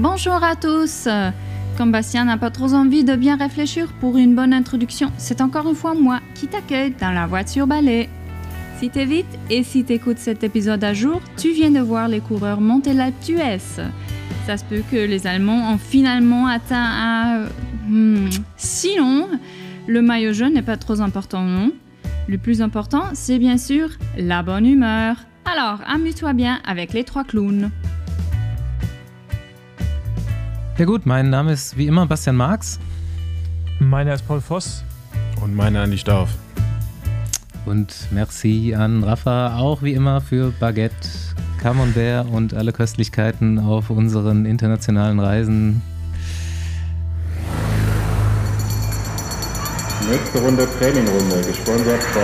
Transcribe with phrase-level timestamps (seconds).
[0.00, 1.08] bonjour à tous.
[1.76, 5.68] Comme Bastien n'a pas trop envie de bien réfléchir pour une bonne introduction, c'est encore
[5.68, 8.08] une fois moi qui t'accueille dans la voiture balai.
[8.78, 12.20] Si t'es vite et si t'écoutes cet épisode à jour, tu viens de voir les
[12.20, 13.80] coureurs monter la S.
[14.46, 17.44] Ça se peut que les Allemands ont finalement atteint un...
[17.86, 19.28] Hmm, sinon,
[19.86, 21.72] le maillot jaune n'est pas trop important, non
[22.26, 25.16] Le plus important, c'est bien sûr la bonne humeur.
[25.44, 27.70] Alors, amuse-toi bien avec les trois clowns.
[30.80, 32.80] Ja gut, mein Name ist wie immer Bastian Marx.
[33.80, 34.82] Meiner ist Paul Voss.
[35.42, 36.30] Und meiner Andi Stauf.
[37.66, 41.06] Und merci an Rafa auch wie immer für Baguette,
[41.60, 45.82] Camembert und alle Köstlichkeiten auf unseren internationalen Reisen.
[50.10, 52.22] Nächste Runde Trainingrunde, gesponsert von.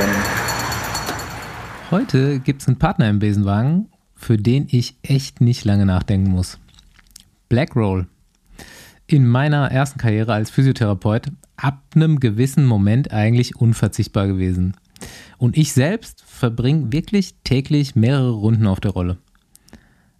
[1.90, 6.58] Heute gibt es einen Partner im Besenwagen, für den ich echt nicht lange nachdenken muss.
[7.50, 8.06] Blackroll
[9.06, 14.76] in meiner ersten Karriere als Physiotherapeut ab einem gewissen Moment eigentlich unverzichtbar gewesen.
[15.38, 19.18] Und ich selbst verbringe wirklich täglich mehrere Runden auf der Rolle.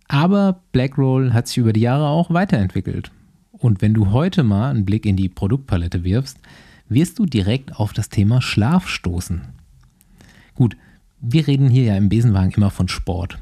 [0.08, 3.10] Aber Blackroll hat sich über die Jahre auch weiterentwickelt.
[3.52, 6.38] Und wenn du heute mal einen Blick in die Produktpalette wirfst,
[6.88, 9.42] wirst du direkt auf das Thema Schlaf stoßen.
[10.54, 10.76] Gut,
[11.20, 13.38] wir reden hier ja im Besenwagen immer von Sport.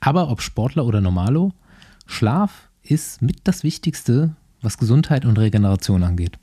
[0.00, 1.52] Aber ob Sportler oder Normalo,
[2.06, 6.38] Schlaf ist mit das Wichtigste, was Gesundheit und Regeneration angeht.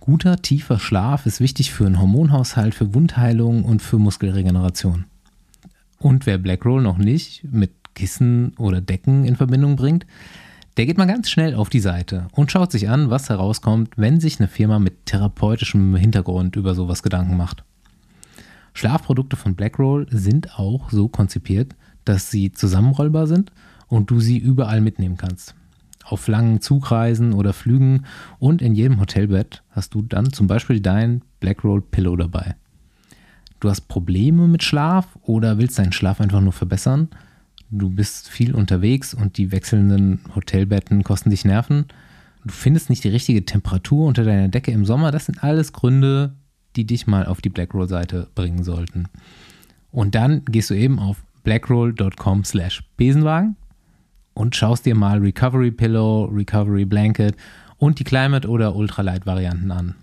[0.00, 5.04] Guter, tiefer Schlaf ist wichtig für einen Hormonhaushalt, für Wundheilung und für Muskelregeneration.
[5.98, 10.06] Und wer Blackroll noch nicht mit Kissen oder Decken in Verbindung bringt,
[10.76, 14.20] der geht mal ganz schnell auf die Seite und schaut sich an, was herauskommt, wenn
[14.20, 17.64] sich eine Firma mit therapeutischem Hintergrund über sowas Gedanken macht.
[18.74, 23.50] Schlafprodukte von Blackroll sind auch so konzipiert, dass sie zusammenrollbar sind
[23.88, 25.54] und du sie überall mitnehmen kannst
[26.08, 28.04] auf langen Zugreisen oder Flügen
[28.38, 32.54] und in jedem Hotelbett hast du dann zum Beispiel dein Blackroll Pillow dabei.
[33.60, 37.08] Du hast Probleme mit Schlaf oder willst deinen Schlaf einfach nur verbessern.
[37.70, 41.86] Du bist viel unterwegs und die wechselnden Hotelbetten kosten dich Nerven.
[42.44, 45.10] Du findest nicht die richtige Temperatur unter deiner Decke im Sommer.
[45.10, 46.34] Das sind alles Gründe,
[46.76, 49.08] die dich mal auf die Blackroll-Seite bringen sollten.
[49.90, 53.56] Und dann gehst du eben auf blackroll.com slash Besenwagen
[54.36, 57.34] und schaust dir mal Recovery Pillow, Recovery Blanket
[57.78, 59.94] und die Climate oder Ultralight Varianten an.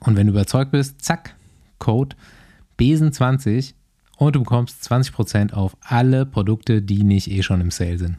[0.00, 1.34] Und wenn du überzeugt bist, zack,
[1.78, 2.14] Code
[2.78, 3.72] Besen20
[4.18, 8.18] und du bekommst 20% auf alle Produkte, die nicht eh schon im Sale sind.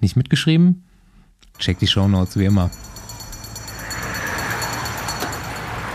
[0.00, 0.84] Nicht mitgeschrieben?
[1.58, 2.70] Check die Show Notes wie immer.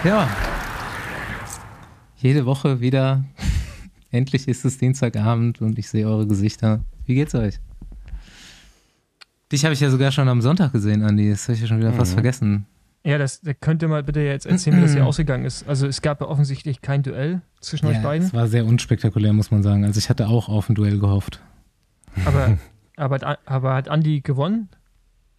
[0.03, 0.29] Ja.
[2.17, 3.23] Jede Woche wieder.
[4.11, 6.83] Endlich ist es Dienstagabend und ich sehe eure Gesichter.
[7.05, 7.59] Wie geht's euch?
[9.51, 11.29] Dich habe ich ja sogar schon am Sonntag gesehen, Andi.
[11.29, 11.97] Das habe ich ja schon wieder mhm.
[11.97, 12.65] fast vergessen.
[13.03, 15.67] Ja, das, das könnt ihr mal bitte jetzt erzählen, wie das hier ausgegangen ist.
[15.69, 18.27] Also es gab ja offensichtlich kein Duell zwischen ja, euch beiden.
[18.27, 19.85] Es war sehr unspektakulär, muss man sagen.
[19.85, 21.39] Also ich hatte auch auf ein Duell gehofft.
[22.25, 22.57] Aber,
[22.95, 24.69] aber, aber hat Andi gewonnen?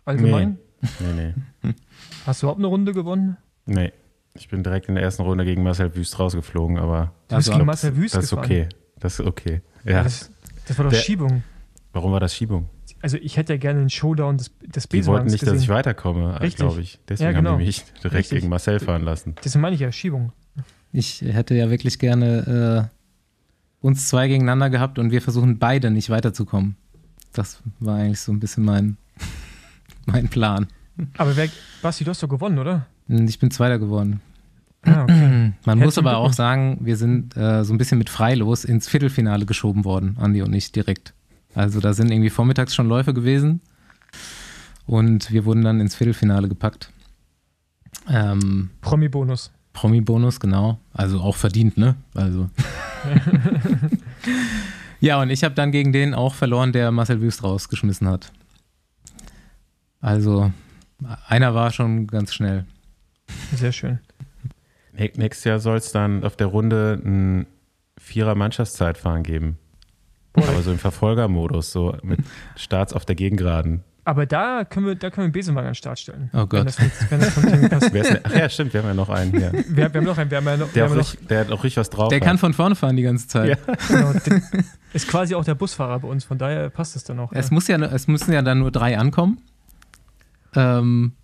[0.05, 0.59] Allgemein?
[0.81, 0.89] Nee.
[1.00, 1.34] nee,
[1.65, 1.75] nee.
[2.27, 3.37] Hast du überhaupt eine Runde gewonnen?
[3.65, 3.93] Nee.
[4.34, 7.12] Ich bin direkt in der ersten Runde gegen Marcel Wüst rausgeflogen, aber.
[7.28, 8.45] Du bist gegen Marcel Wüst Das ist gefahren.
[8.45, 8.69] okay.
[9.00, 9.62] Das ist okay.
[9.84, 10.05] Ja.
[10.05, 10.31] Das,
[10.69, 11.43] das war doch der, Schiebung.
[11.93, 12.69] Warum war das Schiebung?
[13.03, 15.55] Also ich hätte ja gerne einen Showdown des, des Die wollten nicht, gesehen.
[15.55, 16.99] dass ich weiterkomme, glaube ich.
[17.09, 17.53] Deswegen ja, genau.
[17.53, 18.41] haben die mich direkt Richtig.
[18.41, 19.34] gegen Marcel fahren lassen.
[19.45, 20.33] Deswegen meine ich ja, Schiebung.
[20.93, 26.11] Ich hätte ja wirklich gerne äh, uns zwei gegeneinander gehabt und wir versuchen beide nicht
[26.11, 26.77] weiterzukommen.
[27.33, 28.97] Das war eigentlich so ein bisschen mein,
[30.07, 30.69] mein Plan.
[31.19, 31.49] Aber wer,
[31.83, 32.87] Basti, du hast doch gewonnen, oder?
[33.09, 34.21] Ich bin Zweiter geworden.
[34.83, 35.53] Ah, okay.
[35.65, 39.45] Man muss aber auch sagen, wir sind äh, so ein bisschen mit Freilos ins Viertelfinale
[39.47, 41.13] geschoben worden, Andi und ich direkt.
[41.56, 43.62] Also da sind irgendwie vormittags schon Läufe gewesen
[44.87, 46.91] und wir wurden dann ins Viertelfinale gepackt.
[48.11, 49.50] Ähm, Promi-Bonus.
[49.72, 50.78] Promi-Bonus, genau.
[50.93, 51.97] Also auch verdient, ne?
[52.12, 52.50] Also.
[55.00, 58.31] ja, und ich habe dann gegen den auch verloren, der Marcel Wüst rausgeschmissen hat.
[60.03, 60.53] Also
[61.27, 62.66] einer war schon ganz schnell.
[63.54, 63.98] Sehr schön.
[64.92, 67.47] Nächstes Jahr soll es dann auf der Runde ein
[67.98, 69.57] Vierer-Mannschaftszeitfahren geben.
[70.36, 72.21] Aber so im Verfolgermodus, so mit
[72.56, 73.83] Starts auf der Gegengraden.
[74.06, 76.30] Aber da können wir, da können wir einen Besenwagen an den Start stellen.
[76.33, 76.53] Oh Gott.
[76.53, 76.78] Wenn das,
[77.10, 77.91] wenn das von Timmy passt.
[78.22, 79.53] Ach ja, stimmt, wir haben ja noch einen hier.
[79.53, 81.65] Wir, wir haben noch einen, wir haben ja noch, der, auch richtig, der hat auch
[81.65, 82.09] richtig was drauf.
[82.10, 82.24] Der hat.
[82.24, 83.48] kann von vorne fahren die ganze Zeit.
[83.48, 83.56] Ja.
[83.88, 84.12] Genau,
[84.92, 87.32] ist quasi auch der Busfahrer bei uns, von daher passt es dann auch.
[87.32, 87.54] Es, ja.
[87.54, 89.39] Muss ja, es müssen ja dann nur drei ankommen.
[90.54, 91.15] Ähm,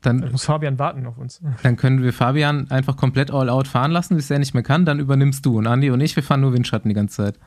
[0.00, 1.42] dann, dann muss Fabian warten auf uns.
[1.62, 4.86] Dann können wir Fabian einfach komplett all out fahren lassen, bis er nicht mehr kann.
[4.86, 5.58] Dann übernimmst du.
[5.58, 7.38] Und Andi und ich, wir fahren nur Windschatten die ganze Zeit.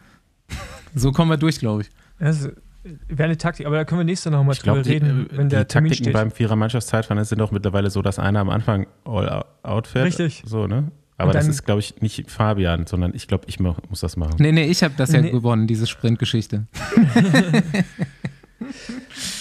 [0.96, 1.90] So kommen wir durch, glaube ich.
[2.20, 2.50] Das,
[3.08, 5.38] wäre eine Taktik, aber da können wir nächstes Mal nochmal Ich drüber die, reden, äh,
[5.38, 6.14] wenn der die Termin Taktiken steht.
[6.14, 10.06] beim Vierer-Mannschaftszeitfahren sind doch mittlerweile so, dass einer am Anfang all out fährt.
[10.06, 10.44] Richtig.
[10.46, 10.92] So, ne?
[11.18, 14.18] Aber Und das dann- ist, glaube ich, nicht Fabian, sondern ich glaube, ich muss das
[14.18, 14.36] machen.
[14.40, 15.32] Nee, nee, ich habe das ja Nee.
[15.32, 16.68] gewonnen, diese Sprintgeschichte.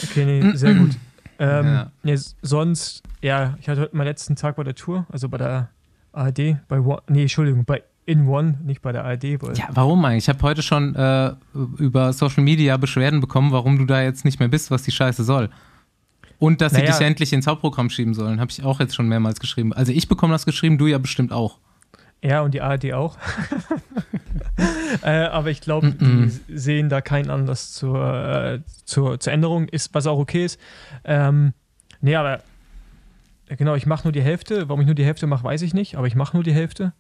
[0.05, 0.91] Okay, nee, sehr gut.
[1.39, 1.93] Ähm, Ja.
[2.05, 5.71] nee, sonst, ja, ich hatte heute meinen letzten Tag bei der Tour, also bei der
[6.13, 6.79] ARD, bei
[7.09, 9.41] nee, Entschuldigung, bei In One, nicht bei der ARD.
[9.43, 10.25] Weil, Ja, warum eigentlich?
[10.25, 11.33] Ich habe heute schon äh,
[11.79, 15.23] über Social Media Beschwerden bekommen, warum du da jetzt nicht mehr bist, was die Scheiße
[15.23, 15.51] soll.
[16.39, 16.91] Und dass sie Naja.
[16.99, 19.73] dich endlich ins Hauptprogramm schieben sollen, habe ich auch jetzt schon mehrmals geschrieben.
[19.73, 21.59] Also ich bekomme das geschrieben, du ja bestimmt auch.
[22.25, 23.17] Ja, und die ARD auch.
[25.05, 26.33] äh, aber ich glaube, Mm-mm.
[26.49, 30.59] die sehen da keinen Anlass zur, äh, zur, zur Änderung, ist, was auch okay ist.
[31.05, 31.53] Ähm,
[32.01, 32.41] nee, aber
[33.49, 34.69] genau, ich mache nur die Hälfte.
[34.69, 36.93] Warum ich nur die Hälfte mache, weiß ich nicht, aber ich mache nur die Hälfte.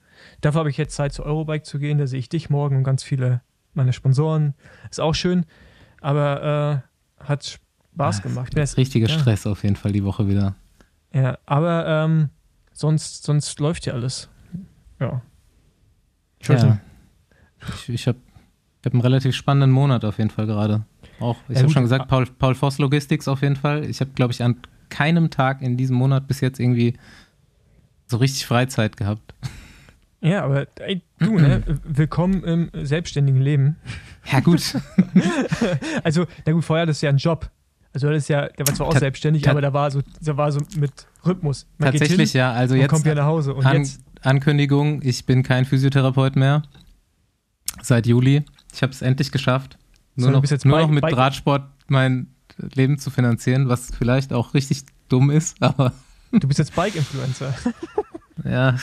[0.42, 1.96] Dafür habe ich jetzt Zeit, zu Eurobike zu gehen.
[1.98, 3.40] Da sehe ich dich morgen und ganz viele
[3.74, 4.54] meine Sponsoren.
[4.90, 5.46] Ist auch schön,
[6.02, 6.84] aber
[7.20, 7.58] äh, hat
[7.94, 8.48] Spaß gemacht.
[8.48, 9.18] Ich bin jetzt, Richtiger ja.
[9.18, 10.54] Stress auf jeden Fall die Woche wieder.
[11.14, 12.28] ja, aber ähm,
[12.72, 14.28] sonst, sonst läuft ja alles.
[15.00, 15.22] Ja.
[16.42, 16.78] Ja.
[17.68, 18.18] Ich, ich habe
[18.80, 20.84] ich hab einen relativ spannenden Monat auf jeden Fall gerade.
[21.20, 23.84] Auch, ich Ja, habe schon gesagt, Paul, Paul Voss Logistics auf jeden Fall.
[23.84, 24.56] Ich habe, glaube ich, an
[24.88, 26.98] keinem Tag in diesem Monat bis jetzt irgendwie
[28.06, 29.34] so richtig Freizeit gehabt.
[30.22, 31.62] Ja, aber ey, du, ne?
[31.84, 33.76] Willkommen im selbstständigen Leben.
[34.30, 34.76] Ja, gut.
[36.04, 37.50] Also, na gut, vorher hattest du ja einen Job.
[37.92, 40.36] Also das ist ja, der war zwar auch Ta- selbstständig, aber der war so, der
[40.36, 40.92] war so mit
[41.26, 41.66] Rhythmus.
[41.76, 42.52] Man Tatsächlich, hin ja.
[42.52, 43.52] Also jetzt kommt wieder nach Hause.
[43.52, 46.62] Und An jetzt, Ankündigung, ich bin kein Physiotherapeut mehr.
[47.82, 48.44] Seit Juli.
[48.72, 49.76] Ich habe es endlich geschafft.
[50.16, 54.54] So, Nur, du noch, nur noch mit Radsport mein Leben zu finanzieren, was vielleicht auch
[54.54, 55.92] richtig dumm ist, aber
[56.32, 57.54] du bist jetzt Bike-Influencer.
[58.44, 58.76] ja,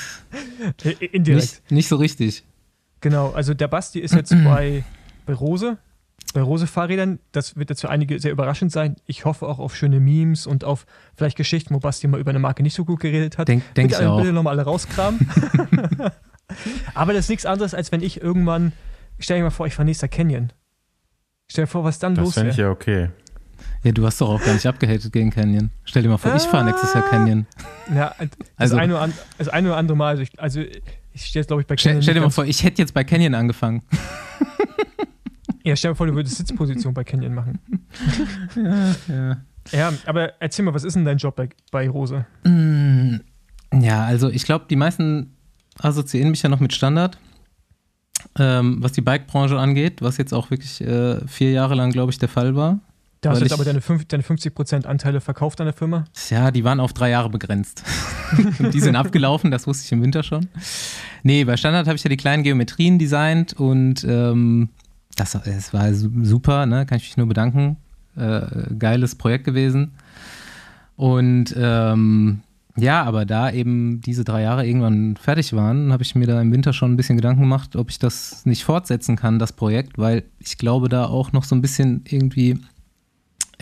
[1.11, 1.41] Indirekt.
[1.41, 2.43] nicht, nicht so richtig.
[3.01, 4.83] Genau, also der Basti ist jetzt bei,
[5.25, 5.77] bei Rose.
[6.33, 8.97] Bei Rose Fahrrädern, das wird jetzt für einige sehr überraschend sein.
[9.07, 10.85] Ich hoffe auch auf schöne Memes und auf
[11.15, 13.47] vielleicht Geschichten, wo Basti mal über eine Marke nicht so gut geredet hat.
[13.47, 14.17] Denk, denk bitte, ich auch.
[14.19, 15.27] bitte nochmal alle rauskramen.
[16.93, 18.73] Aber das ist nichts anderes, als wenn ich irgendwann,
[19.17, 20.51] stell dir mal vor, ich fahre nächster Canyon.
[21.47, 22.53] Stell dir vor, was dann Das los fände wäre.
[22.53, 23.09] ich ja okay.
[23.83, 25.71] Ja, du hast doch auch gar nicht abgehatet gegen Canyon.
[25.85, 27.47] Stell dir mal vor, ich fahre nächstes Jahr Canyon.
[27.93, 28.27] Ja, das,
[28.57, 30.09] Also- eine oder an, das eine oder andere Mal.
[30.09, 30.59] Also ich, also
[31.13, 32.03] ich stehe jetzt, glaube ich, bei Stell, Canyon.
[32.03, 33.81] stell dir nicht mal vor, ich hätte jetzt bei Canyon angefangen.
[35.63, 37.59] Ja, stell dir mal vor, du würdest Sitzposition bei Canyon machen.
[38.55, 39.37] Ja, ja.
[39.71, 42.25] Ja, aber erzähl mal, was ist denn dein Job bei, bei Rose?
[42.43, 43.17] Mm,
[43.81, 45.35] Ja, also ich glaube, die meisten
[45.79, 47.19] assoziieren mich ja noch mit Standard,
[48.39, 52.17] ähm, was die Bike-Branche angeht, was jetzt auch wirklich äh, vier Jahre lang, glaube ich,
[52.17, 52.79] der Fall war.
[53.21, 56.05] Da hast du jetzt aber deine, fünf- deine 50% Anteile verkauft an der Firma.
[56.29, 57.83] Ja, die waren auf drei Jahre begrenzt.
[58.59, 60.47] und die sind abgelaufen, das wusste ich im Winter schon.
[61.23, 64.69] Nee, bei Standard habe ich ja die kleinen Geometrien designt und ähm,
[65.17, 66.85] das, es war su- super, ne?
[66.85, 67.75] kann ich mich nur bedanken.
[68.15, 69.91] Äh, geiles Projekt gewesen.
[70.95, 72.41] Und ähm,
[72.77, 76.51] ja, aber da eben diese drei Jahre irgendwann fertig waren, habe ich mir da im
[76.51, 80.23] Winter schon ein bisschen Gedanken gemacht, ob ich das nicht fortsetzen kann, das Projekt, weil
[80.39, 82.57] ich glaube, da auch noch so ein bisschen irgendwie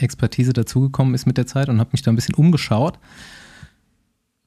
[0.04, 3.00] Expertise dazugekommen ist mit der Zeit und habe mich da ein bisschen umgeschaut.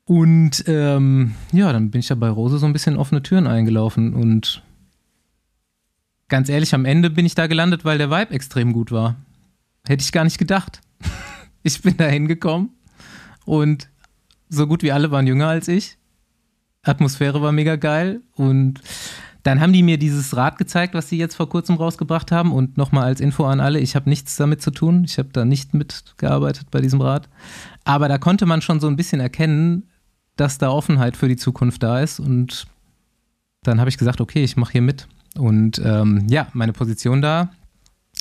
[0.04, 4.14] Und ähm, ja, dann bin ich ja bei Rose so ein bisschen offene Türen eingelaufen
[4.14, 4.62] und
[6.28, 9.16] ganz ehrlich, am Ende bin ich da gelandet, weil der Vibe extrem gut war.
[9.86, 10.80] Hätte ich gar nicht gedacht.
[11.62, 12.70] Ich bin da hingekommen
[13.44, 13.90] und
[14.48, 15.98] so gut wie alle waren jünger als ich.
[16.80, 18.80] Atmosphäre war mega geil und
[19.42, 22.52] dann haben die mir dieses Rad gezeigt, was sie jetzt vor kurzem rausgebracht haben.
[22.52, 25.04] Und nochmal als Info an alle, ich habe nichts damit zu tun.
[25.04, 27.28] Ich habe da nicht mitgearbeitet bei diesem Rad.
[27.84, 29.88] Aber da konnte man schon so ein bisschen erkennen,
[30.36, 32.20] dass da Offenheit für die Zukunft da ist.
[32.20, 32.66] Und
[33.62, 35.08] dann habe ich gesagt, okay, ich mache hier mit.
[35.38, 37.50] Und ähm, ja, meine Position da,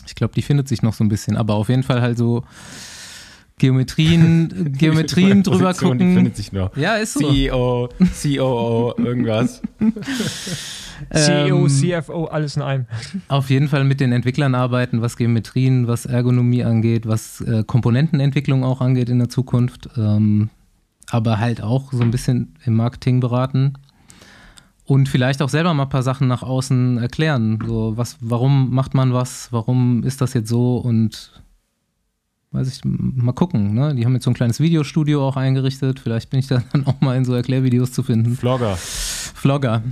[0.06, 1.36] ich glaube, die findet sich noch so ein bisschen.
[1.36, 2.44] Aber auf jeden Fall halt so
[3.60, 6.16] Geometrien, Geometrien drüber Position, Die gucken.
[6.16, 6.76] findet sich noch.
[6.76, 7.30] Ja, ist so.
[7.32, 7.90] CEO,
[8.24, 9.62] COO, irgendwas.
[11.14, 12.86] CEO, Ähm, CFO, alles in einem.
[13.28, 18.64] Auf jeden Fall mit den Entwicklern arbeiten, was Geometrien, was Ergonomie angeht, was äh, Komponentenentwicklung
[18.64, 19.90] auch angeht in der Zukunft.
[19.98, 20.50] Ähm,
[21.10, 23.74] aber halt auch so ein bisschen im Marketing beraten.
[24.86, 27.60] Und vielleicht auch selber mal ein paar Sachen nach außen erklären.
[27.66, 29.48] So, was, warum macht man was?
[29.52, 30.78] Warum ist das jetzt so?
[30.78, 31.32] Und
[32.52, 33.74] weiß ich, mal gucken.
[33.74, 33.96] Ne?
[33.96, 36.00] Die haben jetzt so ein kleines Videostudio auch eingerichtet.
[36.00, 38.36] Vielleicht bin ich da dann auch mal in so Erklärvideos zu finden.
[38.36, 38.76] Vlogger.
[38.78, 39.84] Vlogger.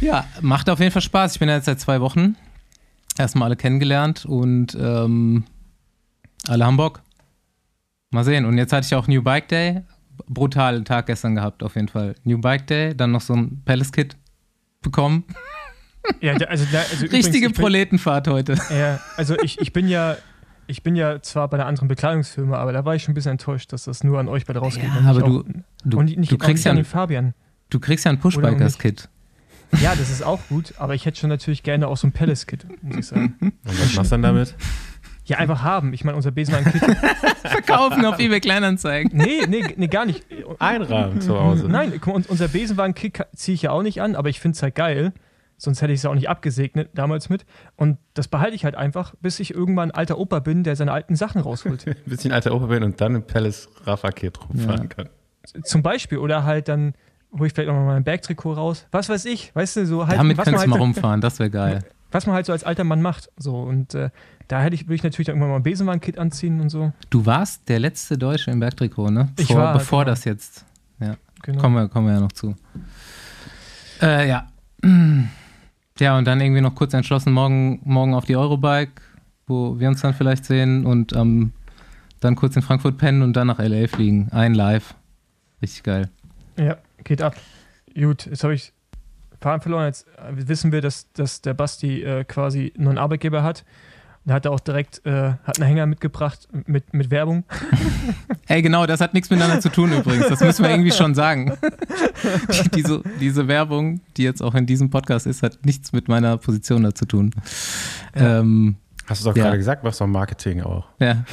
[0.00, 1.32] Ja, macht auf jeden Fall Spaß.
[1.32, 2.36] Ich bin ja jetzt seit zwei Wochen
[3.18, 5.44] erstmal alle kennengelernt und ähm,
[6.46, 7.02] alle haben Bock.
[8.10, 8.44] Mal sehen.
[8.44, 9.82] Und jetzt hatte ich auch New Bike Day.
[10.26, 12.14] Brutalen Tag gestern gehabt, auf jeden Fall.
[12.24, 14.16] New Bike Day, dann noch so ein Palace Kit
[14.82, 15.24] bekommen.
[16.20, 16.64] Ja, also, also
[17.04, 18.56] übrigens, Richtige Proletenfahrt heute.
[18.70, 20.16] Ja, also ich, ich bin ja,
[20.68, 23.32] ich bin ja zwar bei einer anderen Bekleidungsfirma, aber da war ich schon ein bisschen
[23.32, 24.84] enttäuscht, dass das nur an euch beide rausgeht.
[25.02, 25.44] Ja, aber du- auch,
[25.84, 27.34] Du, und nicht, du, kriegst nicht ja an ein, den Fabian.
[27.70, 29.08] du kriegst ja ein Pushbikers-Kit.
[29.82, 32.66] Ja, das ist auch gut, aber ich hätte schon natürlich gerne auch so ein Palace-Kit,
[32.82, 33.36] muss ich sagen.
[33.40, 34.54] Und was machst du dann damit?
[35.26, 35.92] Ja, einfach haben.
[35.92, 36.82] Ich meine, unser Besenwagen-Kit.
[37.44, 39.10] Verkaufen auf eBay Kleinanzeigen.
[39.14, 40.24] Nee, nee, nee, gar nicht.
[40.58, 41.68] Einrahmen zu Hause.
[41.68, 44.56] Nein, guck mal, und unser Besenwagen-Kit ziehe ich ja auch nicht an, aber ich finde
[44.56, 45.12] es halt geil.
[45.60, 47.44] Sonst hätte ich es auch nicht abgesegnet damals mit.
[47.76, 50.92] Und das behalte ich halt einfach, bis ich irgendwann ein alter Opa bin, der seine
[50.92, 51.86] alten Sachen rausholt.
[51.88, 54.86] Ein bisschen alter Opa bin und dann im Palace Rafa-Kit rumfahren Ja.
[54.86, 55.08] kann.
[55.64, 56.18] Zum Beispiel.
[56.18, 56.94] Oder halt dann
[57.36, 58.86] hole ich vielleicht nochmal mein Bergtrikot raus.
[58.92, 59.54] Was weiß ich.
[59.54, 60.18] Weißt du, so halt.
[60.18, 61.80] Damit was könntest du mal halt, rumfahren, das wäre geil.
[62.10, 63.28] Was man halt so als alter Mann macht.
[63.36, 63.60] So.
[63.60, 64.08] Und äh,
[64.46, 66.90] da hätte ich, würde ich natürlich dann irgendwann mal ein Besenwagen-Kit anziehen und so.
[67.10, 69.28] Du warst der letzte Deutsche im Bergtrikot, ne?
[69.38, 70.12] Ich Vor, war, bevor genau.
[70.12, 70.64] das jetzt.
[71.00, 71.60] Ja, Genau.
[71.60, 72.54] kommen wir, kommen wir ja noch zu.
[74.00, 74.48] Äh, ja.
[76.00, 79.02] Ja, und dann irgendwie noch kurz entschlossen, morgen, morgen auf die Eurobike,
[79.46, 81.52] wo wir uns dann vielleicht sehen und ähm,
[82.20, 84.28] dann kurz in Frankfurt pennen und dann nach LA fliegen.
[84.30, 84.94] Ein Live.
[85.60, 86.08] Richtig geil.
[86.56, 87.36] Ja, geht ab.
[87.94, 88.72] Gut, jetzt habe ich
[89.40, 89.86] Faden verloren.
[89.86, 93.64] Jetzt äh, wissen wir, dass, dass der Basti äh, quasi nur einen Arbeitgeber hat.
[94.28, 97.44] Da hat er auch direkt äh, hat einen Hänger mitgebracht mit, mit Werbung.
[98.46, 100.28] Ey, genau, das hat nichts miteinander zu tun übrigens.
[100.28, 101.54] Das müssen wir irgendwie schon sagen.
[102.62, 106.36] Die- diese, diese Werbung, die jetzt auch in diesem Podcast ist, hat nichts mit meiner
[106.36, 107.30] Position da zu tun.
[108.14, 108.40] Ja.
[108.40, 109.44] Ähm, Hast du doch Ja.
[109.44, 110.84] gerade gesagt, machst doch Marketing auch.
[111.00, 111.24] Ja.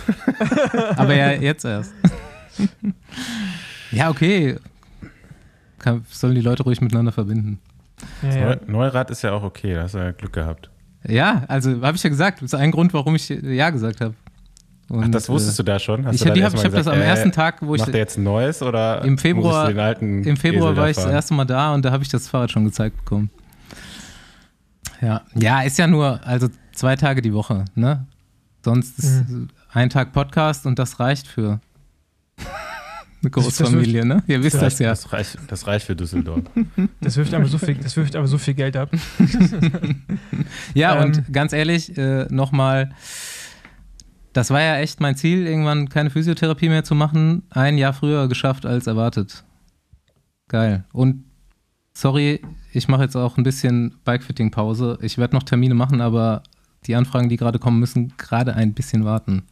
[0.95, 1.93] Aber ja, jetzt erst.
[3.91, 4.55] ja, okay.
[5.79, 7.59] Kann, sollen die Leute ruhig miteinander verbinden.
[8.21, 8.55] Ja, Neu, ja.
[8.67, 10.69] Neurad ist ja auch okay, da hast du ja Glück gehabt.
[11.07, 12.41] Ja, also habe ich ja gesagt.
[12.41, 14.13] Das ist ein Grund, warum ich Ja gesagt habe.
[14.93, 16.05] Ach, das wusstest du da schon?
[16.05, 17.99] Hast Ich, die hab, ich habe das am äh, ersten Tag, wo ich Macht er
[17.99, 21.45] jetzt ein neues oder Im Februar- den alten Im Februar war ich das erste Mal
[21.45, 23.31] da und da habe ich das Fahrrad schon gezeigt bekommen.
[25.01, 28.05] Ja, ja, ist ja nur, also zwei Tage die Woche, ne?
[28.63, 29.23] Sonst ist
[29.71, 31.59] ein Tag Podcast und das reicht für
[33.25, 34.23] eine das Großfamilie, ne?
[34.27, 34.89] Ihr wisst das ja.
[34.89, 36.41] Das reicht, das reicht für Düsseldorf.
[37.01, 38.89] Das wirft aber so viel, das wirft aber so viel Geld ab.
[40.73, 41.03] Ja, Ähm.
[41.05, 42.91] und ganz ehrlich, äh, nochmal,
[44.33, 47.43] das war ja echt mein Ziel, irgendwann keine Physiotherapie mehr zu machen.
[47.49, 49.43] Ein Jahr früher geschafft als erwartet.
[50.47, 50.85] Geil.
[50.91, 51.23] Und
[51.93, 52.41] sorry,
[52.73, 54.99] ich mache jetzt auch ein bisschen Bikefitting-Pause.
[55.01, 56.43] Ich werde noch Termine machen, aber
[56.85, 59.43] die Anfragen, die gerade kommen, müssen gerade ein bisschen warten.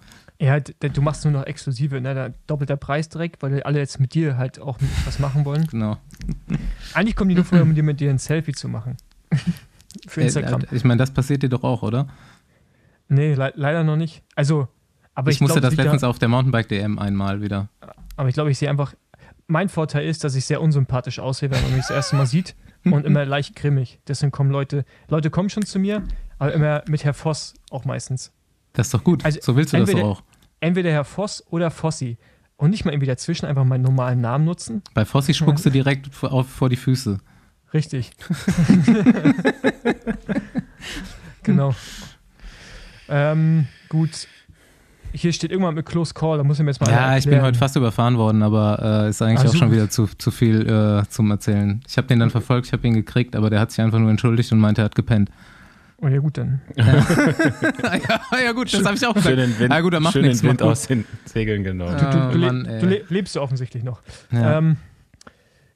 [0.44, 2.14] Ja, du machst nur noch exklusive, ne?
[2.14, 5.68] Da doppelter Preis direkt, weil alle jetzt mit dir halt auch was machen wollen.
[5.68, 5.96] Genau.
[6.94, 8.98] Eigentlich kommen die nur vorher, um dir mit dir ein Selfie zu machen.
[10.08, 10.64] Für Instagram.
[10.64, 12.08] Äh, ich meine, das passiert dir doch auch, oder?
[13.08, 14.22] Nee, le leider noch nicht.
[14.36, 14.68] Also,
[15.16, 17.70] aber ich, ich, musste glaub, das letztens da- auf der Mountainbike-DM einmal wieder.
[18.18, 18.94] Aber ich glaube, ich sehe einfach.
[19.48, 22.56] Mein Vorteil ist, dass ich sehr unsympathisch aussehe, wenn man mich das erste Mal sieht
[22.84, 24.00] und immer leicht grimmig.
[24.08, 24.84] Deswegen kommen Leute.
[25.08, 26.04] Leute kommen schon zu mir,
[26.38, 28.34] aber immer mit Herr Voss auch meistens.
[28.74, 29.24] Das ist doch gut.
[29.24, 30.24] Also, so willst du das doch auch.
[30.64, 32.18] Entweder Herr Voss oder Fossi.
[32.56, 34.82] Und nicht mal irgendwie dazwischen einfach meinen normalen Namen nutzen.
[34.94, 37.18] Bei Fossi spuckst du direkt vor, auf, vor die Füße.
[37.74, 38.12] Richtig.
[41.44, 41.76] genau.
[43.10, 44.30] Ähm, gut.
[45.12, 47.42] Hier steht irgendwann mit Close Call, da muss ich mir jetzt mal Ja, ich bin
[47.42, 50.66] heute fast überfahren worden, aber äh, ist eigentlich Ah, auch schon wieder zu, zu viel
[50.66, 51.82] äh, zum Erzählen.
[51.88, 54.10] Ich habe den dann verfolgt, ich habe ihn gekriegt, aber der hat sich einfach nur
[54.10, 55.30] entschuldigt und meinte, er hat gepennt.
[56.04, 56.60] Oh ja, gut dann.
[56.76, 59.30] ja, ja, gut, das habe ich auch gesagt.
[59.36, 60.70] Schön den Wind, Ah, gut, dann macht schön nichts, den Wind gut.
[60.70, 61.98] aus den Segeln genommen.
[61.98, 64.02] Du, du, Oh, du, le- Mann, du le lebst ja offensichtlich noch.
[64.32, 64.58] Ja.
[64.58, 64.76] Ähm,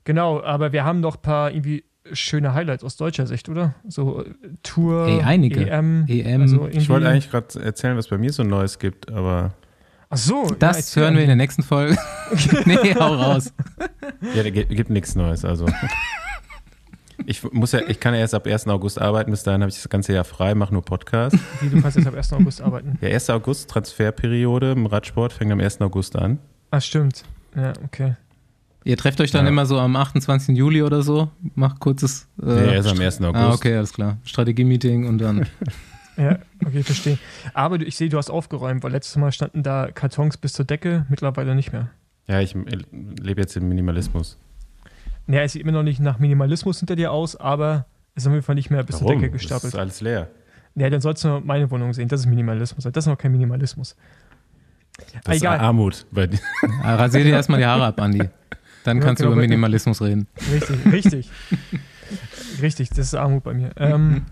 [0.03, 3.75] genau, aber wir haben noch ein paar irgendwie schöne Highlights aus deutscher Sicht, oder?
[3.87, 5.69] So äh, Tour, Ey, einige.
[5.69, 6.05] EM.
[6.07, 6.41] EM.
[6.41, 9.53] Also Ich wollte eigentlich gerade erzählen, was bei mir so Neues gibt, aber
[10.09, 10.45] Ach so.
[10.49, 11.03] ja, das erzähl.
[11.03, 11.97] hören wir in der nächsten Folge.
[12.65, 13.53] nee, hau raus.
[14.35, 15.43] ja, da gibt, gibt nichts Neues.
[15.45, 15.65] Also
[17.25, 18.67] ich muss ja, ich kann ja erst ab 1.
[18.67, 21.35] August arbeiten, bis dahin habe ich das ganze Jahr frei, mache nur Podcast.
[21.61, 22.33] Wie, du kannst jetzt ab 1.
[22.33, 22.97] August arbeiten.
[23.01, 23.29] Ja, 1.
[23.31, 25.81] August, Transferperiode im Radsport fängt am 1.
[25.81, 26.39] August an.
[26.71, 27.23] Ah, stimmt.
[27.55, 28.15] Ja, okay.
[28.83, 29.49] Ihr trefft euch dann Ja.
[29.51, 30.55] immer so am 28.
[30.55, 32.27] Juli oder so, macht kurzes.
[32.41, 33.21] Äh, Nee, erst am 1.
[33.21, 33.35] August.
[33.43, 34.17] Ah, okay, alles klar.
[34.23, 35.45] Strategie-Meeting und dann.
[36.19, 37.19] Ja, okay, verstehe.
[37.53, 41.05] Aber ich sehe, du hast aufgeräumt, weil letztes Mal standen da Kartons bis zur Decke,
[41.09, 41.91] mittlerweile nicht mehr.
[42.27, 42.55] Ja, ich
[43.21, 44.35] lebe jetzt im Minimalismus.
[45.27, 48.33] Naja, es sieht immer noch nicht nach Minimalismus hinter dir aus, aber es ist auf
[48.33, 49.07] jeden Fall nicht mehr bis zur?
[49.09, 49.73] Decke Das gestapelt.
[49.73, 50.29] ist alles leer.
[50.75, 52.07] Ja, dann sollst du meine Wohnung sehen.
[52.07, 52.83] Das ist Minimalismus.
[52.83, 53.95] Das ist noch kein Minimalismus.
[55.23, 55.57] Das Egal.
[55.57, 56.05] ist Armut.
[56.11, 56.39] Bei dir.
[56.83, 58.29] Ah, Rasier dir erstmal die Haare ab, Andi.
[58.83, 60.27] Dann Ja, kannst genau, du über Minimalismus reden.
[60.51, 61.31] Richtig, richtig.
[62.61, 63.71] richtig, das ist Armut bei mir.
[63.77, 64.25] Ähm,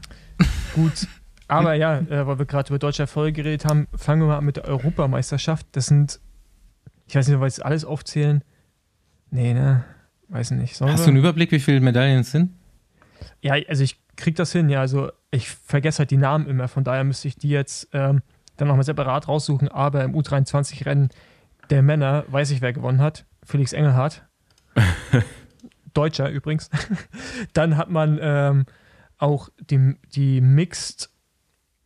[0.73, 1.07] gut.
[1.47, 4.45] Aber ja, äh, weil wir gerade über deutsche Erfolge geredet haben, fangen wir mal an
[4.45, 5.67] mit der Europameisterschaft.
[5.73, 6.19] Das sind,
[7.07, 8.43] ich weiß nicht, ob wir jetzt alles aufzählen.
[9.29, 9.83] Nee, ne?
[10.29, 10.71] Weiß nicht.
[10.71, 11.07] Hast du wir?
[11.07, 12.51] einen Überblick, wie viele Medaillen es sind?
[13.41, 14.69] Ja, also ich kriege das hin.
[14.69, 18.21] Ja, also ich vergesse halt die Namen immer, von daher müsste ich die jetzt ähm,
[18.57, 19.67] dann nochmal separat raussuchen.
[19.67, 21.09] Aber im U23-Rennen
[21.69, 23.25] der Männer weiß ich, wer gewonnen hat.
[23.43, 24.25] Felix Engelhardt.
[25.93, 26.69] Deutscher übrigens.
[27.53, 28.65] dann hat man ähm,
[29.17, 31.09] auch die, die Mixed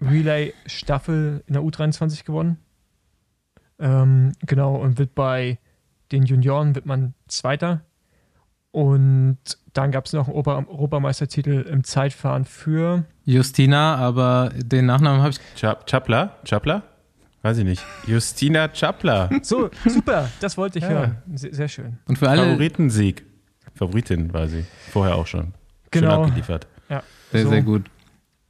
[0.01, 2.57] Relay Staffel in der U23 gewonnen.
[3.79, 5.59] Ähm, genau, und wird bei
[6.11, 7.85] den Junioren wird man Zweiter.
[8.71, 9.37] Und
[9.73, 15.31] dann gab es noch einen Ober Europameistertitel im Zeitfahren für Justina, aber den Nachnamen habe
[15.31, 15.39] ich.
[15.55, 16.37] Chap Chapler?
[16.45, 16.83] Chapler?
[17.41, 17.83] Weiß ich nicht.
[18.05, 19.29] Justina Chapler.
[19.43, 20.89] So, super, das wollte ich Ja.
[20.91, 21.17] hören.
[21.33, 21.97] Sehr, sehr schön.
[22.07, 22.43] Und für alle.
[22.43, 23.25] Favoritensieg.
[23.75, 24.65] Favoritin war sie.
[24.91, 25.53] Vorher auch schon.
[25.93, 26.23] Schön Genau.
[26.23, 26.67] abgeliefert.
[26.89, 27.49] Ja, Sehr, so.
[27.49, 27.89] sehr gut.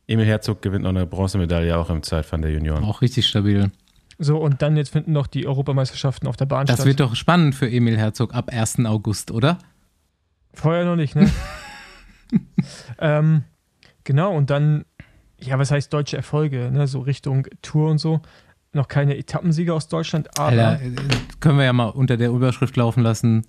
[0.07, 2.83] Emil Herzog gewinnt noch eine Bronzemedaille auch im Zeitfahren der Junioren.
[2.83, 3.69] Auch richtig stabil.
[4.17, 6.87] So, und dann jetzt finden noch die Europameisterschaften auf der Bahn Das statt.
[6.87, 8.85] wird doch spannend für Emil Herzog ab 1.
[8.85, 9.59] August, oder?
[10.53, 11.29] Vorher noch nicht, ne?
[12.99, 13.43] ähm,
[14.03, 14.85] genau, und dann,
[15.39, 16.87] ja, was heißt deutsche Erfolge, ne?
[16.87, 18.21] So Richtung Tour und so.
[18.71, 20.91] Noch keine Etappensieger aus Deutschland, aber Alter, äh,
[21.39, 23.45] können wir ja mal unter der Überschrift laufen lassen.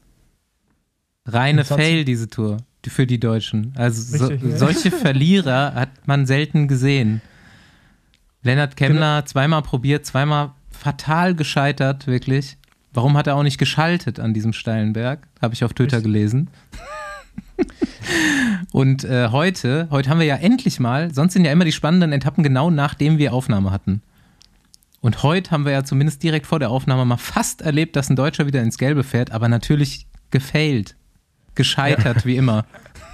[1.26, 1.84] Reine 20.
[1.84, 2.58] Fail, diese Tour.
[2.86, 3.74] Für die Deutschen.
[3.76, 4.56] Also so, Richtig, ja.
[4.56, 7.20] solche Verlierer hat man selten gesehen.
[8.42, 12.56] Lennart Kemner zweimal probiert, zweimal fatal gescheitert, wirklich.
[12.92, 15.28] Warum hat er auch nicht geschaltet an diesem steilen Berg?
[15.40, 16.12] Habe ich auf Twitter Richtig.
[16.12, 16.50] gelesen.
[18.72, 22.12] Und äh, heute, heute haben wir ja endlich mal, sonst sind ja immer die spannenden
[22.12, 24.02] Etappen genau nachdem wir Aufnahme hatten.
[25.00, 28.16] Und heute haben wir ja zumindest direkt vor der Aufnahme mal fast erlebt, dass ein
[28.16, 30.96] Deutscher wieder ins Gelbe fährt, aber natürlich gefailt.
[31.54, 32.64] Gescheitert, wie immer.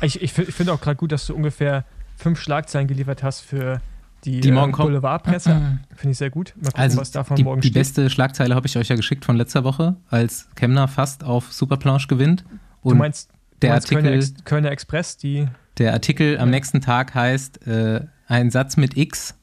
[0.02, 1.84] ich, ich finde auch gerade gut, dass du ungefähr
[2.16, 3.80] fünf Schlagzeilen geliefert hast für
[4.26, 4.76] die, Die morgen äh.
[4.76, 5.78] Boulevardpresse.
[5.94, 6.52] Finde ich sehr gut.
[6.56, 7.80] Mal gucken, Also was davon die, morgen die steht.
[7.80, 12.08] beste Schlagzeile habe ich euch ja geschickt von letzter Woche, als Kemner fast auf Superplanche
[12.08, 12.44] gewinnt.
[12.82, 16.48] du Und meinst, du der meinst Kölner, Artikel- Ex Kölner Express, die der Artikel am
[16.48, 16.56] Ja.
[16.56, 19.34] nächsten Tag heißt äh, ein Satz mit X.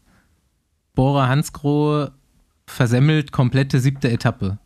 [0.96, 2.12] Bora Hansgrohe
[2.68, 4.58] versemmelt komplette siebte Etappe.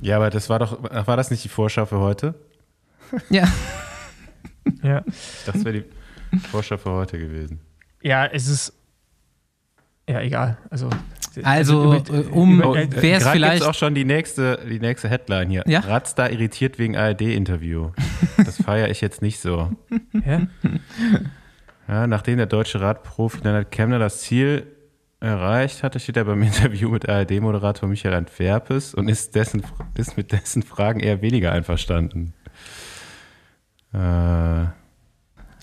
[0.00, 2.34] Ja, aber das war doch, war das nicht die Vorschau für heute?
[3.30, 3.46] Ja.
[4.82, 5.02] ja,
[5.46, 7.60] Das wäre die Vorschau für heute gewesen.
[8.02, 8.72] ja, es ist
[10.12, 10.58] ja egal.
[10.70, 10.88] Also,
[11.42, 14.58] Also, über- äh, um- über- Oh, äh, wer es vielleicht- gibt's auch schon die nächste,
[14.68, 15.64] die nächste Headline hier.
[15.66, 15.80] Ja?
[15.80, 17.90] Ratzda irritiert wegen ARD-Interview.
[18.36, 19.70] Das feiere ich jetzt nicht so.
[20.26, 20.42] ja?
[21.88, 24.66] Ja, nachdem der deutsche Radprofi Lennart Kemner das Ziel
[25.20, 29.62] erreicht hatte, steht er beim Interview mit ARD-Moderator Michael Antwerpes und ist, dessen,
[29.96, 32.34] ist mit dessen Fragen eher weniger einverstanden.
[33.94, 34.66] Äh,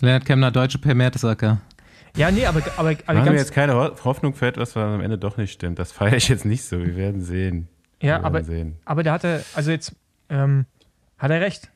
[0.02, 1.60] Lennart Kemner, Deutsche Per Mertesacker.
[2.16, 4.84] Ja, nee, aber, aber, aber machen wir ganz, jetzt keine Ho- Hoffnung für etwas, was
[4.84, 5.80] am Ende doch nicht stimmt.
[5.80, 6.80] Das feiere ich jetzt nicht so.
[6.80, 7.68] Wir werden sehen.
[8.00, 8.78] Wir ja, werden aber, sehen.
[8.86, 9.96] aber der hatte, also jetzt
[10.30, 10.66] ähm,
[11.18, 11.72] hat er recht,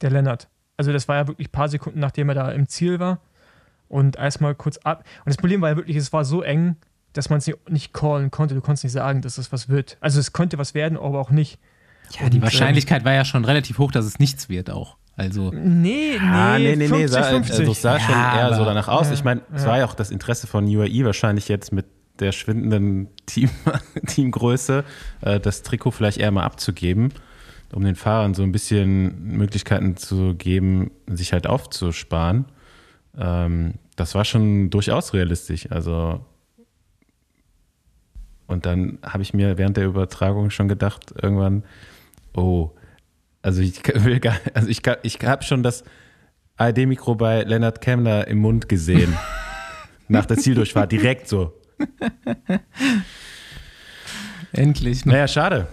[0.00, 0.48] der Lennart.
[0.76, 3.20] Also das war ja wirklich ein paar Sekunden, nachdem er da im Ziel war
[3.88, 5.04] und erstmal kurz ab.
[5.24, 6.76] Und das Problem war ja wirklich, es war so eng,
[7.12, 8.54] dass man es nicht, callen konnte.
[8.54, 9.98] Du konntest nicht sagen, dass es was wird.
[10.00, 11.58] Also es konnte was werden, aber auch nicht.
[12.18, 14.96] Ja, die Und, Wahrscheinlichkeit war ja schon relativ hoch, dass es nichts wird auch.
[15.16, 16.88] Also, Nee, nee, Ah, nee, nee, nee.
[16.88, 17.58] 50, Sah, 50.
[17.60, 19.08] also es sah schon Ja, eher so aber- danach aus.
[19.08, 19.68] Ja, ich meine, es ja.
[19.68, 21.86] war ja auch das Interesse von UAE wahrscheinlich jetzt mit
[22.20, 23.50] der schwindenden Team,
[24.06, 24.84] Teamgröße,
[25.22, 27.12] äh, das Trikot vielleicht eher mal abzugeben,
[27.72, 32.46] um den Fahrern so ein bisschen Möglichkeiten zu geben, sich halt aufzusparen.
[33.18, 35.70] Ähm, das war schon durchaus realistisch.
[35.70, 36.24] Also
[38.46, 41.62] und dann habe ich mir während der Übertragung schon gedacht, irgendwann,
[42.34, 42.70] oh,
[43.42, 45.84] also ich will gar, also ich, ich habe schon das
[46.56, 49.16] ARD-Mikro bei Lennart Kemmler im Mund gesehen.
[50.08, 51.54] nach der Zieldurchfahrt, direkt so.
[54.52, 55.06] endlich.
[55.06, 55.12] Ne?
[55.12, 55.68] Naja, schade.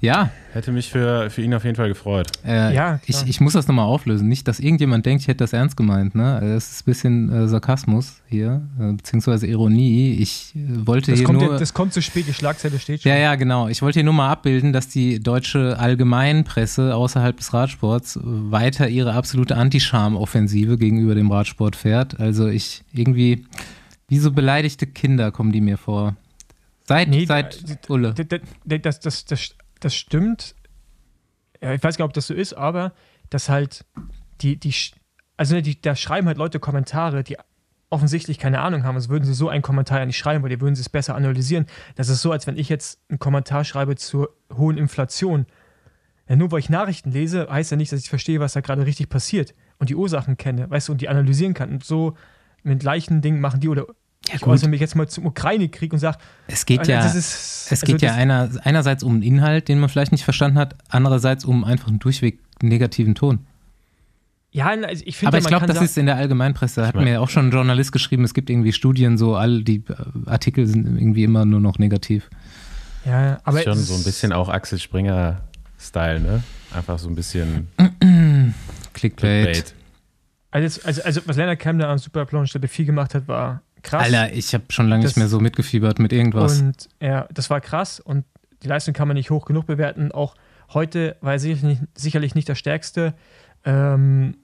[0.00, 2.28] Ja, Hätte mich für, für ihn auf jeden Fall gefreut.
[2.46, 4.28] äh, Ja, ich, ich muss das nochmal auflösen.
[4.28, 6.14] Nicht, dass irgendjemand denkt, ich hätte das ernst gemeint.
[6.14, 6.38] Ne?
[6.40, 10.12] Das ist ein bisschen äh, Sarkasmus hier, äh, beziehungsweise Ironie.
[10.20, 11.52] Ich äh, wollte Das hier kommt, nur.
[11.52, 13.10] ja- das kommt zu spät, die Schlagzeile steht schon.
[13.10, 13.66] Ja, ja, genau.
[13.68, 19.14] Ich wollte hier nur mal abbilden, dass die deutsche Allgemeinpresse außerhalb des Radsports weiter ihre
[19.14, 22.18] absolute Anti-Scham-Offensive gegenüber dem Radsport fährt.
[22.20, 23.46] Also ich irgendwie,
[24.08, 26.14] wie so beleidigte Kinder kommen die mir vor.
[26.86, 27.58] Seit, Nee, seit
[27.90, 28.14] Ulle.
[28.64, 30.54] Das, das, das, das stimmt.
[31.60, 32.92] Ja, ich weiß gar nicht, ob das so ist, aber
[33.30, 33.84] dass halt
[34.40, 34.74] die, die,
[35.36, 37.36] also ne, die, da schreiben halt Leute Kommentare, die
[37.90, 40.60] offensichtlich keine Ahnung haben, sonst würden sie so einen Kommentar ja nicht schreiben, weil die
[40.60, 41.66] würden sie es besser analysieren.
[41.96, 45.46] Das ist so, als wenn ich jetzt einen Kommentar schreibe zur hohen Inflation.
[46.28, 48.84] Ja, nur weil ich Nachrichten lese, heißt ja nicht, dass ich verstehe, was da gerade
[48.84, 51.70] richtig passiert und die Ursachen kenne, weißt du, und die analysieren kann.
[51.70, 52.14] Und so
[52.62, 53.86] mit gleichen Dingen machen die oder
[54.26, 54.52] Ja, ich gut.
[54.54, 58.02] äußere mich jetzt mal zum Ukraine-Krieg und sage, Es geht ja, ist, es also geht
[58.02, 61.64] ja das- einer, einerseits um den Inhalt, den man vielleicht nicht verstanden hat, andererseits um
[61.64, 63.46] einfach einen durchweg negativen Ton.
[64.50, 66.86] Ja, also ich finde, Aber ja, ich glaube, das sagen- ist in der Allgemeinpresse.
[66.86, 69.84] Hat mein- mir auch schon ein Journalist geschrieben, es gibt irgendwie Studien, so all die
[69.88, 69.94] äh,
[70.26, 72.28] Artikel sind irgendwie immer nur noch negativ.
[73.04, 76.42] ja, ja, aber ist schon so ein bisschen auch Axel Springer-Style, ne?
[76.74, 77.68] Einfach so ein bisschen
[78.92, 79.44] Clickbait.
[79.52, 79.74] Clickbait.
[80.50, 84.04] Also, also, also was Leonard Kemner am Super Plunge Stelle 4 gemacht hat, war krass.
[84.04, 86.60] Alter, ich habe schon lange Das- nicht mehr so mitgefiebert mit irgendwas.
[86.60, 88.24] Und ja, das war krass und
[88.62, 90.10] die Leistung kann man nicht hoch genug bewerten.
[90.12, 90.34] Auch
[90.74, 93.14] heute war er sicherlich nicht, sicherlich nicht der Stärkste.
[93.64, 94.36] Ähm,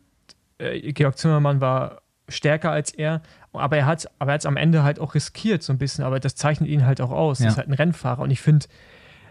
[0.58, 4.98] äh, Georg Zimmermann war stärker als er, aber er hat er hat's am Ende halt
[4.98, 7.38] auch riskiert so ein bisschen, aber das zeichnet ihn halt auch aus.
[7.38, 7.46] Ja.
[7.46, 8.66] Das ist halt ein Rennfahrer und ich finde,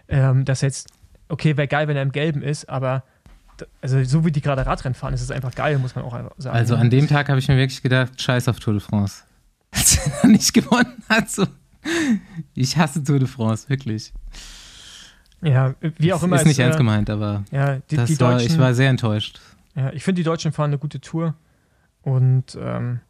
[0.08, 0.88] ähm, dass jetzt,
[1.28, 3.02] okay, wäre geil, wenn er im Gelben ist, aber
[3.80, 6.56] also so wie die gerade Radrennen fahren, ist es einfach geil, muss man auch sagen.
[6.56, 9.22] Also an dem Tag habe ich mir wirklich gedacht, scheiß auf Tour de France.
[9.74, 11.46] Als er nicht gewonnen hat, so.
[12.54, 14.12] Ich hasse Tour de France, wirklich.
[15.42, 16.36] ja, wie auch immer.
[16.36, 18.72] Ist es, nicht äh, ernst gemeint, aber Ja, die, das die war, Deutschen, ich war
[18.74, 19.40] sehr enttäuscht.
[19.74, 21.34] Ja, ich finde, die Deutschen fahren eine gute Tour.
[22.02, 23.00] Und ähm,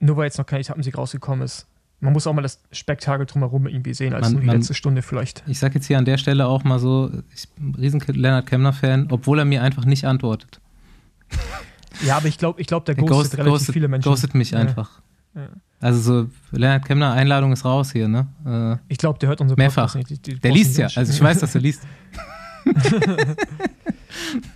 [0.00, 1.66] nur weil jetzt noch kein Etappensieg rausgekommen ist,
[2.00, 4.74] man muss auch mal das Spektakel drumherum irgendwie sehen, als Man- nur die man- letzte
[4.74, 5.42] Stunde vielleicht.
[5.46, 8.46] Ich sage jetzt hier an der Stelle auch mal so, ich bin ein riesen Leonard
[8.46, 10.60] Kemner-Fan, obwohl er mir einfach nicht antwortet.
[12.04, 14.08] Ja, aber ich glaube, ich glaub, der Der ghostet ghostet, relativ ghostet, viele Menschen.
[14.10, 14.58] ghostet mich Ja.
[14.58, 15.00] einfach.
[15.34, 15.48] Ja.
[15.84, 18.78] Also so, Leonard Kemner, Einladung ist raus hier, ne?
[18.88, 19.94] Ich glaube, der hört unsere Mehrfach.
[19.94, 20.08] Nicht.
[20.10, 21.82] Die, die Äh, der liest du ja, also ich weiß, dass er liest.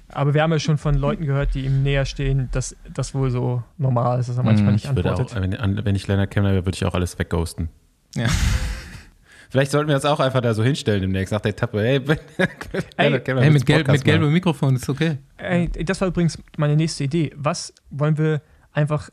[0.09, 3.31] Aber wir haben ja schon von Leuten gehört, die ihm näher stehen, dass das wohl
[3.31, 4.75] so normal ist, dass er manchmal Mhm.
[4.75, 5.43] nicht Ich würde auch, antwortet.
[5.43, 7.69] wenn, an- wenn ich Leonard Kemner wäre, würde ich auch alles wegghosten.
[8.15, 8.27] Ja.
[9.51, 11.81] Vielleicht sollten wir das auch einfach da so hinstellen demnächst nach der Etappe.
[11.83, 12.01] Hey,
[12.97, 14.33] Hey, willst mit, gelb, mit gelbem?
[14.33, 15.19] Mikrofon ist okay.
[15.39, 17.33] Ey, das war übrigens meine nächste Idee.
[17.37, 19.09] Was wollen wir einfach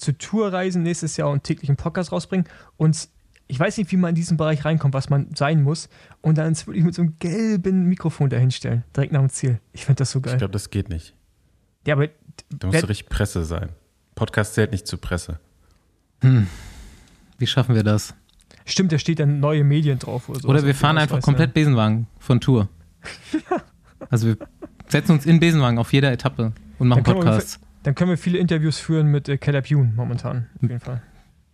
[0.00, 2.46] zur Tour reisen nächstes Jahr und täglich einen Podcast rausbringen?
[2.76, 3.08] Und
[3.46, 5.88] ich weiß nicht, wie man in diesen Bereich reinkommt, was man sein muss.
[6.20, 9.60] Und dann uns wirklich mit so einem gelben Mikrofon dahinstellen, direkt nach dem Ziel.
[9.72, 10.38] Ich finde das so Ich geil.
[10.38, 11.14] glaube, das geht nicht.
[11.86, 12.08] Ja, aber
[12.50, 13.70] Da musst du richtig Presse sein.
[14.14, 15.40] Podcast zählt nicht zur Presse.
[17.38, 18.14] Wie schaffen wir das?
[18.66, 20.48] stimmt, da steht dann neue Medien drauf oder so.
[20.48, 22.68] Oder wir fahren einfach komplett Besenwagen von Tour.
[24.08, 24.36] Also wir
[24.88, 27.60] setzen uns in Besenwagen auf jeder Etappe und machen Podcasts.
[27.82, 31.02] Dann können wir viele Interviews führen mit äh, Caleb Youn momentan, auf jeden Fall.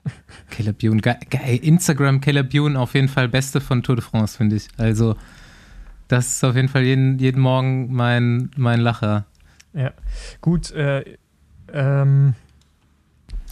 [0.51, 1.59] Caleb Bune, geil, geil.
[1.63, 4.69] Instagram Caleb Bune auf jeden Fall beste von Tour de France, finde ich.
[4.77, 5.17] Also
[6.09, 9.27] das ist auf jeden Fall jeden, jeden Morgen mein, mein Lacher.
[9.73, 9.93] Ja,
[10.41, 10.71] gut.
[10.73, 11.17] Äh,
[11.73, 12.35] ähm,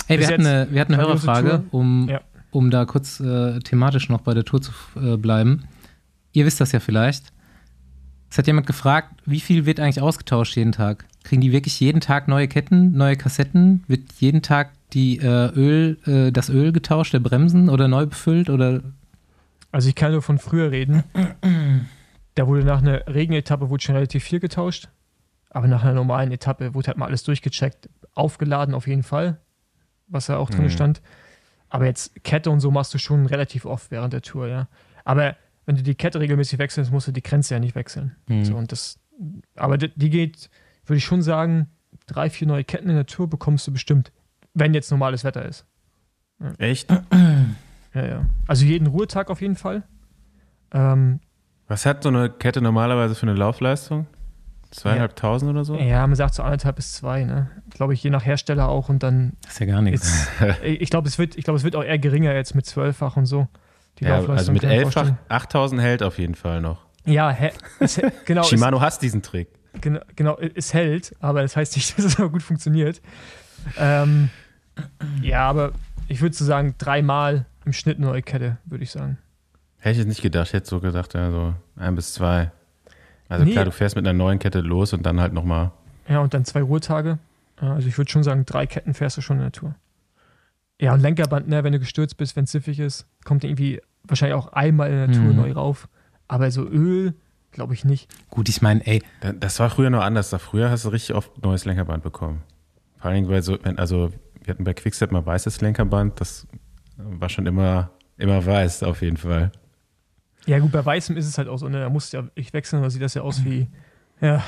[0.06, 2.20] Hey, Bis wir hatten, eine, wir hatten eine Hörerfrage, um, Ja.
[2.50, 5.64] um da kurz äh, thematisch noch bei der Tour zu äh, bleiben.
[6.32, 7.32] Ihr wisst das ja vielleicht.
[8.30, 11.06] Es hat jemand gefragt, wie viel wird eigentlich ausgetauscht jeden Tag?
[11.24, 13.82] Kriegen die wirklich jeden Tag neue Ketten, neue Kassetten?
[13.88, 18.48] Wird jeden Tag die äh, Öl, äh, das Öl getauscht, der Bremsen oder neu befüllt?
[18.50, 18.82] Oder
[19.72, 21.02] also ich kann nur von früher reden.
[22.36, 24.88] Da wurde nach einer Regenetappe wurde schon relativ viel getauscht.
[25.50, 27.88] Aber nach einer normalen Etappe wurde halt mal alles durchgecheckt.
[28.14, 29.38] Aufgeladen auf jeden Fall,
[30.08, 30.70] was da auch drin Mhm.
[30.70, 31.02] stand.
[31.68, 34.68] Aber jetzt Kette und so machst du schon relativ oft während der Tour, ja.
[35.04, 38.14] Aber wenn du die Kette regelmäßig wechselst, musst du die Grenze ja nicht wechseln.
[38.28, 38.44] Hm.
[38.44, 38.98] So, und das,
[39.56, 40.50] aber die, die geht,
[40.86, 41.68] würde ich schon sagen,
[42.06, 44.12] drei, vier neue Ketten in der Tour bekommst du bestimmt,
[44.54, 45.64] wenn jetzt normales Wetter ist.
[46.58, 46.90] Echt?
[47.94, 48.26] Ja, ja.
[48.46, 49.84] Also jeden Ruhetag auf jeden Fall.
[50.72, 51.20] Ähm,
[51.68, 54.06] Was hat so eine Kette normalerweise für eine Laufleistung?
[54.72, 55.76] Zweieinhalbtausend oder so?
[55.76, 57.48] ja, man sagt so anderthalb bis zwei, ne?
[57.70, 60.28] Glaube ich, je nach Hersteller auch und dann das ist ja gar nichts.
[60.64, 63.26] ich glaube, es wird, ich glaube, es wird auch eher geringer jetzt mit zwölffach und
[63.26, 63.46] so.
[64.00, 65.12] Die Ja, also mit kann ich mir elffach.
[65.28, 66.86] 8000 hält auf jeden Fall noch.
[67.06, 69.48] Ja, hä, es, genau, Shimano hasst diesen Trick.
[69.80, 73.00] Genau, genau, es hält, aber das heißt nicht, dass es auch gut funktioniert.
[73.78, 74.30] Ähm,
[75.22, 75.72] ja, aber
[76.08, 79.18] ich würde so sagen, dreimal im Schnitt neue Kette, würde ich sagen.
[79.78, 80.48] Hätte ich jetzt nicht gedacht.
[80.48, 82.50] Ich hätte so gedacht, so ein bis zwei.
[83.28, 83.52] Also Nee.
[83.52, 85.70] klar, du fährst mit einer neuen Kette los und dann halt nochmal.
[86.08, 87.18] Ja, und dann zwei Ruhetage.
[87.56, 89.74] Also ich würde schon sagen, drei Ketten fährst du schon in der Tour.
[90.80, 94.34] Ja, und Lenkerband, ne, wenn du gestürzt bist, wenn es siffig ist, kommt irgendwie wahrscheinlich
[94.34, 95.36] auch einmal in der Tour Mhm.
[95.36, 95.88] neu rauf.
[96.28, 97.14] Aber so Öl,
[97.54, 98.12] glaube ich nicht.
[98.30, 99.02] Gut, ich meine, ey,
[99.40, 100.30] Das war früher noch anders.
[100.30, 102.42] Da früher hast du richtig oft neues Lenkerband bekommen.
[102.98, 104.12] Vor allen Dingen, weil so, wenn, also
[104.42, 106.46] wir hatten bei Quickstep mal weißes Lenkerband, das
[106.96, 109.50] war schon immer, immer weiß, auf jeden Fall.
[110.46, 112.52] Ja, gut, bei Weißem ist es halt auch so, ne, da musst du ja ich
[112.52, 113.66] wechseln, da sieht das ja aus wie,
[114.20, 114.42] ja,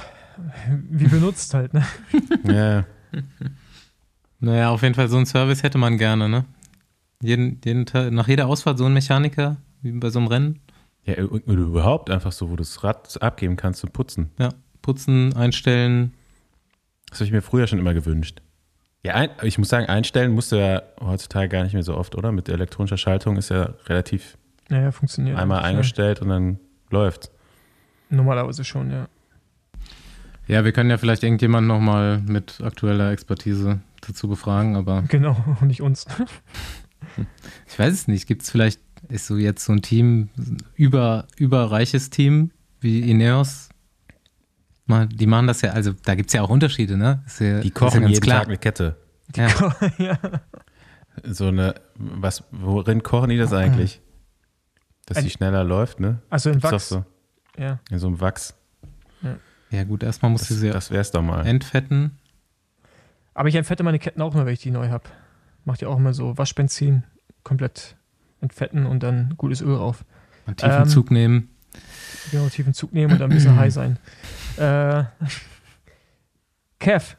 [0.90, 1.83] wie benutzt halt, ne?
[2.45, 2.85] Ja,
[4.40, 6.45] naja, auf jeden Fall so einen Service hätte man gerne, ne?
[7.23, 10.61] Jeden, jeden Tag, nach jeder Ausfahrt so ein Mechaniker, wie bei so einem Rennen.
[11.07, 14.31] Ja oder überhaupt einfach so, wo du das Rad abgeben kannst zum Putzen.
[14.38, 14.51] Ja,
[14.83, 16.12] putzen, einstellen.
[17.11, 18.42] Das habe ich mir früher schon immer gewünscht.
[19.05, 22.16] Ja, ein, ich muss sagen, einstellen musst du ja heutzutage gar nicht mehr so oft,
[22.16, 22.33] oder?
[22.33, 24.37] Mit elektronischer Schaltung ist ja relativ
[24.69, 25.38] Naja, funktioniert.
[25.38, 26.59] einmal eingestellt und dann
[26.90, 27.31] läuft's.
[28.11, 28.16] Ja.
[28.16, 29.07] Normalerweise schon, ja.
[30.49, 35.62] Ja, wir können ja vielleicht irgendjemanden nochmal mit aktueller Expertise dazu befragen, aber Genau, und
[35.69, 36.07] nicht uns.
[37.69, 38.27] ich weiß es nicht.
[38.27, 40.29] Gibt es vielleicht, ist so jetzt so ein Team,
[40.75, 43.69] über, überreiches Team wie Ineos?
[44.87, 47.23] Mal, Die machen das ja, also da gibt es ja auch Unterschiede, ne?
[47.27, 48.38] Ist ja, Die ist ja kochen ganz jeden klar.
[48.40, 48.97] Tag eine Kette.
[49.35, 49.49] Ja.
[49.99, 50.19] ja.
[51.25, 54.01] So eine, was, worin kochen die das eigentlich?
[55.07, 56.21] Dass die schneller läuft, ne?
[56.31, 56.88] Also in Wachs.
[56.88, 57.05] so.
[57.59, 57.81] Ja.
[57.90, 58.55] In so einem Wachs.
[59.71, 61.47] ja, gut, erstmal musst du Das, sie das wär's doch mal.
[61.47, 62.19] entfetten.
[63.35, 65.05] Aber ich entfette meine Ketten auch immer, wenn ich die neu habe.
[65.64, 67.05] Macht ja auch immer so Waschbenzin
[67.42, 67.97] komplett
[68.40, 70.05] entfetten und dann gutes Öl rauf.
[70.46, 71.49] Einen tiefen Ähm, Zug nehmen.
[72.31, 73.99] Genau, tiefen Zug nehmen und dann ein bisschen high sein.
[74.59, 75.05] Äh,
[76.79, 77.16] Kev,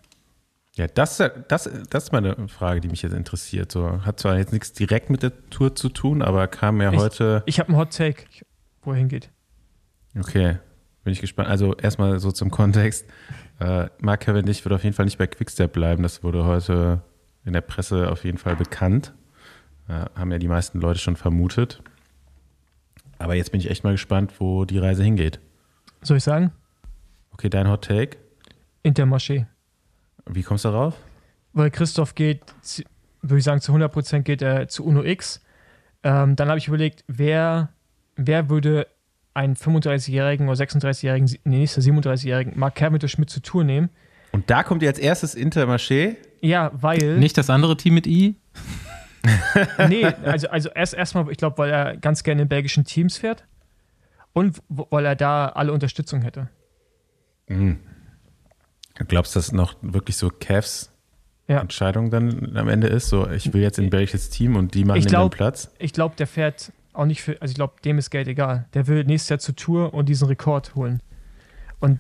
[0.75, 3.71] Ja, das, das, das ist mal eine Frage, die mich jetzt interessiert.
[3.71, 6.99] So, hat zwar jetzt nichts direkt mit der Tour zu tun, aber kam ja Ich-
[6.99, 7.43] heute.
[7.45, 8.23] ich habe einen Hot Take,
[8.83, 9.29] wo er hingeht.
[10.19, 10.57] Okay,
[11.03, 11.49] bin ich gespannt.
[11.49, 13.05] Also erstmal so zum Kontext.
[13.59, 16.03] Äh, Mark Cavendish wird auf jeden Fall nicht bei Quickstep bleiben.
[16.03, 17.01] Das wurde heute
[17.45, 19.13] in der Presse auf jeden Fall bekannt.
[19.87, 21.81] Äh, haben ja die meisten Leute schon vermutet.
[23.19, 25.39] Aber jetzt bin ich echt mal gespannt, wo die Reise hingeht.
[26.01, 26.51] Soll ich sagen?
[27.31, 28.17] Okay, dein Hot Take.
[28.83, 29.47] Intermarché.
[30.25, 30.95] Wie kommst du darauf?
[31.53, 32.41] Weil Christoph geht,
[33.21, 35.41] würde ich sagen, zu 100% geht er zu Uno X.
[36.03, 37.69] Ähm, dann habe ich überlegt, wer,
[38.15, 38.87] wer würde
[39.33, 43.89] einen 35-jährigen oder 36-jährigen, nee, nächster 37-jährigen Mark Cavendish mit zur Tour nehmen?
[44.31, 46.15] Und da kommt jetzt erstes Intermarché.
[46.41, 47.17] Ja, weil.
[47.17, 48.35] Nicht das andere Team mit I?
[49.89, 53.45] Nee, also, also erst erstmal, ich glaube, weil er ganz gerne in belgischen Teams fährt
[54.33, 56.49] und weil er da alle Unterstützung hätte.
[57.47, 57.79] Mhm.
[58.95, 60.91] Du glaubst, dass noch wirklich so Cavs
[61.47, 61.59] Ja.
[61.61, 63.09] Entscheidung dann am Ende ist?
[63.09, 65.71] So, ich will jetzt in belgisches Team und die machen Ich den glaub- Platz.
[65.79, 68.65] Ich glaube, der fährt auch nicht für, also ich glaube, dem ist Geld egal.
[68.73, 71.01] Der will nächstes Jahr zur Tour und diesen Rekord holen.
[71.79, 71.99] Und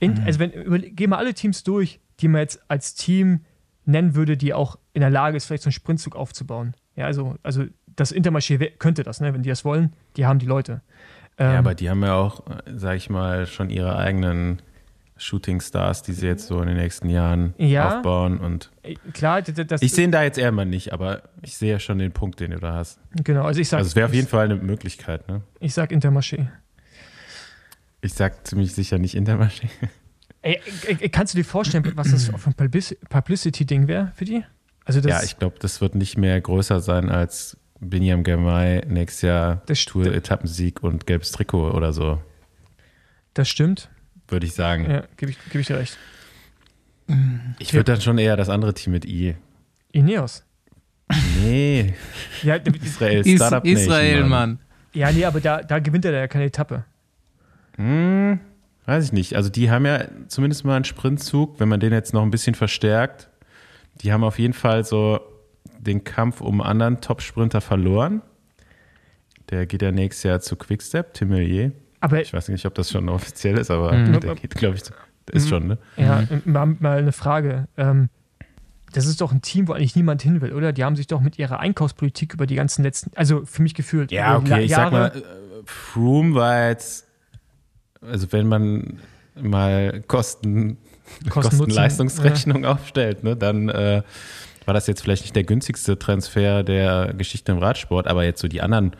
[0.00, 0.50] in, also wenn,
[0.96, 3.44] gehen wir alle Teams durch, die man jetzt als Team
[3.84, 6.74] nennen würde, die auch in der Lage ist, vielleicht so einen Sprintzug aufzubauen.
[6.96, 7.64] Ja, also, also
[7.96, 9.32] das Intermarché könnte das, ne?
[9.34, 10.82] wenn die das wollen, die haben die Leute.
[11.38, 12.42] Ähm, Ja, aber die haben ja auch,
[12.74, 14.60] sag ich mal, schon ihre eigenen
[15.16, 17.96] Shooting Stars, die sie jetzt so in den nächsten Jahren Ja.
[17.98, 18.38] aufbauen.
[18.38, 19.42] Und äh, klar,
[19.80, 22.40] ich sehe ihn da jetzt eher mal nicht, aber ich sehe ja schon den Punkt,
[22.40, 22.98] den du da hast.
[23.22, 25.42] genau, also ich sag, Also es wäre auf jeden Fall eine Möglichkeit, ne?
[25.60, 26.48] ich sag Intermarché.
[28.00, 29.68] Ich sag ziemlich sicher nicht Intermarché.
[30.42, 34.24] Ey, ey, ey, kannst du dir vorstellen, was das für ein Publici- Publicity-Ding wäre für
[34.24, 34.44] die?
[34.84, 39.22] Also das, Ja, ich glaube, das wird nicht mehr größer sein als Binyam Girmay nächstes
[39.22, 42.20] Jahr Das Tour-Etappensieg und gelbes Trikot oder so,
[43.34, 43.88] das stimmt.
[44.28, 44.88] würde ich sagen.
[44.90, 45.96] Ja, gebe ich, geb ich dir recht.
[47.58, 49.36] Ich würde dann schon eher das andere Team mit I.
[49.90, 50.44] Ineos.
[51.42, 51.94] Nee,
[52.42, 54.58] Ja, Israel Is Startup Israel, Nation, Mann.
[54.94, 56.84] ja, nee, aber da, da gewinnt er ja keine Etappe.
[57.76, 58.38] Hm,
[58.86, 59.34] weiß ich nicht.
[59.36, 62.54] Also die haben ja zumindest mal einen Sprintzug, wenn man den jetzt noch ein bisschen
[62.54, 63.28] verstärkt.
[64.00, 65.20] Die haben auf jeden Fall so
[65.78, 68.22] den Kampf um einen anderen Top-Sprinter verloren.
[69.50, 71.72] Der geht ja nächstes Jahr zu Quickstep, Tim Millier.
[72.00, 74.20] Aber Ich weiß nicht, ob das schon offiziell ist, aber Mhm.
[74.20, 74.82] der geht, glaube ich,
[75.30, 75.48] ist Mhm.
[75.48, 75.78] schon, ne?
[75.96, 77.68] ja, mal, mal eine Frage.
[77.76, 78.08] Ähm,
[78.92, 80.72] das ist doch ein Team, wo eigentlich niemand hin will, oder?
[80.72, 84.10] Die haben sich doch mit ihrer Einkaufspolitik über die ganzen letzten, also für mich gefühlt,
[84.12, 85.22] Ja, okay, ich sag Jahre- mal,
[85.64, 87.06] Froome war jetzt,
[88.00, 88.98] also wenn man
[89.40, 90.76] mal Kosten,
[91.28, 94.02] Kosten-Leistungsrechnung aufstellt, ne, dann äh,
[94.64, 98.48] war das jetzt vielleicht nicht der günstigste Transfer der Geschichte im Radsport, aber jetzt so
[98.48, 98.92] die anderen,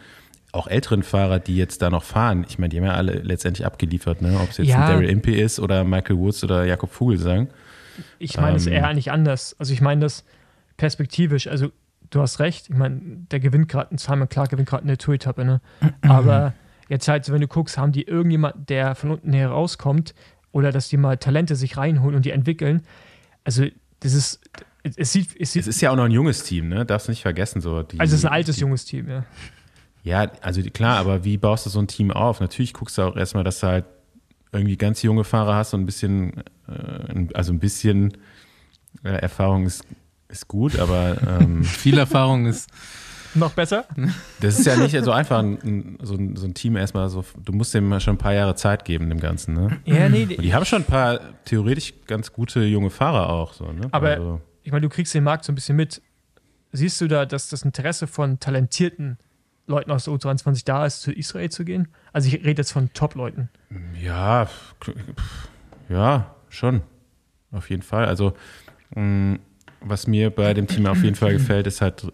[0.53, 3.65] auch älteren Fahrer, die jetzt da noch fahren, ich meine, die haben ja alle letztendlich
[3.65, 4.39] abgeliefert, ne?
[4.43, 4.85] ob es jetzt Ja.
[4.85, 7.49] ein Daryl Impey ist oder Michael Woods oder Jakob Vogelsang.
[8.19, 9.57] Ich meine es Ähm, eher eigentlich anders.
[9.59, 10.25] Also ich meine das
[10.77, 11.47] perspektivisch.
[11.47, 11.69] Also
[12.11, 12.69] du hast recht.
[12.69, 15.61] Ich meine, der gewinnt gerade, Simon Clark gewinnt gerade eine Tour-Etappe, ne?
[16.03, 16.53] Aber
[16.89, 20.15] jetzt halt, so, wenn du guckst, haben die irgendjemand, der von unten herauskommt
[20.53, 22.83] oder dass die mal Talente sich reinholen und die entwickeln.
[23.45, 23.67] Also
[24.01, 24.41] das ist,
[24.83, 26.85] es sieht, es sieht Es ist ja auch noch ein junges Team, ne?
[26.85, 27.61] Darfst nicht vergessen.
[27.61, 29.25] So, die, also es ist ein altes, die, junges Team, ja.
[30.05, 32.41] Ja, also klar, aber wie baust du so ein Team auf?
[32.41, 33.85] Natürlich guckst du auch erstmal, dass du halt
[34.51, 38.13] irgendwie ganz junge Fahrer hast und ein bisschen, äh, also ein bisschen
[39.05, 39.85] äh, Erfahrung ist,
[40.29, 42.69] ist gut, aber ähm, Viel Erfahrung ist.
[43.35, 43.87] Noch besser?
[44.41, 47.53] das ist ja nicht so einfach, ein, so, ein, so ein Team erstmal so, du
[47.53, 49.81] musst dem schon ein paar Jahre Zeit geben, dem Ganzen, ne?
[49.85, 50.23] Ja, nee.
[50.25, 53.89] Und die haben schon ein paar theoretisch ganz gute junge Fahrer auch, so, ne?
[53.91, 56.01] Aber- also, ich meine, du kriegst den Markt so ein bisschen mit.
[56.73, 59.19] Siehst du da, dass das Interesse von talentierten
[59.67, 61.89] Leuten aus der U23 da ist, zu Israel zu gehen?
[62.13, 63.49] Also ich rede jetzt von Top-Leuten.
[64.01, 64.49] Ja,
[65.89, 66.83] ja, schon.
[67.51, 68.07] Auf jeden Fall.
[68.07, 68.35] Also,
[68.95, 69.39] mh,
[69.81, 72.05] was mir bei dem Team auf jeden Fall gefällt, ist halt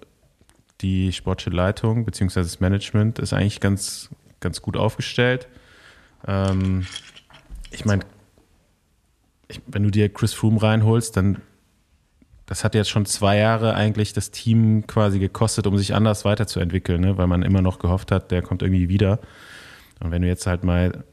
[0.81, 4.11] die sportliche Leitung beziehungsweise das Management ist eigentlich ganz,
[4.41, 5.49] ganz gut aufgestellt.
[6.27, 6.87] Ähm,
[7.71, 8.05] ich meine,
[9.67, 11.41] wenn du dir Chris Froome reinholst, dann
[12.49, 16.99] das hat jetzt schon zwei Jahre eigentlich das Team quasi gekostet, um sich anders weiterzuentwickeln,
[16.99, 17.19] ne?
[17.19, 19.21] weil man immer noch gehofft hat, der kommt irgendwie wieder.
[20.01, 21.05] Und wenn du jetzt halt mal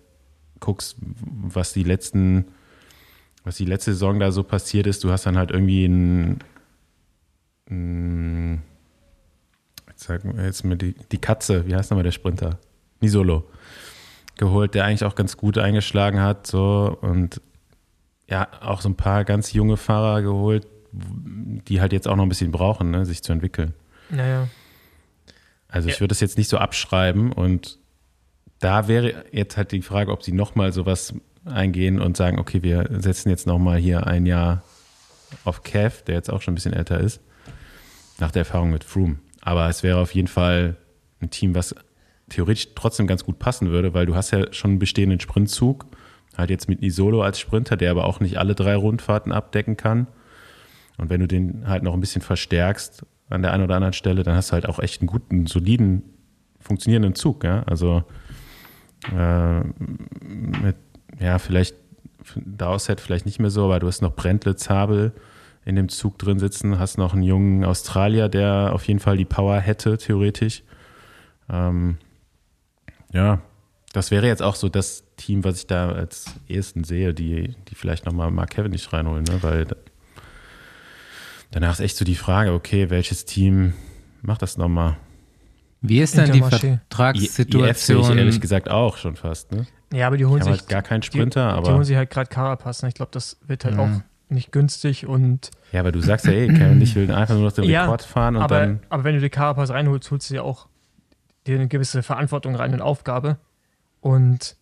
[0.61, 2.45] guckst, was die letzten,
[3.43, 6.39] was die letzte Saison da so passiert ist, du hast dann halt irgendwie ein,
[7.69, 8.61] ein
[9.95, 12.59] jetzt, jetzt mir die, die Katze, wie heißt nochmal der Sprinter?
[13.01, 13.45] Nisolo
[14.37, 17.41] geholt, der eigentlich auch ganz gut eingeschlagen hat, so und
[18.27, 22.29] ja, auch so ein paar ganz junge Fahrer geholt, die halt jetzt auch noch ein
[22.29, 23.73] bisschen brauchen, ne, sich zu entwickeln.
[24.09, 24.47] Naja.
[25.67, 27.79] Also ich würde das jetzt nicht so abschreiben und
[28.59, 31.13] da wäre jetzt halt die Frage, ob sie nochmal sowas
[31.45, 34.63] eingehen und sagen, okay, wir setzen jetzt nochmal hier ein Jahr
[35.43, 37.21] auf Kev, der jetzt auch schon ein bisschen älter ist,
[38.19, 39.17] nach der Erfahrung mit Froome.
[39.45, 40.75] Aber es wäre auf jeden Fall
[41.21, 41.75] ein Team, was
[42.29, 45.85] theoretisch trotzdem ganz gut passen würde, weil du hast ja schon einen bestehenden Sprintzug,
[46.35, 50.07] halt jetzt mit Isolo als Sprinter, der aber auch nicht alle drei Rundfahrten abdecken kann.
[50.97, 54.23] Und wenn du den halt noch ein bisschen verstärkst an der einen oder anderen Stelle,
[54.23, 56.01] dann hast du halt auch echt einen guten, soliden,
[56.59, 57.43] funktionierenden Zug.
[57.43, 57.61] Ja?
[57.67, 58.03] Also
[59.15, 60.77] äh, mit,
[61.19, 61.75] ja, vielleicht
[62.35, 65.13] Dowset vielleicht nicht mehr so, aber du hast noch Brentle, Zabel
[65.65, 69.25] in dem Zug drin sitzen, hast noch einen jungen Australier, der auf jeden Fall die
[69.25, 70.63] Power hätte, theoretisch.
[71.49, 71.97] Ähm,
[73.11, 73.41] ja,
[73.93, 77.75] das wäre jetzt auch so das Team, was ich da als ehesten sehe, die, die
[77.75, 79.41] vielleicht nochmal Mark Cavendish reinholen, ne?
[79.41, 79.65] weil
[81.51, 83.73] danach ist echt so die Frage, okay, welches Team
[84.21, 84.97] macht das nochmal?
[85.81, 86.41] Wie ist denn die.
[86.41, 87.69] Vertragssituation?
[87.69, 89.51] IF sehe ich ehrlich gesagt auch schon fast.
[89.51, 89.67] Ne?
[89.93, 91.67] Ja, aber die holen Ich habe sich halt gar keinen Sprinter, die, aber.
[91.69, 92.81] Die holen sich halt gerade Carapaz.
[92.81, 92.89] ne?
[92.89, 93.79] Ich glaube, das wird halt Mhm.
[93.79, 93.89] auch
[94.29, 97.51] nicht günstig und ja, aber du sagst ja eh, Kevin, ich will einfach nur noch
[97.51, 98.79] den Ja, Rekord fahren und aber, dann.
[98.89, 100.67] aber wenn du die Carapaz reinholst, holst du ja auch
[101.45, 103.37] dir eine gewisse Verantwortung rein und Aufgabe.
[104.01, 104.55] Und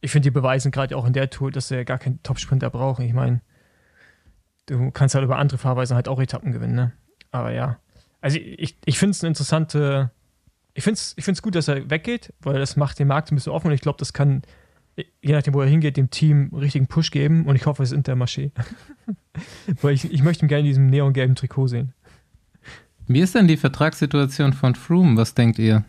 [0.00, 2.70] ich finde, die beweisen gerade auch in der Tour, dass sie ja gar keinen Top-Sprinter
[2.70, 3.04] brauchen.
[3.04, 3.40] Ich meine,
[4.66, 6.92] du kannst halt über andere Fahrweisen halt auch Etappen gewinnen, ne?
[7.30, 7.78] Aber ja.
[8.20, 10.10] Also ich, ich finde es eine interessante.
[10.74, 13.34] Ich finde es ich find's gut, dass er weggeht, weil das macht den Markt ein
[13.34, 14.42] bisschen offen und ich glaube, das kann,
[14.96, 17.92] je nachdem, wo er hingeht, dem Team einen richtigen Push geben und ich hoffe, es
[17.92, 18.50] ist Intermarché.
[19.80, 21.94] weil ich, ich möchte ihn gerne in diesem neongelben Trikot sehen.
[23.06, 25.16] Wie ist denn die Vertragssituation von Froome?
[25.16, 25.84] Was denkt ihr?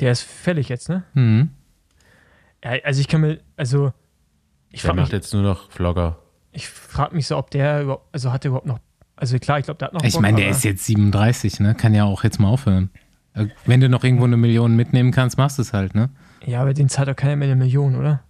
[0.00, 1.04] Der ist fällig jetzt, ne?
[1.14, 1.50] Hm.
[2.62, 3.92] Ja, also ich kann mir, also
[4.70, 6.18] ich Der frage macht mich, jetzt nur noch Vlogger.
[6.52, 8.78] ich frag mich so, ob der überhaupt, also hat der überhaupt noch,
[9.16, 11.74] also klar, ich glaube, der hat noch Ich meine, der ist jetzt 37, ne?
[11.74, 12.90] Kann ja auch jetzt mal aufhören.
[13.32, 16.10] Äh, Wenn du noch irgendwo eine Million mitnehmen kannst, machst du es halt, ne?
[16.46, 18.22] Ja, aber den zahlt doch keiner mehr eine Million, oder?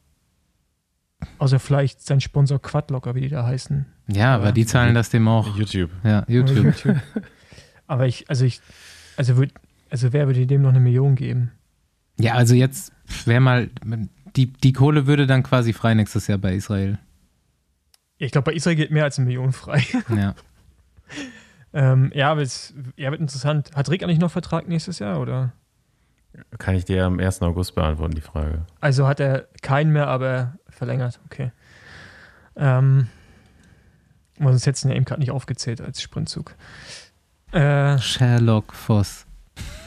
[1.38, 3.86] Außer vielleicht sein Sponsor Quadlocker, wie die da heißen.
[4.08, 5.56] Ja, aber die zahlen das dem auch.
[5.56, 5.90] YouTube.
[6.02, 6.74] Ja, YouTube.
[7.86, 8.60] aber ich, also ich,
[9.16, 9.52] also würd,
[9.90, 11.52] also wer würde dem noch eine Million geben?
[12.18, 12.92] Ja, also jetzt
[13.26, 13.68] wäre mal,
[14.36, 16.98] die, die Kohle würde dann quasi frei nächstes Jahr bei Israel.
[18.18, 19.84] Ich glaube, bei Israel geht mehr als eine Million frei.
[20.14, 20.34] Ja.
[21.74, 23.72] ähm, ja, aber es ja, wird interessant.
[23.74, 25.52] Hat Rick eigentlich noch Vertrag nächstes Jahr, oder?
[26.58, 27.42] Kann ich dir am 1.
[27.42, 28.66] August beantworten, die Frage.
[28.80, 31.52] Also hat er keinen mehr, aber verlängert, okay.
[32.56, 33.08] Ähm,
[34.38, 36.54] hättest du ihn ja eben gerade nicht aufgezählt als Sprintzug.
[37.52, 39.26] Äh, Sherlock Voss.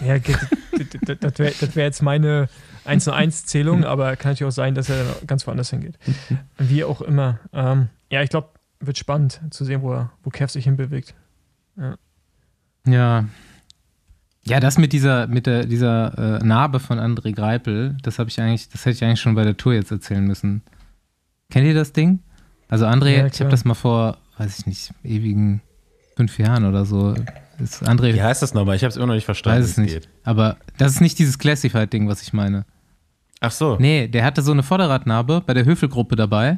[0.02, 2.48] ja, das wäre wär jetzt meine
[2.86, 6.00] 1 zu 1 Zählung, aber kann natürlich auch sein, dass er ganz woanders hingeht.
[6.58, 7.40] Wie auch immer.
[7.54, 11.14] Ähm, ja, ich glaube, wird spannend zu sehen, wo, er, wo Kev sich hinbewegt.
[11.76, 11.96] Ja.
[12.88, 13.26] Ja,
[14.60, 18.70] das mit dieser, mit der, dieser äh, Narbe von André Greipel, das habe ich eigentlich,
[18.70, 20.62] das hätte ich eigentlich schon bei der Tour jetzt erzählen müssen.
[21.52, 22.20] Kennt ihr das Ding?
[22.68, 25.62] Also André, Ja, ich habe das mal vor, weiß ich nicht, ewigen
[26.16, 27.14] fünf Jahren oder so.
[27.62, 28.76] Ist André, Wie heißt das nochmal?
[28.76, 30.10] Ich habe es immer noch nicht verstanden, weiß es nicht.
[30.24, 32.66] Aber das ist nicht dieses Classified-Ding, was ich meine.
[33.42, 33.78] Ach so.
[33.80, 36.58] Nee, der hatte so eine Vorderradnarbe bei der Höfelgruppe dabei,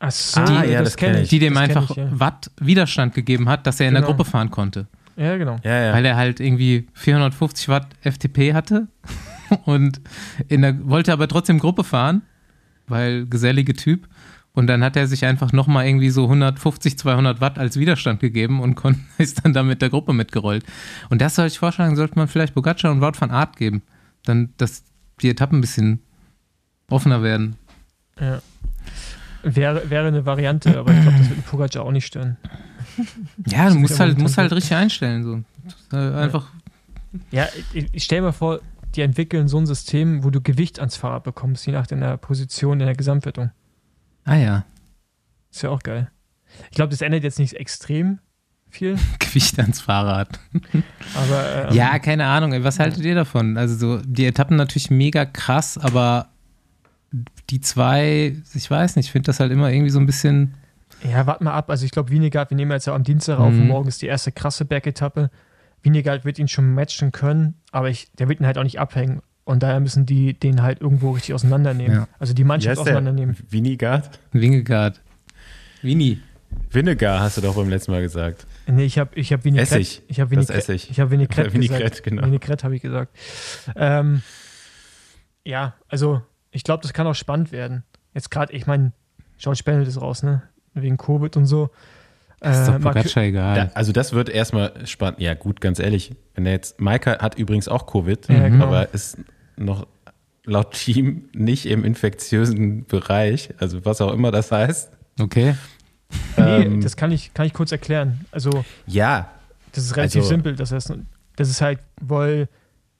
[0.00, 1.28] Ach so, Ah, ja, das kenn ich.
[1.28, 2.08] die dem Das einfach ich, ja.
[2.12, 4.12] Watt Widerstand gegeben hat, dass er in der Genau.
[4.14, 4.86] Gruppe fahren konnte.
[5.18, 5.56] Ja, genau.
[5.64, 5.92] Ja, ja.
[5.92, 8.88] weil er halt irgendwie 450 Watt FTP hatte
[9.64, 10.00] und
[10.48, 12.22] in der, wollte aber trotzdem Gruppe fahren,
[12.86, 14.08] weil gesellige Typ.
[14.54, 18.60] Und dann hat er sich einfach nochmal irgendwie so 150, 200 Watt als Widerstand gegeben
[18.60, 20.64] und kon- ist dann da mit der Gruppe mitgerollt.
[21.10, 23.82] Und das soll ich vorschlagen, sollte man vielleicht Bogaccia und Wout van Art geben.
[24.24, 24.82] Dann, dass
[25.22, 26.00] die Etappen ein bisschen
[26.90, 27.56] offener werden.
[28.20, 28.40] Ja.
[29.44, 32.36] Wäre, wäre eine Variante, aber ich glaube, das wird Pogacar auch nicht stören.
[33.46, 35.24] Ja, du musst ja halt, musst halt richtig einstellen.
[35.24, 35.96] So.
[35.96, 36.48] Äh, einfach,
[37.30, 38.60] Ja, ich, stell mir vor,
[38.94, 42.80] die entwickeln so ein System, wo du Gewicht ans Fahrrad bekommst, je nach deiner Position
[42.80, 43.50] in der Gesamtwertung.
[44.24, 44.64] ah ja,
[45.50, 46.10] Ist ja auch geil.
[46.70, 48.18] Ich glaube, das ändert jetzt nicht extrem
[48.70, 50.38] viel, Gewicht ans Fahrrad.
[51.14, 52.52] aber ähm, Ja, keine Ahnung.
[52.52, 53.56] ey, Was haltet ihr davon?
[53.56, 56.28] Also so die Etappen natürlich mega krass, aber
[57.50, 60.54] die zwei, ich weiß nicht, ich finde das halt immer irgendwie so ein bisschen.
[61.04, 61.70] Ja, warte mal ab.
[61.70, 63.60] Also ich glaube, Wienegard, wir nehmen jetzt ja am Dienstag auf Mhm.
[63.62, 65.30] und morgen ist die erste krasse Bergetappe.
[65.82, 69.20] Wienegard wird ihn schon matchen können, aber ich, der wird ihn halt auch nicht abhängen.
[69.44, 71.96] Und daher müssen die den halt irgendwo richtig auseinandernehmen.
[71.98, 72.08] Ja.
[72.18, 73.36] Also die Mannschaft auseinandernehmen.
[73.48, 74.10] Vinigard?
[74.32, 75.00] Wingegaard.
[75.80, 76.20] Vini.
[76.70, 78.46] Vinegar hast du doch beim letzten Mal gesagt.
[78.66, 79.76] Nee, ich habe ich hab Vinaigrette.
[79.80, 80.02] Essig.
[80.08, 80.90] Ich habe Das Vinaigrette, Essig.
[80.90, 82.02] ich hab Vinaigrette Vinaigrette, gesagt.
[82.02, 82.26] genau.
[82.26, 83.16] Vinaigrette habe ich gesagt.
[83.76, 84.22] Ähm,
[85.44, 86.20] ja, also
[86.50, 87.84] ich glaube, das kann auch spannend werden.
[88.12, 88.92] Jetzt gerade, ich meine,
[89.38, 90.42] George Bennett ist raus, ne?
[90.82, 91.70] Wegen Covid und so.
[92.40, 93.56] Das ist Äh, doch Pogacar egal.
[93.56, 95.20] Da, also das wird erstmal spannend.
[95.20, 98.66] Ja gut, ganz ehrlich, wenn er jetzt, Maika hat übrigens auch Covid, Ja, genau.
[98.66, 99.18] aber ist
[99.56, 99.86] noch
[100.44, 104.90] laut Team nicht im infektiösen Bereich, also was auch immer das heißt.
[105.20, 105.56] Okay.
[106.36, 108.20] nee, Ähm, das kann ich, kann ich kurz erklären.
[108.30, 109.30] Also, Ja,
[109.72, 110.54] das ist relativ Also- simpel.
[110.56, 110.92] Das heißt,
[111.36, 112.48] das ist halt, weil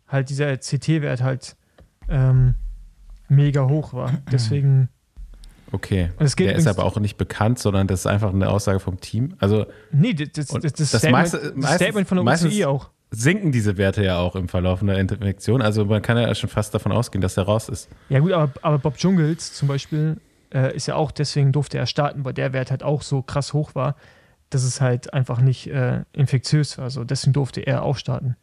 [0.09, 1.55] halt dieser CT-Wert halt
[2.09, 2.55] ähm,
[3.29, 4.13] mega hoch war.
[4.33, 4.89] Deswegen,
[5.73, 6.11] okay.
[6.19, 8.81] Und es geht Der ist aber auch nicht bekannt, sondern das ist einfach eine Aussage
[8.81, 9.35] vom Team.
[9.39, 12.91] Also nee, das, das, das, das, Statement, meiste- meistens- Statement von der UCI auch.
[13.11, 15.63] sinken diese Werte ja auch im Verlauf einer Infektion.
[15.63, 17.89] Also man kann ja schon fast davon ausgehen, dass er raus ist.
[18.09, 20.17] Ja gut, aber, aber Bob Jungels zum Beispiel
[20.53, 23.53] äh, ist ja auch, deswegen durfte er starten, weil der Wert halt auch so krass
[23.53, 23.97] hoch war,
[24.51, 26.85] dass es halt einfach nicht äh, infektiös war.
[26.85, 28.37] Also deswegen durfte er auch starten.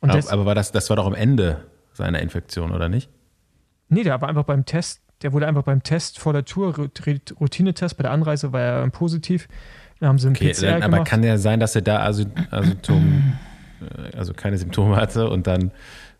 [0.00, 3.08] Aber, aber war das, das war doch am Ende seiner Infektion, oder nicht?
[3.88, 6.74] nee, der war einfach beim Test, der wurde einfach beim Test vor der Tour,
[7.40, 9.48] Routinetest bei der Anreise, war er positiv.
[10.00, 11.08] Dann haben sie einen Okay, PCR dann, aber gemacht.
[11.08, 13.32] kann ja sein, dass er da also, Asymptom,
[13.80, 15.70] äh, also keine Symptome hatte und dann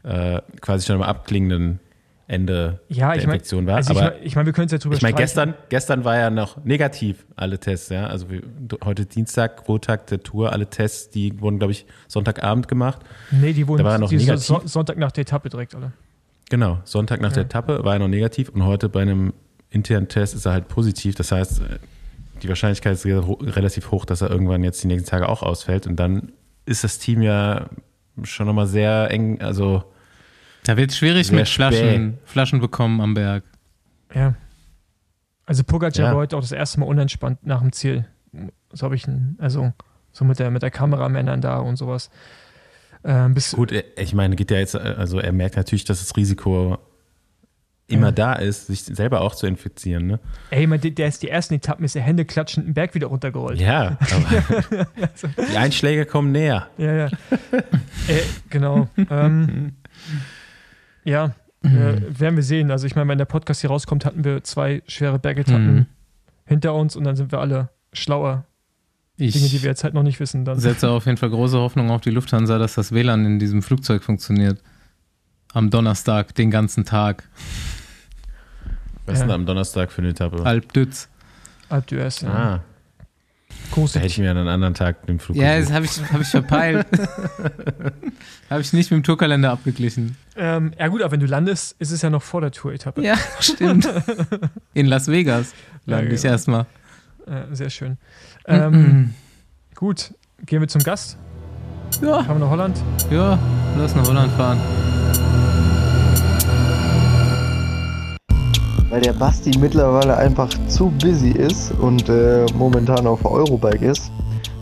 [0.03, 1.81] äh, quasi schon am abklingenden
[2.29, 3.77] Ende ja, der ich meine, Infektion war.
[3.77, 6.05] also ich aber mein, ich mein, wir können es ja drüber ich meine, gestern, gestern
[6.05, 8.07] war ja noch negativ alle Tests, ja.
[8.09, 8.43] Also wir,
[8.83, 13.01] heute Dienstag, Quotag der Tour, alle Tests, die wurden, glaube ich, Sonntagabend gemacht.
[13.31, 14.45] Nee, die wurden Da war noch negativ.
[14.45, 15.93] so, Sonntag nach der Etappe direkt, alle.
[16.49, 17.47] Genau, Sonntag nach der Ja.
[17.47, 19.33] Etappe war er noch negativ und heute bei einem
[19.71, 21.15] internen Test ist er halt positiv.
[21.17, 21.79] Das heißt, äh,
[22.43, 25.87] die Wahrscheinlichkeit ist re- relativ hoch, dass er irgendwann jetzt die nächsten Tage auch ausfällt.
[25.87, 26.33] Und dann
[26.65, 27.69] ist das Team ja
[28.23, 29.85] schon nochmal sehr eng, also
[30.65, 33.45] Da wird es schwierig mit Flaschen, Flaschen bekommen am Berg.
[34.15, 34.35] Ja.
[35.47, 36.11] Also Pogacar Ja.
[36.13, 38.07] war heute auch das erste Mal unentspannt nach dem Ziel.
[38.73, 39.73] So habe ich ihn, also
[40.13, 42.11] so mit der, mit der Kameramännern da und sowas.
[43.09, 46.17] Ähm, bis, gut, ich meine, geht ja jetzt, äh, also er merkt natürlich, dass das
[46.17, 46.77] Risiko
[47.89, 48.13] immer Ja.
[48.13, 50.19] da ist, sich selber auch zu infizieren, ne?
[50.51, 53.07] ey, man, der, der ist die ersten Etappen, ist der Hände klatschend den Berg wieder
[53.07, 53.61] runtergerollt.
[53.61, 54.87] Ja, aber
[55.53, 56.67] die Einschläge kommen näher.
[56.79, 57.07] Ja, ja.
[58.09, 58.89] äh, genau.
[59.09, 59.75] Ähm,
[61.05, 61.27] ja,
[61.63, 62.73] äh, werden wir sehen.
[62.73, 65.87] Also ich meine, wenn der Podcast hier rauskommt, hatten wir zwei schwere Bergetappen Mhm.
[66.45, 68.45] hinter uns und dann sind wir alle schlauer.
[69.19, 70.45] Dinge, die Ich wir jetzt halt noch nicht wissen.
[70.45, 70.59] Dann.
[70.61, 74.03] setze auf jeden Fall große Hoffnung auf die Lufthansa, dass das WLAN in diesem Flugzeug
[74.03, 74.61] funktioniert.
[75.55, 77.25] Am Donnerstag, den ganzen Tag.
[79.07, 79.27] Was ist Ja.
[79.27, 80.45] denn am Donnerstag für eine Etappe?
[80.45, 81.09] Alp Dütz.
[81.69, 82.31] Alp d'Huez, ja.
[82.31, 82.63] Ah,
[83.73, 85.91] Große da hätte ich mir an einen anderen Tag den Flug Ja, das habe ich,
[86.13, 86.87] hab ich verpeilt.
[88.51, 90.17] habe ich nicht mit dem Tourkalender abgeglichen.
[90.37, 93.03] Ähm, ja gut, aber wenn du landest, ist es ja noch vor der Tour-Etappe.
[93.03, 93.89] Ja, stimmt.
[94.75, 95.53] In Las Vegas
[95.87, 96.33] lande Ja, ich genau.
[96.33, 96.67] erstmal.
[97.27, 97.97] Äh, sehr schön.
[98.47, 99.15] Ähm,
[99.75, 101.19] gut, gehen wir zum Gast.
[102.01, 102.83] Ja, Fahren wir nach Holland.
[103.11, 103.39] ja,
[103.77, 104.61] lass nach Holland fahren.
[108.97, 114.11] weil der Basti mittlerweile einfach zu busy ist und äh, momentan auf Eurobike ist,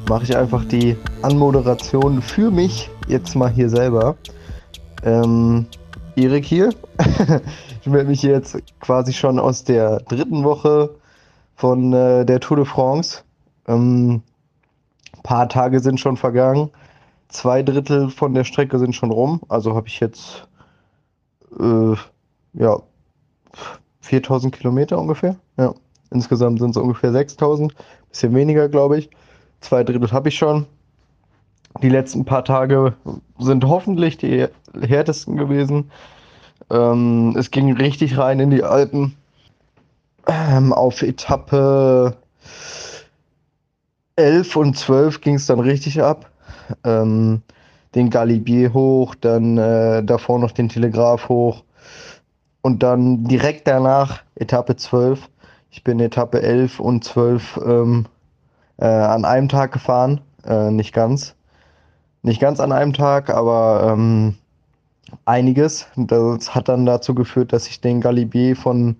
[0.08, 4.16] mache ich einfach die Anmoderation für mich jetzt mal hier selber.
[5.04, 5.66] Ähm,
[6.16, 6.70] Erik hier.
[7.80, 10.90] ich melde mich jetzt quasi schon aus der dritten Woche
[11.56, 13.22] von äh, der Tour de France.
[13.66, 14.22] Ähm,
[15.22, 16.70] paar Tage sind schon vergangen.
[17.28, 19.40] Zwei Drittel von der Strecke sind schon rum.
[19.48, 20.46] Also habe ich jetzt
[21.58, 21.94] äh,
[22.52, 22.78] ja
[24.00, 25.36] 4000 Kilometer ungefähr.
[25.56, 25.74] Ja.
[26.10, 27.74] Insgesamt sind es ungefähr 6000.
[28.10, 29.10] Bisschen weniger, glaube ich.
[29.60, 30.66] Zwei Drittel habe ich schon.
[31.82, 32.94] Die letzten paar Tage
[33.38, 34.46] sind hoffentlich die
[34.80, 35.90] härtesten gewesen.
[36.70, 39.16] Ähm, es ging richtig rein in die Alpen.
[40.26, 42.16] Ähm, auf Etappe
[44.16, 46.30] 11 und 12 ging es dann richtig ab.
[46.84, 47.42] Ähm,
[47.94, 51.64] den Galibier hoch, dann äh, davor noch den Telegraph hoch.
[52.62, 55.28] Und dann direkt danach Etappe 12.
[55.70, 58.06] Ich bin Etappe 11 und 12 ähm,
[58.78, 60.20] äh, an einem Tag gefahren.
[60.44, 61.34] Äh, nicht ganz.
[62.22, 64.36] Nicht ganz an einem Tag, aber ähm,
[65.24, 65.86] einiges.
[65.96, 68.96] Das hat dann dazu geführt, dass ich den Galibier von,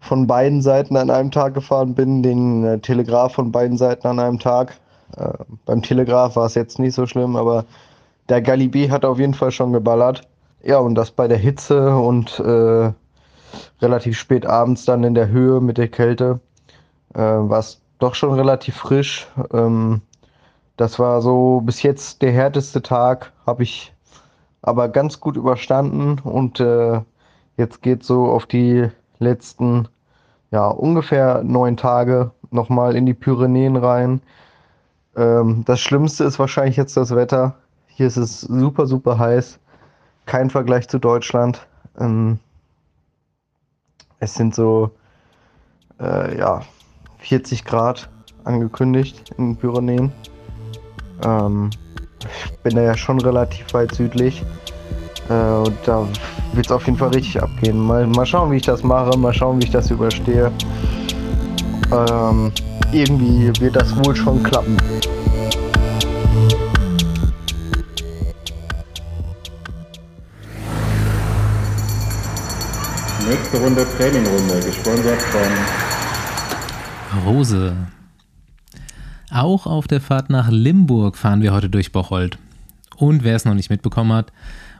[0.00, 4.18] von beiden Seiten an einem Tag gefahren bin, den äh, Telegraph von beiden Seiten an
[4.18, 4.78] einem Tag.
[5.16, 5.32] Äh,
[5.64, 7.64] beim Telegraph war es jetzt nicht so schlimm, aber
[8.28, 10.22] der Galibier hat auf jeden Fall schon geballert.
[10.62, 12.92] Ja, und das bei der Hitze und äh,
[13.80, 16.40] relativ spät abends dann in der Höhe mit der Kälte
[17.14, 19.28] äh, war es doch schon relativ frisch.
[19.52, 20.02] Ähm,
[20.76, 23.92] das war so bis jetzt der härteste Tag, habe ich
[24.62, 27.00] aber ganz gut überstanden und äh,
[27.56, 28.88] jetzt geht so auf die
[29.18, 29.88] letzten
[30.50, 34.20] ja ungefähr neun Tage nochmal in die Pyrenäen rein.
[35.16, 37.56] Ähm, das Schlimmste ist wahrscheinlich jetzt das Wetter.
[37.86, 39.58] Hier ist es super, super heiß.
[40.26, 41.66] Kein Vergleich zu Deutschland.
[41.98, 42.38] Ähm,
[44.20, 44.90] es sind so
[46.00, 46.62] äh, ja,
[47.18, 48.08] 40 Grad
[48.44, 50.12] angekündigt in den Pyrenäen.
[51.24, 51.70] Ähm,
[52.52, 54.44] ich bin da ja schon relativ weit südlich.
[55.28, 56.06] Äh, und da
[56.52, 57.78] wird es auf jeden Fall richtig abgehen.
[57.78, 60.50] Mal, mal schauen, wie ich das mache, mal schauen, wie ich das überstehe.
[61.92, 62.52] Ähm,
[62.92, 64.76] irgendwie wird das wohl schon klappen.
[73.28, 75.42] Nächste Runde Trainingrunde, gesponsert von
[77.26, 77.76] Rose.
[79.30, 82.38] Auch auf der Fahrt nach Limburg fahren wir heute durch Bocholt.
[82.96, 84.32] Und wer es noch nicht mitbekommen hat,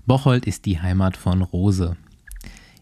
[0.09, 1.95] Bocholt ist die Heimat von Rose.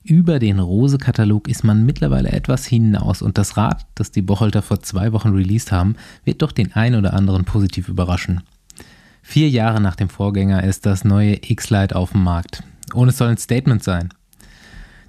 [0.04, 4.80] Über den Rose-Katalog ist man mittlerweile etwas hinaus und das Rad, das die Bocholter vor
[4.80, 8.42] zwei Wochen released haben, wird doch den einen oder anderen positiv überraschen.
[9.22, 12.62] Vier Jahre nach dem Vorgänger ist das neue X-Lite auf dem Markt.
[12.94, 14.10] Und es soll ein Statement sein.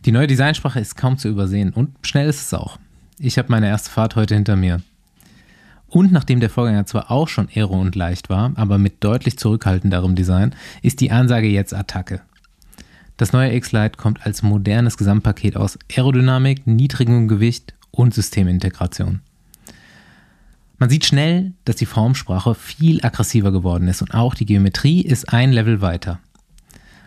[0.05, 2.79] Die neue Designsprache ist kaum zu übersehen und schnell ist es auch.
[3.19, 4.81] Ich habe meine erste Fahrt heute hinter mir.
[5.89, 10.15] Und nachdem der Vorgänger zwar auch schon aero und leicht war, aber mit deutlich zurückhaltenderem
[10.15, 12.21] Design, ist die Ansage jetzt Attacke.
[13.15, 19.21] Das neue X-Lite kommt als modernes Gesamtpaket aus Aerodynamik, niedrigem Gewicht und Systemintegration.
[20.77, 25.33] Man sieht schnell, dass die Formsprache viel aggressiver geworden ist und auch die Geometrie ist
[25.33, 26.19] ein Level weiter.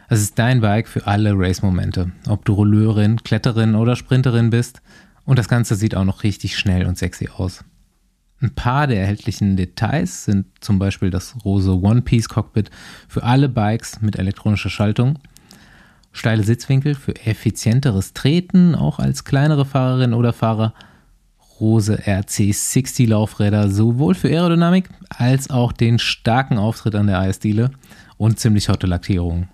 [0.09, 4.83] Es ist dein Bike für alle Race-Momente, ob du Rolleurin, Kletterin oder Sprinterin bist
[5.25, 7.63] und das Ganze sieht auch noch richtig schnell und sexy aus.
[8.43, 12.71] Ein paar der erhältlichen Details sind zum Beispiel das rose One-Piece-Cockpit
[13.07, 15.19] für alle Bikes mit elektronischer Schaltung,
[16.13, 20.73] steile Sitzwinkel für effizienteres Treten, auch als kleinere Fahrerin oder Fahrer,
[21.61, 27.71] rose RC60 Laufräder sowohl für Aerodynamik als auch den starken Auftritt an der Eisdiele
[28.17, 29.49] und ziemlich hotte Lackierungen.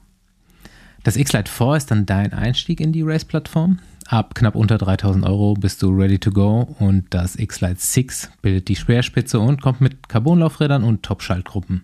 [1.03, 3.81] Das X-Lite 4 ist dann dein Einstieg in die Race-Plattform.
[4.09, 8.69] Ab knapp unter 3000 Euro bist du ready to go und das X-Lite 6 bildet
[8.69, 11.83] die Speerspitze und kommt mit Carbonlaufrädern und Top-Schaltgruppen.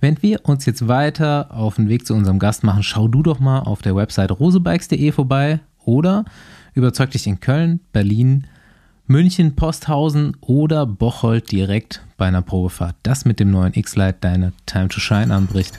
[0.00, 3.40] Während wir uns jetzt weiter auf den Weg zu unserem Gast machen, schau du doch
[3.40, 6.24] mal auf der Website rosebikes.de vorbei oder
[6.72, 8.46] überzeug dich in Köln, Berlin,
[9.06, 14.88] München, Posthausen oder Bocholt direkt bei einer Probefahrt, das mit dem neuen X-Lite deine Time
[14.88, 15.78] to Shine anbricht.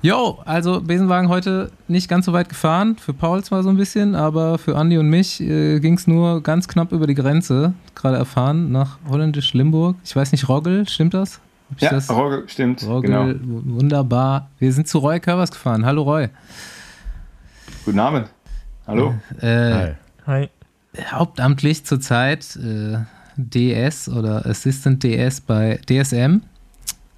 [0.00, 2.96] Jo, also Besenwagen heute nicht ganz so weit gefahren.
[2.98, 6.40] Für Paul zwar so ein bisschen, aber für Andi und mich äh, ging es nur
[6.42, 9.96] ganz knapp über die Grenze, gerade erfahren, nach holländisch Limburg.
[10.04, 11.40] Ich weiß nicht, Roggel, stimmt das?
[11.70, 12.08] Hab ich Ja, das?
[12.10, 12.86] Roggel, stimmt.
[12.86, 13.62] Roggel, Genau.
[13.76, 14.48] wunderbar.
[14.60, 15.84] Wir sind zu Roy Curvers gefahren.
[15.84, 16.28] Hallo Roy.
[17.84, 18.28] Guten Abend.
[18.86, 19.14] Hallo.
[19.40, 19.94] Äh, Hi.
[20.26, 20.48] Hi.
[21.10, 22.98] hauptamtlich zurzeit äh,
[23.36, 26.42] DS oder Assistant DS bei DSM,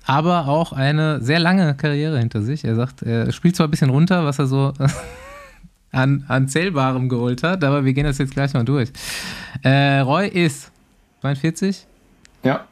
[0.06, 2.64] aber auch eine sehr lange Karriere hinter sich.
[2.64, 4.72] Er sagt, er spielt zwar ein bisschen runter, was er so
[5.92, 8.90] an, an Zählbarem geholt hat, aber wir gehen das jetzt gleich mal durch.
[9.62, 10.70] Äh, Roy ist
[11.20, 11.86] 42,
[12.42, 12.64] Ja.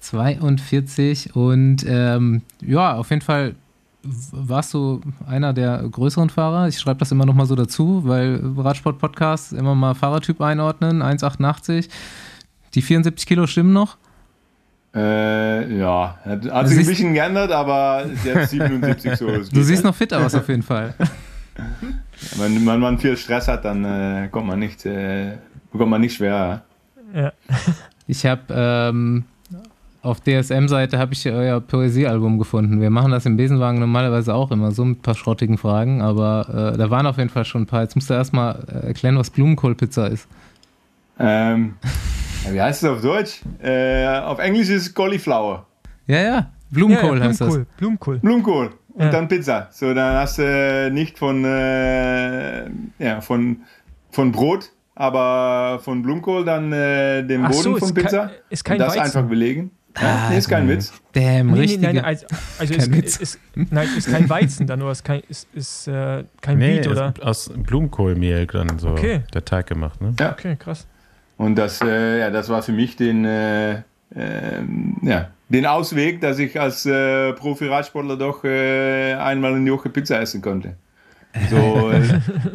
[0.00, 3.54] 42 und ähm, ja, auf jeden Fall
[4.02, 6.68] warst du einer der größeren Fahrer.
[6.68, 11.88] Ich schreibe das immer noch mal so dazu, weil Radsport-Podcasts immer mal Fahrertyp einordnen, 1,88.
[12.74, 13.98] Die 74 Kilo stimmen noch.
[14.94, 16.18] Äh, ja.
[16.24, 19.28] Hat, hat sich ein bisschen geändert, aber jetzt 77 so.
[19.28, 19.84] es Du siehst halt.
[19.84, 20.94] noch fit aus auf jeden Fall.
[22.36, 25.36] Wenn man, man viel Stress hat, dann äh, kommt man nicht, äh,
[25.72, 26.62] bekommt man nicht schwer.
[27.14, 27.32] Ja.
[28.06, 29.22] Ich habe ähm,
[30.02, 32.80] auf DSM-Seite habe ich euer Poesiealbum gefunden.
[32.80, 36.72] Wir machen das im Besenwagen normalerweise auch immer so mit ein paar schrottigen Fragen, aber
[36.74, 37.82] äh, da waren auf jeden Fall schon ein paar.
[37.82, 40.26] Jetzt musst du erstmal äh, erklären, was Blumenkohlpizza ist.
[41.20, 41.74] Ähm,
[42.44, 43.40] ja, wie heißt es auf Deutsch?
[43.62, 45.66] Äh, auf Englisch ist es Cauliflower.
[46.06, 47.58] Ja, ja, Blumenkohl ja, ja, heißt das.
[47.76, 48.18] Blumenkohl.
[48.18, 48.70] Blumenkohl.
[48.94, 49.10] Und Ja.
[49.10, 49.68] dann Pizza.
[49.70, 52.64] So, dann hast du äh, nicht von, äh,
[52.98, 53.58] ja, von,
[54.10, 58.26] von Brot, aber von Blumenkohl dann äh, den Ach Boden so, von ist Pizza.
[58.26, 59.00] kein- ist kein und das Weizen.
[59.18, 59.70] einfach belegen.
[59.94, 60.68] Ah, nee, ist kein.
[60.68, 60.92] Witz.
[61.12, 61.82] Damn, Nee, nee, richtige.
[61.94, 62.26] nein, also,
[62.60, 63.16] also Kein ist, Witz.
[63.16, 66.86] ist, nein, ist kein Weizen dann, oder ist kein, ist, ist, äh, kein Nee, Beet,
[66.88, 67.08] oder?
[67.16, 69.22] ist aus Blumenkohlmehl dann so Okay.
[69.34, 70.14] der Teig gemacht, ne?
[70.20, 70.30] Ja.
[70.30, 70.86] Okay, krass.
[71.40, 73.80] Und das, äh, ja, das war für mich den, äh,
[74.14, 79.88] ähm, ja, den Ausweg, dass ich als äh, Profi-Radsportler doch äh, einmal in die Woche
[79.88, 80.74] Pizza essen konnte.
[81.48, 82.02] So äh,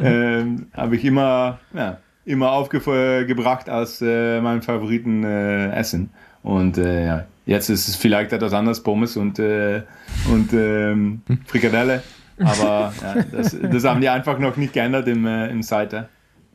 [0.00, 6.10] ähm, habe ich immer, ja, immer aufgebracht als äh, mein Favoriten äh, Essen.
[6.44, 9.82] Und äh, ja, jetzt ist es vielleicht etwas anderes, Pommes und, äh,
[10.30, 12.04] und ähm, Frikadelle.
[12.38, 16.08] Aber ja, das, das haben die einfach noch nicht geändert im, äh, im Seite.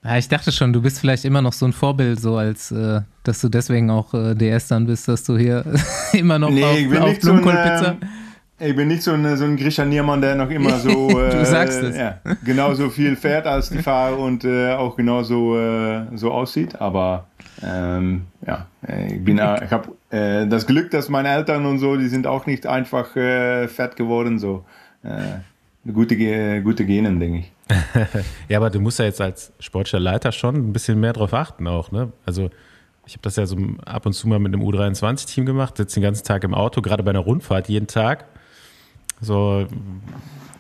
[0.04, 3.02] Ja, ich dachte schon, du bist vielleicht immer noch so ein Vorbild, so als, äh,
[3.24, 5.64] dass du deswegen auch äh, DS dann bist, dass du hier
[6.14, 7.98] immer noch Nee, auf, ich bin auf nicht so ein, Blumenkohlpizza.
[8.60, 11.84] ich bin nicht so ein, so ein Grisha Niermann, der noch immer so Du sagst
[11.84, 11.96] es.
[11.96, 16.82] Ja, genauso viel fährt als die Fahrer und äh, auch genauso äh, so aussieht.
[16.82, 17.28] Aber
[17.62, 21.78] ähm, ja, äh, ich bin, äh, ich habe äh, das Glück, dass meine Eltern und
[21.78, 24.40] so, die sind auch nicht einfach äh, fett geworden.
[24.40, 24.66] So
[25.04, 25.42] äh,
[25.94, 27.52] gute, gute Genen, denke ich.
[28.50, 31.68] Ja, aber du musst ja jetzt als sportlicher Leiter schon ein bisschen mehr drauf achten
[31.68, 32.12] auch, ne?
[32.26, 32.50] Also
[33.06, 36.04] ich habe das ja so ab und zu mal mit einem U23-Team gemacht, sitze den
[36.04, 38.26] ganzen Tag im Auto, gerade bei einer Rundfahrt jeden Tag.
[39.22, 39.66] So,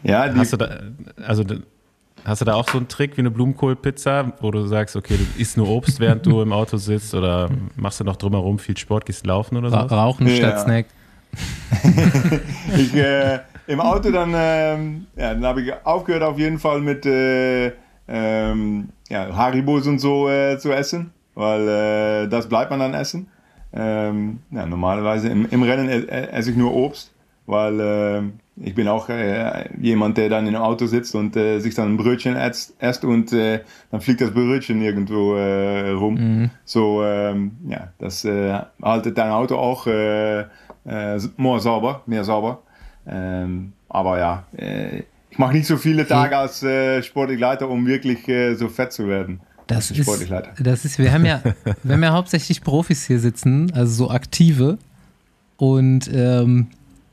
[0.03, 0.80] Ja, die, hast du da,
[1.26, 1.43] also
[2.26, 5.41] hast du da auch so einen Trick wie eine Blumenkohlpizza, wo du sagst, okay, du
[5.41, 9.05] isst nur Obst, während du im Auto sitzt oder machst du noch drumherum viel Sport,
[9.05, 9.76] gehst laufen oder so?
[9.76, 10.36] Rauchen Ja.
[10.36, 10.86] statt Snack.
[12.78, 17.05] ich, äh, Im Auto dann, ähm, ja, dann habe ich aufgehört auf jeden Fall mit
[17.05, 17.72] äh,
[18.07, 23.28] ähm, ja, Haribos und so äh, zu essen, weil äh, das bleibt man dann essen.
[23.74, 27.14] Ähm, ja, normalerweise im, im Rennen esse ich nur Obst,
[27.45, 28.22] weil äh,
[28.57, 31.97] ich bin auch äh, jemand, der dann im Auto sitzt und äh, sich dann ein
[31.97, 36.18] Brötchen esst, und äh, dann fliegt das Brötchen irgendwo äh, rum.
[36.66, 42.64] So, ähm, ja, das äh, haltet dein Auto auch äh, äh, mehr sauber, mehr sauber.
[43.07, 48.27] Ähm, aber ja, äh, ich mache nicht so viele Tage als äh, Sportleiter, um wirklich
[48.27, 49.39] äh, so fett zu werden.
[49.67, 50.51] Das ist, Sportleiter.
[50.59, 51.41] das ist, wir haben ja,
[51.83, 54.77] wir haben ja hauptsächlich Profis hier sitzen, also so aktive.
[55.57, 56.67] Und ähm,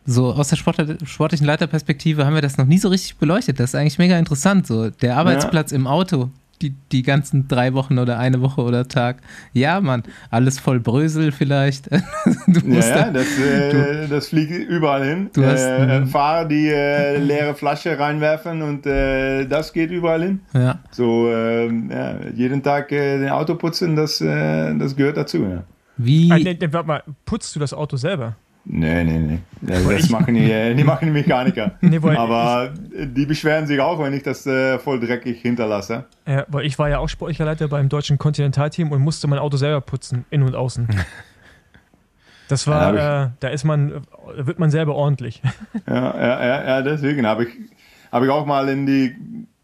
[0.06, 3.60] so aus der Sportler, sportlichen Leiterperspektive haben wir das noch nie so richtig beleuchtet.
[3.60, 4.66] Das ist eigentlich mega interessant.
[4.66, 6.30] So der Arbeitsplatz im Auto,
[6.62, 9.18] die, die ganzen drei Wochen oder eine Woche oder Tag.
[9.52, 11.86] Ja, Mann, alles voll Brösel vielleicht.
[12.46, 15.30] du Ja, musst ja da, das, äh, das fliegt überall hin.
[15.32, 16.06] Du hast- äh, mhm.
[16.08, 20.40] Fahrer, die äh, leere Flasche reinwerfen und äh, das geht überall hin.
[20.54, 20.78] ja.
[20.90, 25.38] So ähm, ja, jeden Tag äh, den Auto putzen, das, äh, das gehört dazu.
[25.44, 25.64] Ja.
[25.96, 28.36] Wie, Ah, nee, warte mal, putzt du das Auto selber?
[28.70, 29.38] Nee, nee, nee.
[29.62, 31.72] Das, das machen die, äh, die machen die Mechaniker.
[31.80, 36.04] Nee, Aber die beschweren sich auch, wenn ich das äh, voll dreckig hinterlasse.
[36.26, 39.56] Ja, weil ich war ja auch sportlicher Leiter beim deutschen Kontinentalteam und musste mein Auto
[39.56, 40.88] selber putzen, in und außen.
[42.48, 45.42] Das war, Ja, äh, da ist man, wird man selber ordentlich.
[45.86, 47.50] Ja, ja, ja, ja deswegen habe ich,
[48.10, 49.14] hab ich auch mal in die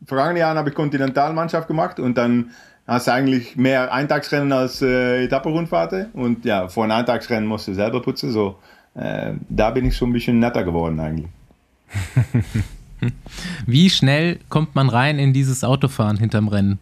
[0.05, 2.51] vergangenen Jahren habe ich Kontinentalmannschaft gemacht und dann
[2.87, 7.73] hast du eigentlich mehr Eintagsrennen als äh, Etappenrundfahrten und ja, vor einem Eintagsrennen musst du
[7.73, 8.59] selber putzen, so
[8.95, 11.29] äh, da bin ich schon ein bisschen netter geworden eigentlich.
[13.67, 16.79] wie schnell kommt man rein in dieses Autofahren hinterm Rennen?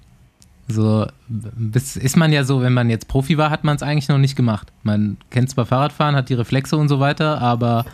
[0.69, 4.09] So, bis, ist man ja so, wenn man jetzt Profi war, hat man es eigentlich
[4.09, 4.73] noch nicht gemacht.
[4.83, 7.85] Man kennt zwar Fahrradfahren, hat die Reflexe und so weiter, aber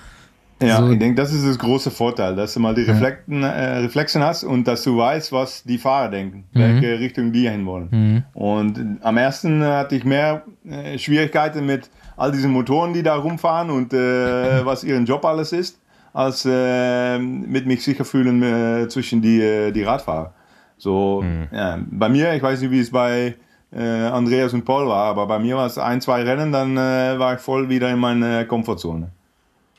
[0.61, 3.79] Ja, So- ich denke, das ist das große Vorteil, dass du mal die Reflekten, äh,
[3.79, 8.25] Reflexen hast und dass du weißt, was die Fahrer denken, welche Richtung die hin wollen.
[8.35, 13.71] Und am ersten hatte ich mehr äh, Schwierigkeiten mit all diesen Motoren, die da rumfahren
[13.71, 13.97] und äh,
[14.67, 15.79] was ihren Job alles ist,
[16.13, 20.33] als äh, mit mich sicher fühlen äh, zwischen die, äh, die Radfahrer.
[20.77, 23.35] So, ja, bei mir, ich weiß nicht, wie es bei
[23.73, 27.19] äh, Andreas und Paul war, aber bei mir war es ein, zwei Rennen, dann äh,
[27.19, 29.11] war ich voll wieder in meiner Komfortzone.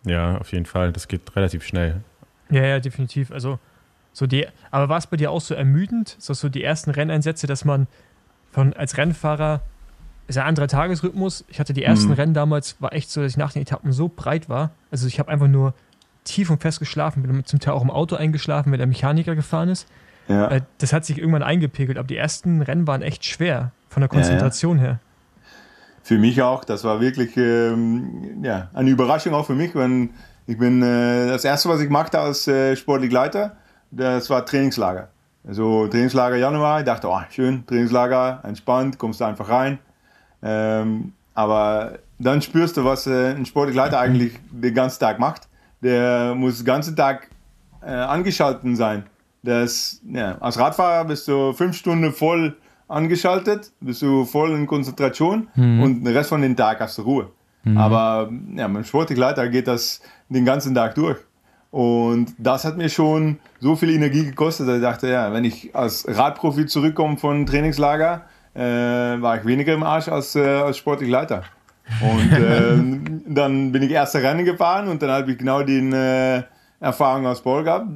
[0.10, 0.91] Ja, auf jeden Fall.
[0.91, 2.01] Das geht relativ schnell.
[2.49, 3.32] Ja, ja, definitiv.
[3.32, 3.60] Also,
[4.14, 7.47] so die, aber war es bei dir auch so ermüdend, so, so die ersten Renneinsätze,
[7.47, 7.88] dass man
[8.51, 9.62] von, als Rennfahrer,
[10.28, 11.45] ist ja ein anderer Tagesrhythmus.
[11.47, 12.14] Ich hatte die ersten Mhm.
[12.14, 14.72] Rennen damals, war echt so, dass ich nach den Etappen so breit war.
[14.91, 15.74] Also, ich habe einfach nur
[16.24, 19.70] tief und fest geschlafen, bin zum Teil auch im Auto eingeschlafen, wenn der Mechaniker gefahren
[19.70, 19.88] ist.
[20.28, 20.47] Ja.
[20.49, 24.10] Äh, Das hat sich irgendwann eingepegelt, aber die ersten Rennen waren echt schwer von der
[24.10, 24.99] Konzentration her.
[26.10, 26.66] Für mich auch.
[26.66, 29.76] Das war wirklich ähm, ja, eine Überraschung auch für mich.
[29.76, 30.10] Wenn
[30.47, 33.57] ich bin äh, das erste, was ich machte als äh, sportlich Leiter,
[33.91, 35.10] das war Trainingslager.
[35.47, 36.80] Also Trainingslager Januar.
[36.80, 39.78] Ich dachte, oh, schön, Trainingslager, entspannt, kommst du einfach rein.
[40.41, 45.47] Ähm, aber dann spürst du, was äh, ein sportlich Leiter eigentlich den ganzen Tag macht.
[45.84, 47.30] Der muss den ganzen Tag
[47.84, 49.03] äh, angeschaltet sein.
[49.43, 52.57] Das, ja, als Radfahrer bist du fünf Stunden voll
[52.90, 57.30] angeschaltet, bist du voll in Konzentration und den Rest von den Tag hast du Ruhe.
[57.76, 61.18] Aber ja, beim Sportleiter geht das den ganzen Tag durch.
[61.72, 65.76] Und das hat mir schon so viel Energie gekostet, dass ich dachte, ja, wenn ich
[65.76, 68.24] als Radprofi zurückkomme von Trainingslager,
[68.56, 71.44] äh, war ich weniger im Arsch als, äh, als Sportleiter.
[72.02, 76.44] Und ähm, dann bin ich erste Rennen gefahren und dann habe ich genau die äh,
[76.80, 77.88] Erfahrung als Sport gehabt.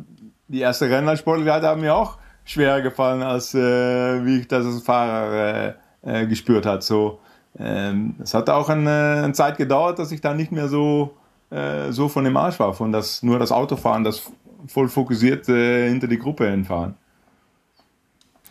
[0.48, 4.66] Die erste Rennen als Sportleiter haben mir auch schwerer gefallen, als äh, wie ich das
[4.66, 6.84] als Fahrer äh, äh, gespürt hat.
[6.84, 7.20] So,
[7.58, 11.16] ähm, es hat auch eine, eine, Zeit gedauert, dass ich da nicht mehr so,
[11.50, 14.24] äh, so von dem Arsch war, von das, nur das Autofahren, das
[14.68, 16.96] voll fokussiert äh, hinter die Gruppe hinfahren.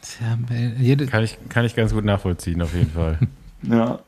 [0.02, 0.36] Tja,
[1.06, 3.18] kann, ich, kann ich ganz gut nachvollziehen, auf jeden Fall.
[3.62, 4.00] ja.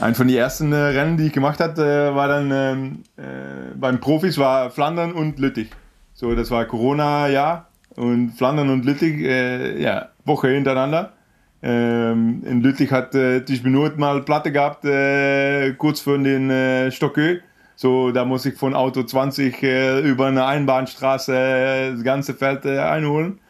[0.00, 3.98] Ein von den ersten äh, Rennen, die ich gemacht hatte, war dann ähm, äh, beim
[3.98, 5.70] Profis war Flandern und Lüttich.
[6.14, 7.67] So, das war Corona-Jahr
[7.98, 11.12] und Flandern und Lüttich, äh, ja, Woche hintereinander.
[11.60, 16.90] Ähm, in Lüttich hat äh, Tisch Minuten mal Platte gehabt, äh, kurz vor den äh,
[16.92, 17.40] Stockö.
[17.74, 22.64] So, da muss ich von Auto 20 äh, über eine Einbahnstraße äh, das ganze Feld
[22.64, 23.40] äh, einholen.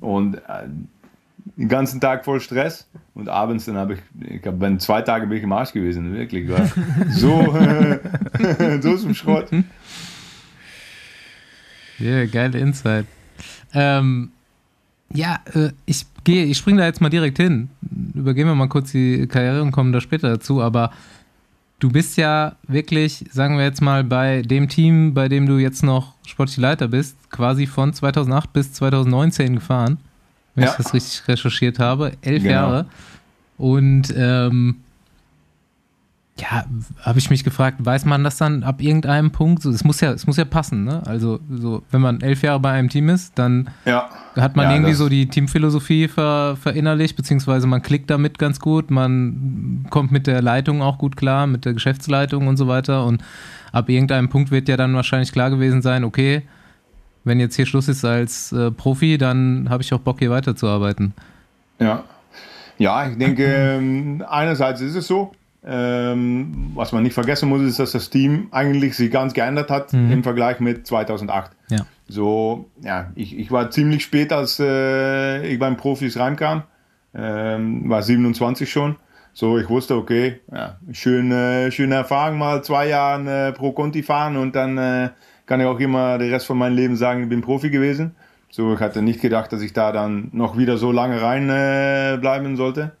[0.00, 0.38] Und
[1.56, 2.86] den ganzen Tag voll Stress.
[3.14, 6.12] Und abends dann habe ich, ich hab, bin zwei Tage bin ich im Arsch gewesen,
[6.12, 6.50] wirklich.
[7.10, 7.56] So,
[8.80, 9.48] so zum Schrott.
[11.98, 13.06] Ja, yeah, geile Insight.
[13.74, 14.30] Ähm,
[15.12, 17.68] ja, äh, ich gehe, ich springe da jetzt mal direkt hin.
[18.14, 20.62] Übergehen wir mal kurz die Karriere und kommen da später dazu.
[20.62, 20.90] Aber
[21.78, 25.82] du bist ja wirklich, sagen wir jetzt mal, bei dem Team, bei dem du jetzt
[25.82, 29.98] noch sportlicher Leiter bist, quasi von 2008 bis 2019 gefahren
[30.54, 30.70] wenn ja.
[30.70, 32.12] ich das richtig recherchiert habe.
[32.22, 32.54] Elf genau.
[32.54, 32.86] Jahre.
[33.58, 34.76] Und ähm,
[36.36, 36.64] ja,
[37.02, 39.62] habe ich mich gefragt, weiß man das dann ab irgendeinem Punkt?
[39.62, 41.00] So, es muss ja, es muss ja passen, ne?
[41.06, 44.08] Also so, wenn man elf Jahre bei einem Team ist, dann ja.
[44.34, 48.90] hat man ja, irgendwie so die Teamphilosophie ver, verinnerlicht, beziehungsweise man klickt damit ganz gut,
[48.90, 53.04] man kommt mit der Leitung auch gut klar, mit der Geschäftsleitung und so weiter.
[53.04, 53.22] Und
[53.70, 56.42] ab irgendeinem Punkt wird ja dann wahrscheinlich klar gewesen sein, okay,
[57.22, 61.14] wenn jetzt hier Schluss ist als äh, Profi, dann habe ich auch Bock, hier weiterzuarbeiten.
[61.78, 62.02] Ja.
[62.76, 65.32] Ja, ich denke, ähm, einerseits ist es so.
[65.66, 69.92] Ähm, was man nicht vergessen muss, ist, dass das Team eigentlich sich ganz geändert hat
[69.92, 70.12] mhm.
[70.12, 71.52] im Vergleich mit 2008.
[71.70, 71.86] Ja.
[72.06, 76.64] So, ja, ich, ich war ziemlich spät, als äh, ich beim Profis reinkam.
[77.14, 78.96] Ähm, war 27 schon.
[79.32, 84.36] So, ich wusste, okay, ja, schöne, schöne Erfahrung, mal zwei Jahre äh, pro Conti fahren
[84.36, 85.10] und dann äh,
[85.46, 88.14] kann ich auch immer den Rest von meinem Leben sagen, ich bin Profi gewesen.
[88.50, 92.56] So, ich hatte nicht gedacht, dass ich da dann noch wieder so lange reinbleiben äh,
[92.56, 92.92] sollte.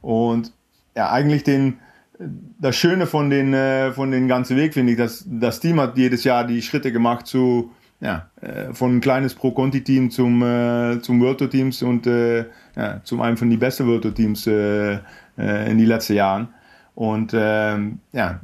[0.00, 0.52] Und
[0.94, 1.78] ja, eigentlich den,
[2.18, 5.96] das Schöne von den, äh, von den ganzen Weg finde ich, dass das Team hat
[5.96, 11.20] jedes Jahr die Schritte gemacht zu, ja, äh, von ein kleines Pro-Conti-Team zum, äh, zum
[11.20, 12.46] World Tour Teams und äh,
[12.76, 14.94] ja, zum einem von den besten World Tour Teams äh,
[15.38, 16.48] äh, in den letzten Jahren.
[16.94, 18.40] Und ähm, ja,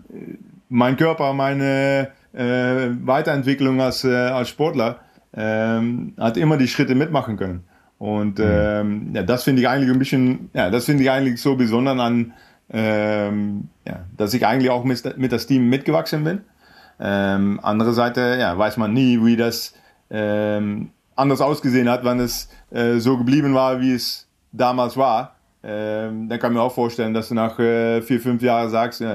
[0.68, 5.00] mein Körper, meine äh, Weiterentwicklung als, äh, als Sportler,
[5.32, 7.64] ähm, hat immer die Schritte mitmachen können.
[7.98, 8.44] Und mhm.
[8.48, 11.98] ähm, ja, das finde ich eigentlich ein bisschen, ja, das finde ich eigentlich so besonders
[11.98, 12.32] an,
[12.72, 16.40] ähm, ja, dass ich eigentlich auch mit, mit das Team mitgewachsen bin.
[17.00, 19.74] Ähm, andere Seite, ja, weiß man nie, wie das
[20.10, 25.36] ähm, anders ausgesehen hat, wenn es äh, so geblieben war, wie es damals war.
[25.62, 29.00] Ähm, dann kann ich mir auch vorstellen, dass du nach äh, vier, fünf Jahren sagst,
[29.00, 29.14] ja,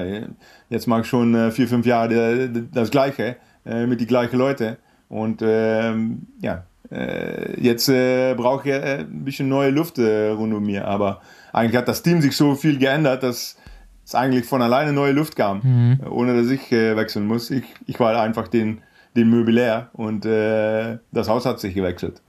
[0.68, 4.78] jetzt mache ich schon äh, vier, fünf Jahre das Gleiche äh, mit die gleichen Leute.
[5.08, 10.64] Und ähm, ja, äh, jetzt äh, brauche ich äh, ein bisschen neue Luft rund um
[10.64, 10.86] mir.
[10.86, 11.20] Aber
[11.56, 13.56] eigentlich hat das Team sich so viel geändert, dass
[14.04, 16.00] es eigentlich von alleine neue Luft kam, mhm.
[16.08, 17.50] ohne dass ich wechseln muss.
[17.50, 18.82] Ich, ich war einfach den,
[19.16, 22.20] den Möbelär und das Haus hat sich gewechselt.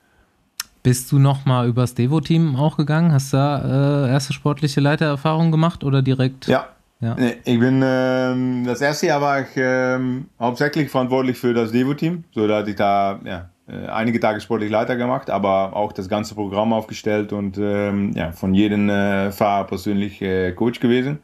[0.88, 3.11] Bist du nochmal übers Devo-Team auch gegangen?
[3.11, 6.47] Hast du da äh, erste sportliche Leitererfahrung gemacht oder direkt?
[6.47, 6.67] Ja.
[7.01, 7.17] ja.
[7.43, 12.23] Ich bin, ähm, das erste Jahr war ich ähm, hauptsächlich verantwortlich für das Devo-Team.
[12.34, 16.07] So, da hatte ich da ja, äh, einige Tage sportlich Leiter gemacht, aber auch das
[16.07, 21.20] ganze Programm aufgestellt und ähm, ja, von jedem äh, Fahrer persönlich äh, Coach gewesen.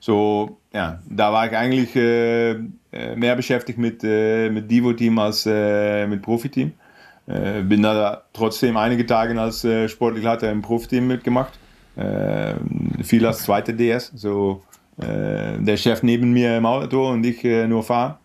[0.00, 6.20] So, ja, da war ich eigentlich äh, äh, mehr beschäftigt mit, mit Devo-Team als mit
[6.22, 6.72] Profiteam.
[7.26, 11.58] Äh, bin da trotzdem einige Tage als äh, Sportleiter im Profiteam mitgemacht.
[11.96, 12.54] Äh,
[13.02, 14.12] viel als zweite DS.
[14.14, 14.62] So,
[14.98, 18.16] äh, der Chef neben mir im Auto und ich äh, nur fahren.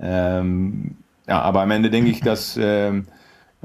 [0.00, 0.96] Ähm,
[1.28, 3.06] ja, aber am Ende denke ich, dass ähm,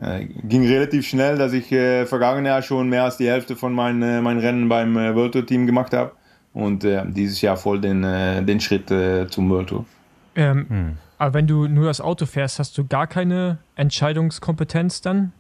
[0.02, 3.74] äh, ging relativ schnell, dass ich äh, vergangene Jahr schon mehr als die Hälfte von
[3.74, 6.12] meinen, meinen Rennen beim äh, World Tour Team gemacht habe
[6.54, 8.88] und dieses Jahr voll den, den Schritt
[9.32, 9.86] zum World Tour.
[10.36, 10.98] Ähm, hm.
[11.18, 15.32] Aber wenn du nur das Auto fährst, hast du gar keine Entscheidungskompetenz dann?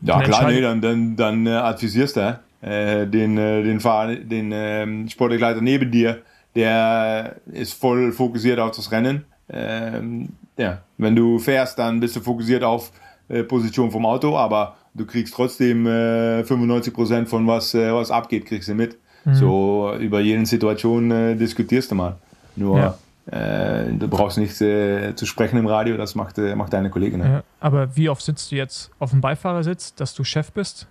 [0.00, 4.50] Ja, klar, nee, dann, dann, dann äh, advisierst du äh, den, äh, den, Fahrer, den
[4.50, 6.22] äh, Sportleiter neben dir,
[6.56, 9.24] der ist voll fokussiert auf das Rennen.
[9.48, 12.92] Ähm, ja, wenn du fährst, dann bist du fokussiert auf
[13.28, 18.46] äh, Position vom Auto, aber du kriegst trotzdem äh, 95% von was, äh, was abgeht,
[18.46, 18.98] kriegst du mit.
[19.24, 19.34] Mhm.
[19.34, 22.16] So über jede Situation äh, diskutierst du mal.
[22.56, 22.98] Nur Ja.
[23.30, 27.20] äh, du brauchst nicht äh, zu sprechen im Radio, das macht, äh, macht deine Kollegin.
[27.20, 27.28] Ne?
[27.30, 27.42] Ja.
[27.60, 30.86] Aber wie oft sitzt du jetzt auf dem Beifahrersitz, dass du Chef bist?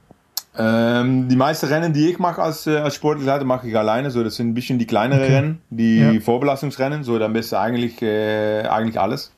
[0.58, 4.12] Ähm, die meisten Rennen, die ich mache als, als Sportleiter, mache ich alleine.
[4.12, 5.34] So, das sind ein bisschen die kleineren Okay.
[5.36, 6.20] Rennen, die Ja.
[6.20, 7.04] Vorbelastungsrennen.
[7.04, 9.32] So, dann bist du eigentlich, eigentlich alles.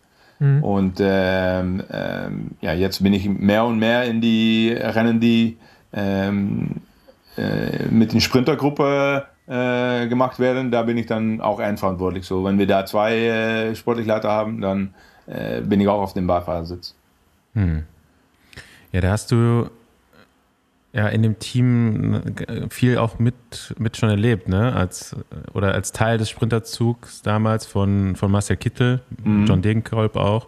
[0.43, 0.61] Mhm.
[0.61, 5.57] Und ähm, ähm, ja, jetzt bin ich mehr und mehr in die Rennen, die
[5.93, 6.81] ähm,
[7.37, 10.69] äh, mit den Sprintergruppe äh, gemacht werden.
[10.69, 12.25] Da bin ich dann auch ehrenverantwortlich.
[12.25, 14.93] So, wenn wir da zwei äh, Sportleiter haben, dann
[15.27, 16.93] äh, bin ich auch auf dem Beifahrersitz.
[17.53, 17.83] Hm.
[18.91, 19.69] Ja, da hast du
[20.93, 22.13] ja in dem Team
[22.47, 23.35] äh, viel auch mit,
[23.77, 24.73] mit schon erlebt, ne?
[24.75, 25.15] Als,
[25.53, 29.45] oder als Teil des Sprinterzugs damals von, von Marcel Kittel, Mhm.
[29.47, 30.47] John Degenkolb auch.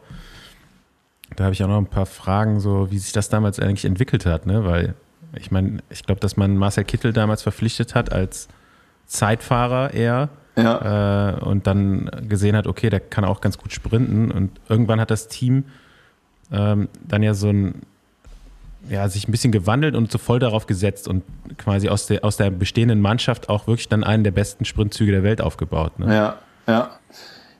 [1.35, 4.25] Da habe ich auch noch ein paar Fragen, so wie sich das damals eigentlich entwickelt
[4.25, 4.63] hat, ne?
[4.65, 4.93] Weil
[5.35, 8.47] ich meine, ich glaube, dass man Marcel Kittel damals verpflichtet hat als
[9.07, 14.31] Zeitfahrer eher Ja, äh, und dann gesehen hat, okay, der kann auch ganz gut sprinten.
[14.31, 15.65] Und irgendwann hat das Team
[16.51, 17.81] ähm, dann ja so ein,
[18.89, 21.23] ja, sich ein bisschen gewandelt und so voll darauf gesetzt und
[21.57, 25.23] quasi aus der, aus der bestehenden Mannschaft auch wirklich dann einen der besten Sprintzüge der
[25.23, 25.99] Welt aufgebaut.
[25.99, 26.13] Ne?
[26.13, 26.36] Ja,
[26.67, 26.89] ja.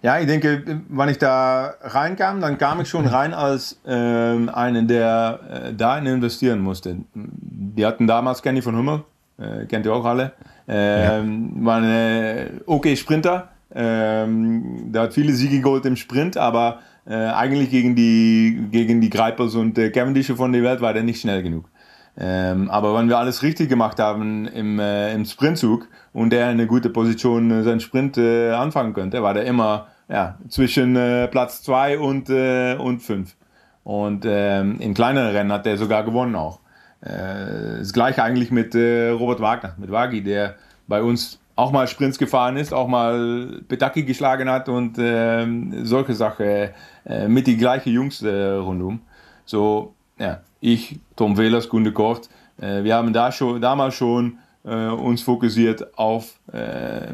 [0.02, 4.88] Ja, ich denke, wenn ich da reinkam, dann kam ich schon rein als ähm, einen,
[4.88, 6.98] der äh, da investieren musste.
[7.16, 9.04] Die hatten damals Kenny von Hummel,
[9.40, 10.34] äh, kennt ihr auch alle,
[10.68, 13.50] ähm, war ein äh, okay Sprinter.
[13.74, 19.10] Ähm, der hat viele Siege geholt im Sprint, aber äh, eigentlich gegen die, gegen die
[19.10, 21.70] Greipels und äh, Cavendische von der Welt war der nicht schnell genug.
[22.18, 26.66] Ähm, aber wenn wir alles richtig gemacht haben im, äh, im Sprintzug und in eine
[26.66, 31.62] gute Position äh, seinen Sprint äh, anfangen könnte, war der immer ja, zwischen äh, Platz
[31.64, 33.36] 2 und, äh, und 5.
[33.84, 36.60] Und ähm, in kleineren Rennen hat er sogar gewonnen auch.
[37.02, 40.56] Äh, das gleiche eigentlich mit äh, Robert Wagner, mit Wagi, der
[40.88, 46.14] bei uns auch mal Sprints gefahren ist, auch mal Petaki geschlagen hat und ähm, solche
[46.14, 46.70] Sachen
[47.06, 49.02] äh, mit die gleichen Jungs äh, rundum.
[49.46, 52.30] So, ja, ich, Tom Wehlers, Kunde Kort,
[52.60, 56.58] äh, wir haben da schon, damals schon äh, uns fokussiert auf äh,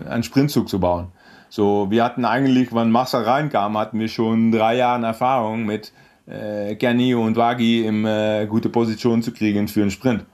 [0.09, 1.07] einen Sprintzug zu bauen.
[1.49, 5.91] So, wir hatten eigentlich, wenn Massa reinkam, hatten wir schon drei Jahre Erfahrung mit
[6.25, 10.25] äh, Kenny und Wagi in äh, gute Position zu kriegen für einen Sprint.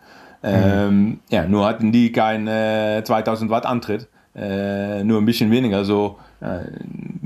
[0.47, 5.83] Ähm, ja, nur hatten die kein äh, 2000 Watt Antritt, äh, nur ein bisschen weniger.
[5.85, 6.59] So, äh,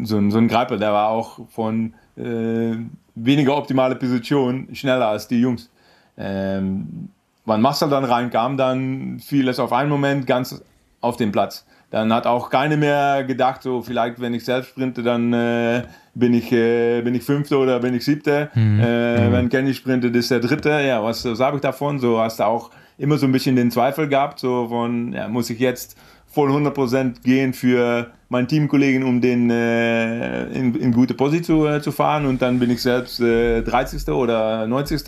[0.03, 2.75] so, ein- so ein Greipel, der war auch von äh,
[3.15, 5.69] weniger optimale Position schneller als die Jungs.
[6.17, 7.09] Ähm,
[7.45, 10.61] wenn Marcel dann reinkam, dann fiel es auf einen Moment ganz
[11.01, 11.65] auf den Platz.
[11.91, 15.83] Dann hat auch keine mehr gedacht, so vielleicht, wenn ich selbst sprinte, dann äh,
[16.15, 18.49] bin ich äh, bin ich Fünfte oder bin ich Siebte.
[18.55, 20.69] Äh, Wenn Kenny sprintet, ist der Dritte.
[20.69, 21.99] Ja, was, was habe ich davon?
[21.99, 25.49] So hast du auch immer so ein bisschen den Zweifel gehabt, so von, ja, muss
[25.49, 31.73] ich jetzt voll 100% gehen für meinen Teamkollegen, um den äh, in, in gute Position
[31.73, 34.07] äh, zu fahren und dann bin ich selbst äh, 30.
[34.09, 35.01] oder 90.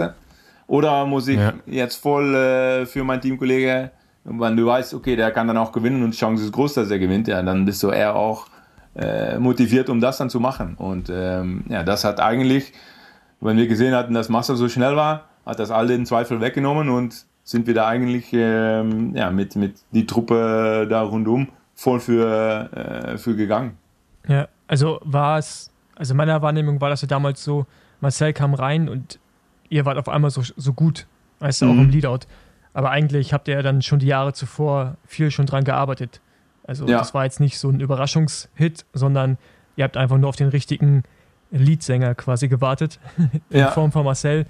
[0.67, 1.53] Oder muss ich Ja.
[1.65, 3.91] jetzt voll äh, für meinen Teamkollege,
[4.25, 6.89] wenn du weißt, okay, der kann dann auch gewinnen und die Chance ist groß, dass
[6.91, 8.47] er gewinnt, ja, dann bist du eher auch
[8.95, 10.75] äh, motiviert, um das dann zu machen.
[10.75, 12.73] Und ähm, ja, das hat eigentlich,
[13.41, 16.89] wenn wir gesehen hatten, dass Massa so schnell war, hat das all den Zweifel weggenommen
[16.89, 22.69] und sind wir da eigentlich ähm, ja, mit, mit die Truppe da rundum voll für,
[22.71, 23.77] äh, für gegangen.
[24.27, 27.65] Ja, also war es, also meiner Wahrnehmung war das ja damals so,
[27.99, 29.19] Marcel kam rein und
[29.69, 31.07] ihr wart auf einmal so, so gut,
[31.39, 31.79] weißt du, auch Mhm.
[31.81, 32.19] im Leadout.
[32.73, 36.21] Aber eigentlich habt ihr ja dann schon die Jahre zuvor viel schon dran gearbeitet.
[36.65, 36.97] Also Ja.
[36.99, 39.37] das war jetzt nicht so ein Überraschungshit, sondern
[39.75, 41.03] ihr habt einfach nur auf den richtigen
[41.51, 42.99] Leadsänger quasi gewartet,
[43.49, 43.71] in Ja.
[43.71, 44.45] Form von Marcel,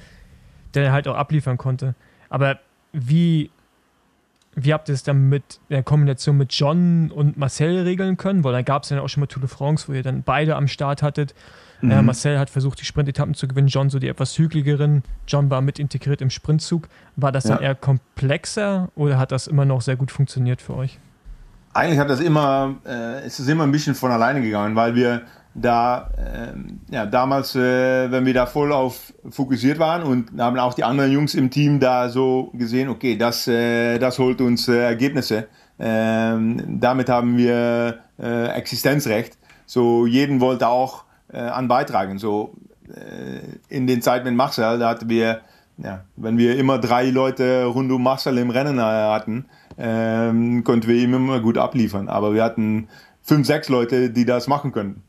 [0.74, 1.96] der halt auch abliefern konnte.
[2.30, 2.60] Aber
[2.94, 3.52] wie,
[4.56, 8.44] wie habt ihr es dann mit der Kombination mit John und Marcel regeln können?
[8.44, 10.56] Weil dann gab es ja auch schon mal Tour de France, wo ihr dann beide
[10.56, 11.34] am Start hattet.
[11.84, 12.06] Äh, Mhm.
[12.06, 15.04] Marcel hat versucht, die Sprintetappen zu gewinnen, John so die etwas hügeligeren.
[15.28, 16.88] John war mit integriert im Sprintzug.
[17.16, 17.70] War das dann Ja.
[17.70, 20.98] eher komplexer oder hat das immer noch sehr gut funktioniert für euch?
[21.74, 25.24] Eigentlich hat das immer, äh, ist es immer ein bisschen von alleine gegangen, weil wir
[25.56, 30.74] da, ähm, ja, damals, äh, wenn wir da voll auf fokussiert waren und haben auch
[30.74, 34.78] die anderen Jungs im Team da so gesehen, okay, das, äh, das holt uns äh,
[34.84, 35.48] Ergebnisse.
[35.80, 39.38] Ähm, damit haben wir äh, Existenzrecht.
[39.66, 41.04] So, jeden wollte auch
[41.34, 42.18] äh, an beitragen.
[42.20, 42.54] So,
[42.88, 45.42] äh, in den Zeiten mit Marcel, da hatten wir,
[45.78, 49.46] ja, wenn wir immer drei Leute rund um Marcel im Rennen äh, hatten,
[49.78, 52.08] ähm, konnten wir ihm immer gut abliefern.
[52.08, 52.88] Aber wir hatten
[53.22, 55.02] fünf, sechs Leute, die das machen könnten.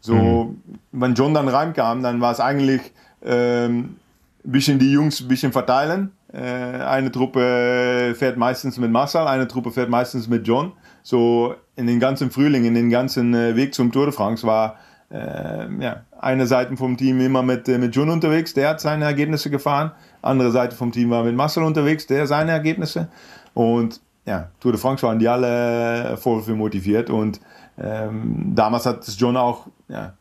[0.00, 0.54] So,
[0.92, 2.80] wenn John dann reinkam, dann war es eigentlich
[3.22, 3.96] ähm,
[4.42, 6.12] bisschen die Jungs ein bisschen verteilen.
[6.32, 10.72] Äh, eine Truppe fährt meistens mit Marcel, eine Truppe fährt meistens mit John.
[11.02, 14.76] so in den ganzen Frühling, in den ganzen äh, Weg zum Tour de France war
[15.10, 19.04] äh, ja, eine Seite vom Team immer mit, äh, mit John unterwegs, der hat seine
[19.04, 19.92] Ergebnisse gefahren.
[20.22, 23.08] Andere Seite vom Team war mit Marcel unterwegs, der seine Ergebnisse.
[23.54, 27.10] Und ja, Tour de France waren die alle voll für motiviert.
[27.10, 27.40] Und
[27.78, 30.14] ähm, damals hat es John auch ja,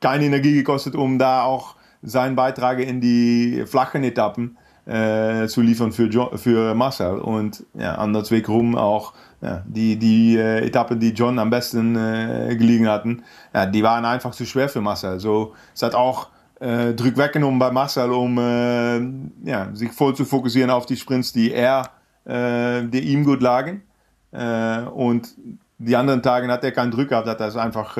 [0.00, 5.92] keine Energie gekostet, um da auch seinen Beitrag in die flachen Etappen äh, zu liefern
[5.92, 7.18] für, John, für Marcel.
[7.18, 9.12] Und ja, andersweg rum auch
[9.42, 13.22] ja, die, die äh, Etappen, die John am besten äh, gelegen hatten,
[13.54, 15.18] ja, die waren einfach zu schwer für Marcel.
[15.18, 16.28] So, es hat auch
[16.60, 21.32] äh, Druck weggenommen bei Marcel, um äh, ja, sich voll zu fokussieren auf die Sprints,
[21.32, 21.90] die er,
[22.26, 23.82] äh, die ihm gut lagen.
[24.30, 25.34] Äh, und
[25.78, 27.96] die anderen Tage hat er keinen Druck gehabt, hat er es einfach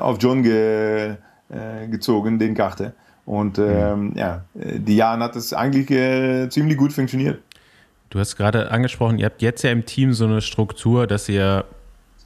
[0.00, 1.14] auf John ge,
[1.88, 2.94] gezogen, den Karte.
[3.24, 5.86] Und ähm, ja, die Jahren hat es eigentlich
[6.50, 7.40] ziemlich gut funktioniert.
[8.10, 11.64] Du hast gerade angesprochen, ihr habt jetzt ja im Team so eine Struktur, dass ihr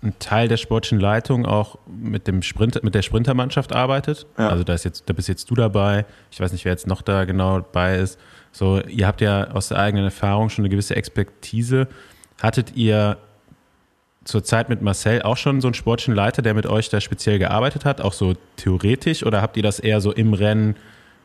[0.02, 4.26] ein Teil der sportlichen Leitung auch mit dem Sprint, mit der Sprintermannschaft arbeitet.
[4.36, 4.48] Ja.
[4.48, 6.04] Also da ist jetzt, da bist jetzt du dabei.
[6.30, 8.18] Ich weiß nicht, wer jetzt noch da genau dabei ist.
[8.52, 11.88] So, ihr habt ja aus der eigenen Erfahrung schon eine gewisse Expertise.
[12.40, 13.18] Hattet ihr
[14.24, 17.38] zur Zeit mit Marcel auch schon so einen sportlichen Leiter, der mit euch da speziell
[17.38, 20.76] gearbeitet hat, auch so theoretisch, oder habt ihr das eher so im Rennen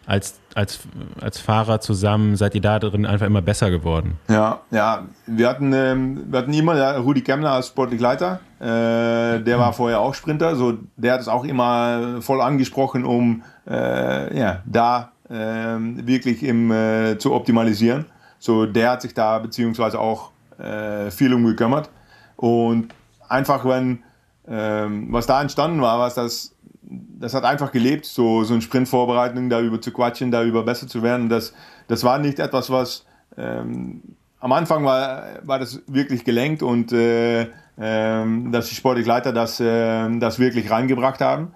[0.06, 0.80] als, als,
[1.22, 4.18] als Fahrer zusammen, seid ihr da drin einfach immer besser geworden?
[4.30, 9.40] Ja, ja, wir hatten, ähm, wir hatten immer ja, Rudi Kemmler als sportlich Leiter, äh,
[9.42, 14.38] der war vorher auch Sprinter, so der hat es auch immer voll angesprochen, um äh,
[14.38, 18.06] ja, da äh, wirklich im, äh, zu optimalisieren.
[18.40, 21.90] So der hat sich da beziehungsweise auch äh, viel um gekümmert.
[22.36, 22.94] Und
[23.30, 24.04] einfach, wenn
[24.48, 26.53] ähm, was da entstanden war, was das,
[26.86, 31.30] das hat einfach gelebt, so, so eine Sprintvorbereitung, darüber zu quatschen, darüber besser zu werden.
[31.30, 31.54] Das,
[31.88, 33.06] das war nicht etwas, was
[33.38, 34.02] ähm,
[34.40, 40.10] am Anfang war, war das wirklich gelenkt und äh, äh, dass die Sportleiter das, äh,
[40.20, 41.54] das wirklich reingebracht haben.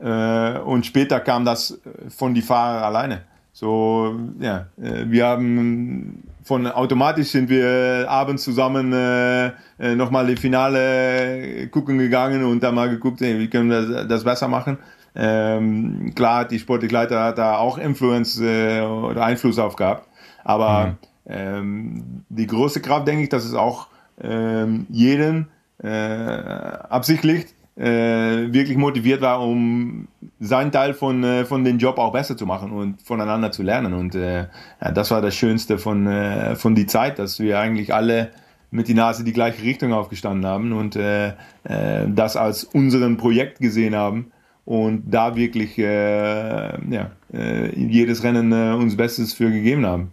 [0.00, 1.78] Äh, und später kam das
[2.08, 3.22] von die Fahrer alleine.
[3.52, 9.46] So, ja, äh, wir haben von automatisch sind wir abends zusammen äh,
[9.78, 14.24] äh nochmal die Finale gucken gegangen und dann mal geguckt, ey, wie können wir das
[14.24, 14.78] besser machen.
[15.14, 20.08] Ähm, klar, die Sportleiter hat da auch Influence äh, oder Einfluss auf gehabt,
[20.44, 20.96] aber mhm.
[21.26, 23.88] ähm, die große Kraft, denke ich, dass es auch
[24.22, 25.48] ähm, jeden
[25.82, 30.08] äh, absichtlich äh, wirklich motiviert war, um
[30.38, 33.94] seinen Teil von, äh, von dem Job auch besser zu machen und voneinander zu lernen.
[33.94, 34.46] Und äh,
[34.82, 38.30] ja, das war das Schönste von, äh, von die Zeit, dass wir eigentlich alle
[38.70, 41.28] mit die Nase die gleiche Richtung aufgestanden haben und äh,
[41.64, 44.30] äh, das als unseren Projekt gesehen haben
[44.64, 50.12] und da wirklich äh, ja, äh, jedes Rennen äh, uns Bestes für gegeben haben.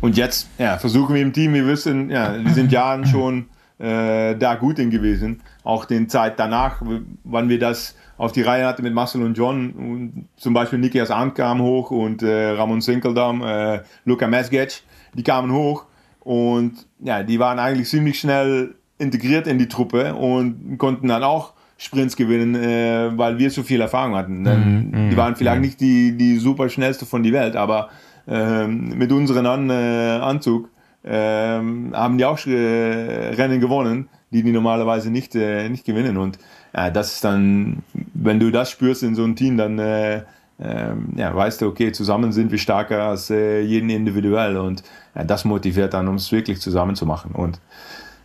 [0.00, 3.46] Und jetzt ja, versuchen wir im Team, wir wissen, ja, wir sind Jahren schon
[3.78, 5.40] äh, da gut in gewesen.
[5.68, 6.80] Auch den Zeit danach,
[7.24, 11.10] wann wir das auf die Reihe hatten mit Marcel und John, und zum Beispiel Nikias
[11.10, 14.80] Arndt kam hoch und äh, Ramon Sinkeldam, äh, Luca Mesgetsch,
[15.12, 15.84] die kamen hoch
[16.20, 21.52] und ja, die waren eigentlich ziemlich schnell integriert in die Truppe und konnten dann auch
[21.76, 24.44] Sprints gewinnen, äh, weil wir so viel Erfahrung hatten.
[24.44, 25.64] Denn mm, mm, die waren vielleicht mm.
[25.64, 27.90] nicht die, die super schnellste von der Welt, aber
[28.26, 30.70] ähm, mit unserem An äh, Anzug
[31.04, 36.16] ähm, haben die auch äh, Rennen gewonnen, die die normalerweise nicht, äh, nicht gewinnen.
[36.16, 36.38] Und
[36.72, 37.82] äh, das ist dann,
[38.14, 40.22] wenn du das spürst in so einem Team, dann äh,
[40.60, 44.56] ähm, ja, weißt du, okay, zusammen sind wir stärker als äh, jeden individuell.
[44.56, 44.82] Und
[45.14, 47.32] das motiviert dann, um es wirklich zusammen zu machen.
[47.32, 47.60] Und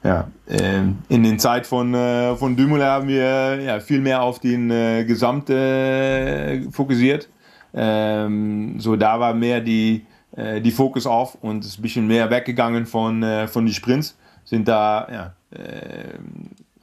[0.04, 4.39] ja, ähm, in den Zeit von, äh, von Dumoulin haben wir ja, viel mehr auf
[4.39, 7.30] den äh, Gesamte fokussiert.
[7.74, 12.30] Ähm, so da war mehr die, äh, die Fokus auf und ist ein bisschen mehr
[12.30, 14.18] weggegangen von, äh, von den Sprints.
[14.43, 15.30] Sind da ja, äh,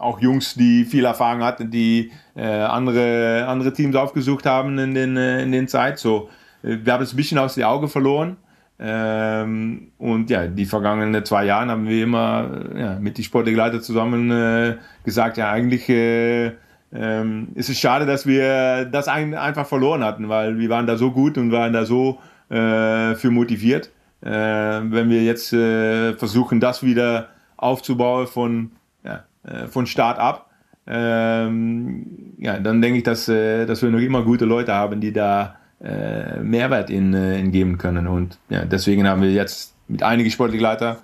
[0.01, 5.16] auch Jungs, die viel Erfahrung hatten, die äh, andere, andere Teams aufgesucht haben in den,
[5.16, 5.99] äh, in den Zeit.
[5.99, 6.31] So,
[6.62, 8.37] äh, wir haben es ein bisschen aus den Augen verloren.
[8.79, 14.31] Ähm, und ja, die vergangenen zwei Jahre haben wir immer ja, mit den Sportleiter zusammen
[14.31, 16.53] äh, gesagt, ja, eigentlich äh,
[16.93, 20.97] ähm, ist es schade, dass wir das ein, einfach verloren hatten, weil wir waren da
[20.97, 22.18] so gut und waren da so
[22.49, 23.91] äh, für motiviert.
[24.23, 28.72] Wenn wir jetzt versuchen, das wieder aufzubauen von,
[29.04, 30.50] ja, äh, von Start ab,
[30.86, 35.12] ähm, ja, dann denke ich, dass, äh, dass wir noch immer gute Leute haben, die
[35.12, 38.06] da äh, Mehrwert in, in geben können.
[38.06, 40.98] Und ja, deswegen haben wir jetzt mit einigen Sportleiter,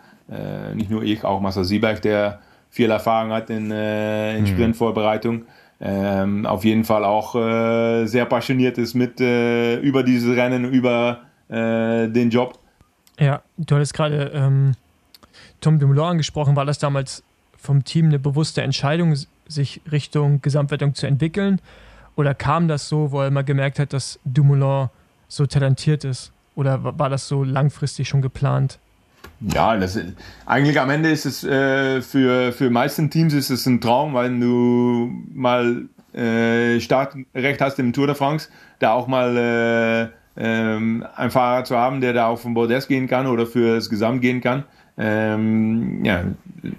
[0.74, 4.46] nicht nur ich, auch Marcel Sieberg, der viel Erfahrung hat in, in mhm.
[4.46, 5.44] Sprintvorbereitung,
[5.80, 11.20] ähm, auf jeden Fall auch äh, sehr passioniert ist mit äh, über dieses Rennen, über
[11.48, 12.58] äh, den Job.
[13.18, 14.72] Ja, du hattest gerade ähm,
[15.60, 16.56] Tom Dumoulin angesprochen.
[16.56, 17.22] War das damals
[17.56, 19.14] vom Team eine bewusste Entscheidung,
[19.48, 21.60] sich Richtung Gesamtwertung zu entwickeln?
[22.16, 24.88] Oder kam das so, weil man gemerkt hat, dass Dumoulin
[25.28, 26.32] so talentiert ist?
[26.54, 28.78] Oder war das so langfristig schon geplant?
[29.40, 29.98] Ja, das,
[30.46, 34.38] eigentlich am Ende ist es äh, für, für meisten Teams ist es ein Traum, weil
[34.40, 38.48] du mal äh, Startrecht hast im Tour de France,
[38.78, 43.08] da auch mal äh, ähm, einen Fahrer zu haben, der da auf den Bordes gehen
[43.08, 44.64] kann oder für das Gesamt gehen kann.
[44.98, 46.24] Ähm, ja,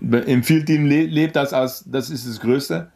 [0.02, 2.90] im Field-Team le lebt das als, das ist das Größte.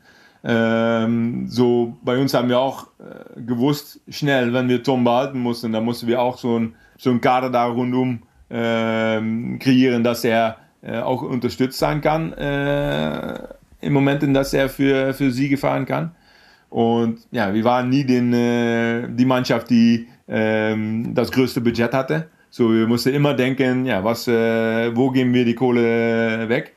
[0.44, 5.72] Ähm, so bei uns haben wir auch äh, gewusst, schnell, wenn wir Tom behalten mussten,
[5.72, 10.58] dann mussten wir auch so ein, so ein Kader da rundum ähm, kreieren, dass er
[10.82, 13.40] äh, auch unterstützt sein kann äh,
[13.82, 16.12] im Moment, in das er für, für Siege fahren kann.
[16.70, 22.30] Und ja, wir waren nie den, äh, die Mannschaft, die ähm, das größte Budget hatte.
[22.54, 26.74] So, wir mussten immer denken, ja, was, äh, wo geben wir die Kohle weg?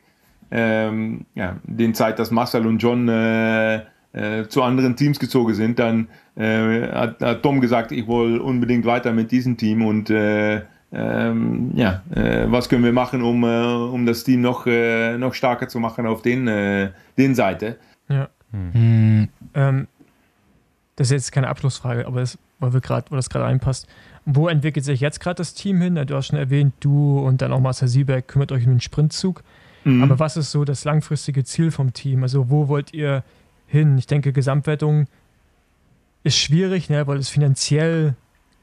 [0.53, 3.81] Ähm, ja, den Zeit, dass Marcel und John äh,
[4.13, 6.07] äh, zu anderen Teams gezogen sind, dann
[6.37, 10.63] äh, hat, hat, Tom gesagt, ich will unbedingt weiter mit diesem Team und äh,
[10.93, 15.67] ähm, ja, äh, was können wir machen, um, äh, um das Team noch, noch starker
[15.67, 17.79] zu machen auf den, den Seite.
[18.09, 18.29] Ja.
[18.53, 19.29] Hm.
[19.55, 19.89] Ähm,
[20.95, 23.89] das ist jetzt keine Abschlussfrage, aber das, weil, wir grad, weil das gerade reinpasst.
[24.27, 25.95] Wo entwickelt sich jetzt gerade das Team hin?
[26.07, 29.43] Du hast schon erwähnt, du und dann auch Marcel Sieberg kümmert euch um den Sprintzug.
[29.85, 30.03] Mhm.
[30.03, 32.23] Aber was ist so das langfristige Ziel vom Team?
[32.23, 33.23] Also wo wollt ihr
[33.67, 33.99] hin?
[33.99, 35.07] Ich denke, Gesamtwertung
[36.23, 38.15] ist schwierig, ne, weil es finanziell,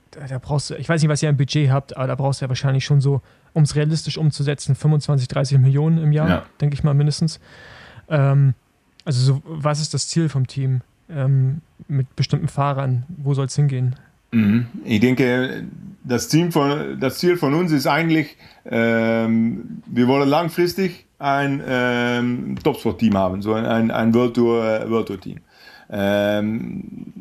[0.10, 2.42] da, da, brauchst du, ich weiß nicht, was ihr ein Budget habt, aber da brauchst
[2.42, 3.22] du ja wahrscheinlich schon so,
[3.54, 6.46] um es realistisch umzusetzen, 25, 30 Millionen im Jahr, ja.
[6.60, 7.40] denke ich mal mindestens.
[8.10, 8.56] Ähm,
[9.06, 13.06] also so, was ist das Ziel vom Team ähm, mit bestimmten Fahrern?
[13.10, 13.96] Wo soll es hingehen?
[14.32, 14.68] Mhm.
[14.84, 15.66] Ich denke,
[16.04, 22.56] das, Team von, das Ziel von uns ist eigentlich, ähm, wir wollen langfristig ein ähm,
[22.64, 25.40] Topsport-Team haben, so ein, ein World Tour, World Tour Team.
[25.90, 27.14] Ähm,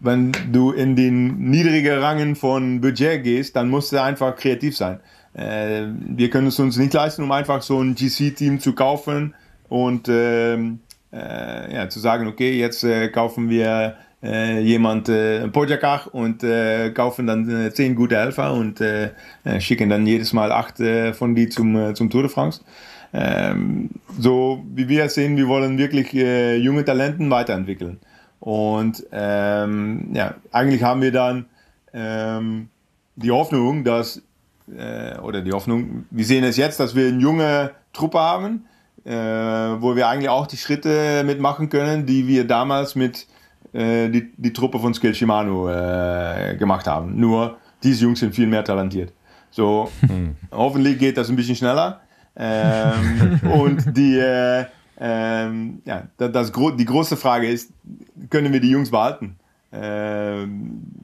[0.00, 5.00] wenn du in den niedrigen Rangen von Budget gehst, dann musst du einfach kreativ sein.
[5.34, 9.34] Äh, wir können es uns nicht leisten, um einfach so ein GC-Team zu kaufen
[9.68, 10.80] und ähm,
[11.12, 16.90] äh, ja, zu sagen, okay, jetzt äh, kaufen wir äh, jemand äh, Pojakach und äh,
[16.90, 19.10] kaufen dann äh, zehn gute Helfer und äh,
[19.44, 20.78] äh, schicken dann jedes Mal acht
[21.12, 22.62] von die zum, zum Tour de France.
[23.12, 28.00] Ähm, so wie wir sehen, wir wollen wirklich junge Talenten weiterentwickeln.
[28.40, 31.46] Und ähm, ja, eigentlich haben wir dann
[31.92, 32.68] ähm,
[33.16, 34.22] die Hoffnung, dass,
[35.22, 38.64] oder die Hoffnung, wir sehen es jetzt, dass wir eine junge Truppe haben,
[39.04, 43.26] wo wir eigentlich auch die Schritte mitmachen können, die wir damals mit
[43.74, 47.18] äh, die, die Truppe von Skill Shimano äh, gemacht haben.
[47.18, 49.12] Nur diese Jungs sind viel mehr talentiert.
[49.50, 50.36] So, hm.
[50.50, 52.00] hoffentlich geht das ein bisschen schneller.
[52.36, 54.64] Ähm, und die, äh,
[54.98, 57.72] ähm, ja, das, das, die große Frage ist,
[58.30, 59.36] können wir die Jungs behalten,
[59.70, 60.46] äh,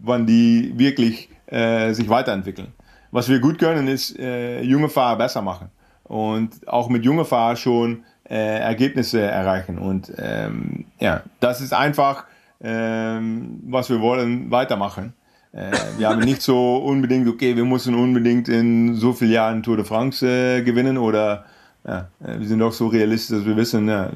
[0.02, 2.68] wann die wirklich äh, sich weiterentwickeln.
[3.10, 5.70] Was wir gut können, ist äh, junge Fahrer besser machen
[6.04, 9.78] und auch mit jungen Fahrern schon äh, Ergebnisse erreichen.
[9.78, 12.29] Und ähm, ja, das ist einfach ähm,
[12.60, 15.14] was wir wollen, weitermachen.
[15.52, 19.76] Äh, wir haben nicht so unbedingt, okay, wir müssen unbedingt in so vielen Jahren Tour
[19.76, 21.44] de France äh, gewinnen oder
[21.86, 24.10] ja, äh, wir sind doch so realistisch, dass wir wissen, ja,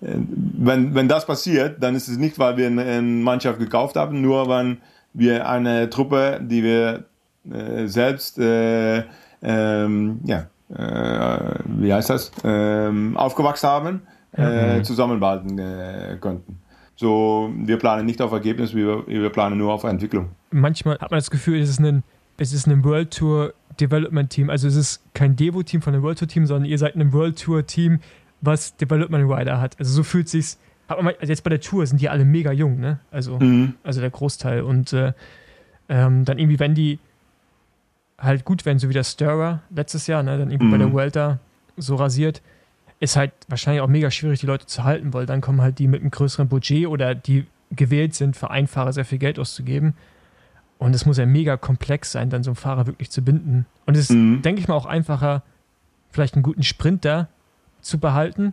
[0.00, 4.48] wenn, wenn das passiert, dann ist es nicht, weil wir eine, Mannschaft gekauft haben, nur
[4.48, 4.78] wenn
[5.14, 7.04] wir eine Truppe, die wir
[7.86, 9.04] selbst äh,
[9.42, 14.02] ähm, ja, äh, wie heißt das, ähm, aufgewachsen haben,
[14.36, 14.84] äh, mhm.
[14.84, 16.63] zusammenhalten äh, könnten.
[17.04, 20.30] So, wir planen nicht auf Ergebnis, wir, wir planen nur auf Entwicklung.
[20.50, 22.02] Manchmal hat man das Gefühl, es ist ein,
[22.38, 24.48] es ist ein World Tour Development Team.
[24.48, 27.38] Also es ist kein Devo-Team von einem World Tour Team, sondern ihr seid ein World
[27.38, 27.98] Tour Team,
[28.40, 29.78] was Development Rider hat.
[29.78, 30.58] Also so fühlt sich's.
[30.88, 33.00] Also jetzt bei der Tour sind die alle mega jung, ne?
[33.10, 33.74] Also, mhm.
[33.82, 34.62] also der Großteil.
[34.62, 35.12] Und äh,
[35.90, 37.00] ähm, dann irgendwie, wenn die
[38.16, 40.38] halt gut werden, so wie der Stirrer letztes Jahr, ne?
[40.38, 40.70] Dann irgendwie mhm.
[40.70, 41.38] bei der Vuelta
[41.76, 42.40] so rasiert,
[43.04, 45.86] ist halt wahrscheinlich auch mega schwierig, die Leute zu halten, weil dann kommen halt die
[45.86, 49.94] mit einem größeren Budget oder die gewählt sind, für einen Fahrer sehr viel Geld auszugeben.
[50.78, 53.66] Und es muss ja mega komplex sein, dann so einen Fahrer wirklich zu binden.
[53.86, 54.42] Und es ist, mhm.
[54.42, 55.42] denke ich mal, auch einfacher,
[56.10, 57.28] vielleicht einen guten Sprinter
[57.80, 58.52] zu behalten,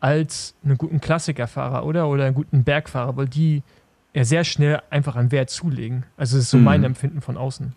[0.00, 2.08] als einen guten Klassikerfahrer, oder?
[2.08, 3.62] Oder einen guten Bergfahrer, weil die
[4.14, 6.04] ja sehr schnell einfach an Wert zulegen.
[6.16, 6.64] Also das ist so mhm.
[6.64, 7.74] mein Empfinden von außen.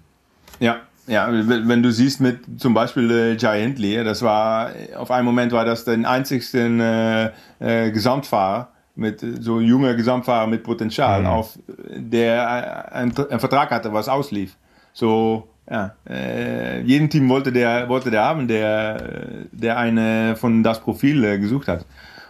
[0.59, 0.81] Ja,
[1.11, 5.51] ja, wenn du siehst mit zum Beispiel äh, Giant Lee, das war, auf einen Moment
[5.51, 11.27] war das der einzigsten äh, äh, Gesamtfahrer, mit so junger Gesamtfahrer mit Potenzial, mhm.
[11.27, 14.55] auf der ein, ein, Vertrag hatte, was auslief.
[14.93, 20.79] So, ja, äh, jeden Team wollte der, wollte der haben, der, der eine von das
[20.79, 21.85] Profil äh, gesucht hat.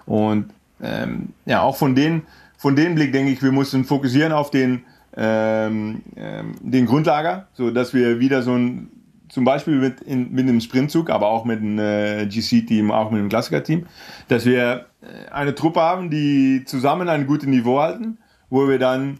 [0.08, 0.52] Und
[0.82, 2.24] ähm, ja, auch von den,
[2.58, 4.84] von dem Blick denke ich, wir mussten fokussieren auf den,
[5.16, 8.90] ähm, ähm, den Grundlager, so dass wir wieder so ein,
[9.30, 13.20] zum Beispiel mit, in, mit einem Sprintzug, aber auch mit einem äh, GC-Team, auch mit
[13.20, 13.86] einem Klassiker-Team,
[14.28, 18.18] dass wir äh, eine Truppe haben, die zusammen ein gutes Niveau halten,
[18.50, 19.20] wo wir dann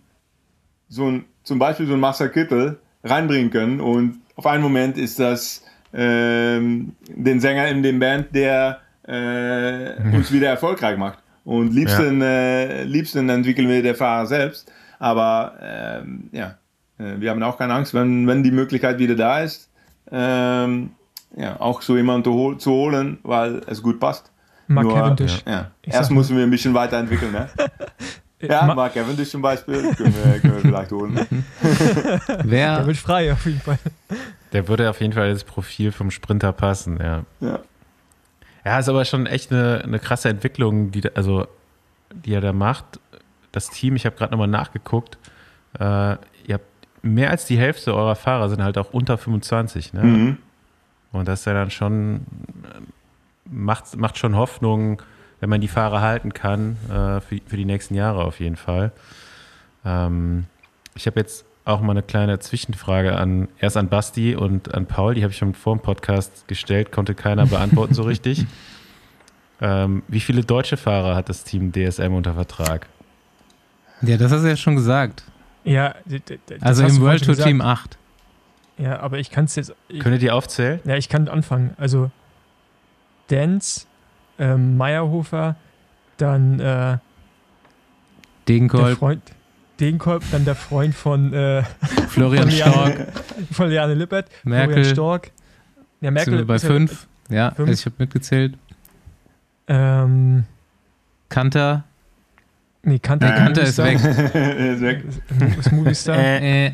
[0.88, 5.20] so ein, zum Beispiel so ein Marcel Kittel reinbringen können und auf einen Moment ist
[5.20, 5.64] das
[5.94, 11.20] ähm, den Sänger in dem Band, der äh, uns wieder erfolgreich macht.
[11.44, 14.72] Und liebsten, äh, liebsten entwickeln wir der Fahrer selbst.
[15.02, 16.58] Aber ähm, ja,
[17.00, 19.68] äh, wir haben auch keine Angst, wenn, wenn die Möglichkeit wieder da ist,
[20.12, 20.92] ähm,
[21.36, 24.32] ja, auch so jemanden zu, hol zu holen, weil es gut passt.
[24.68, 25.42] Mark Nur, Cavendish.
[25.48, 25.72] Ja.
[25.82, 27.32] Ich Erst müssen wir ein bisschen weiterentwickeln.
[27.32, 27.50] Ne?
[28.44, 31.14] Ja, Ma- Mark Cavendish zum Beispiel können wir, können wir vielleicht holen.
[32.28, 33.78] Der Wer, wird frei auf jeden Fall.
[34.52, 37.22] Der würde auf jeden Fall ins Profil vom Sprinter passen, ja.
[37.40, 37.60] Ja.
[38.66, 41.46] Ja, ist aber schon echt eine, eine krasse Entwicklung, die, also,
[42.26, 43.00] die er da macht.
[43.52, 45.18] Das Team, ich habe gerade nochmal nachgeguckt,
[45.80, 46.66] äh, ihr habt
[47.02, 49.94] mehr als die Hälfte eurer Fahrer sind halt auch unter 25.
[49.94, 50.04] Ne?
[50.04, 50.38] Mhm.
[51.12, 52.26] Und das ist ja dann schon,
[53.46, 55.02] macht, macht schon Hoffnung,
[55.40, 58.92] wenn man die Fahrer halten kann, äh, für, für die nächsten Jahre auf jeden Fall.
[59.84, 60.46] Ähm,
[60.96, 65.16] ich habe jetzt auch mal eine kleine Zwischenfrage an, erst an Basti und an Paul,
[65.16, 68.46] die habe ich schon vor dem Podcast gestellt, konnte keiner beantworten so richtig.
[69.64, 72.88] Ähm, wie viele deutsche Fahrer hat das Team DSM unter Vertrag?
[74.02, 75.24] Ja, das hast du ja schon gesagt.
[75.64, 75.94] Ja,
[76.62, 77.98] Also im World Tour Team gesagt.
[78.78, 78.84] 8.
[78.86, 79.74] Ja, aber ich kann es jetzt.
[79.90, 80.80] Ich, Könnt ihr die aufzählen?
[80.86, 81.72] ja, ich kann anfangen.
[81.78, 82.10] Also
[83.28, 83.86] Dance,
[84.40, 85.56] ähm, Meyerhofer,
[86.18, 87.00] dann äh, der
[88.48, 89.22] Degenkolb, Freund,
[89.80, 91.64] Degenkolb, dann der Freund von, äh,
[92.10, 93.08] Florian von Liane- Stork,
[93.52, 95.32] von Liane Lippert, Merkel, Florian Stork.
[96.02, 97.08] Ja, sind Merkel wir bei 5.
[97.30, 97.70] Ja, fünf.
[97.70, 98.58] also ich habe mitgezählt.
[99.68, 100.46] Ähm,
[101.30, 101.84] Kanter,
[102.84, 104.00] nee, Kanter, Äh, Kanter ist weg.
[104.04, 105.04] Er ist weg.
[105.60, 106.18] Ist Movistar.
[106.18, 106.74] Äh,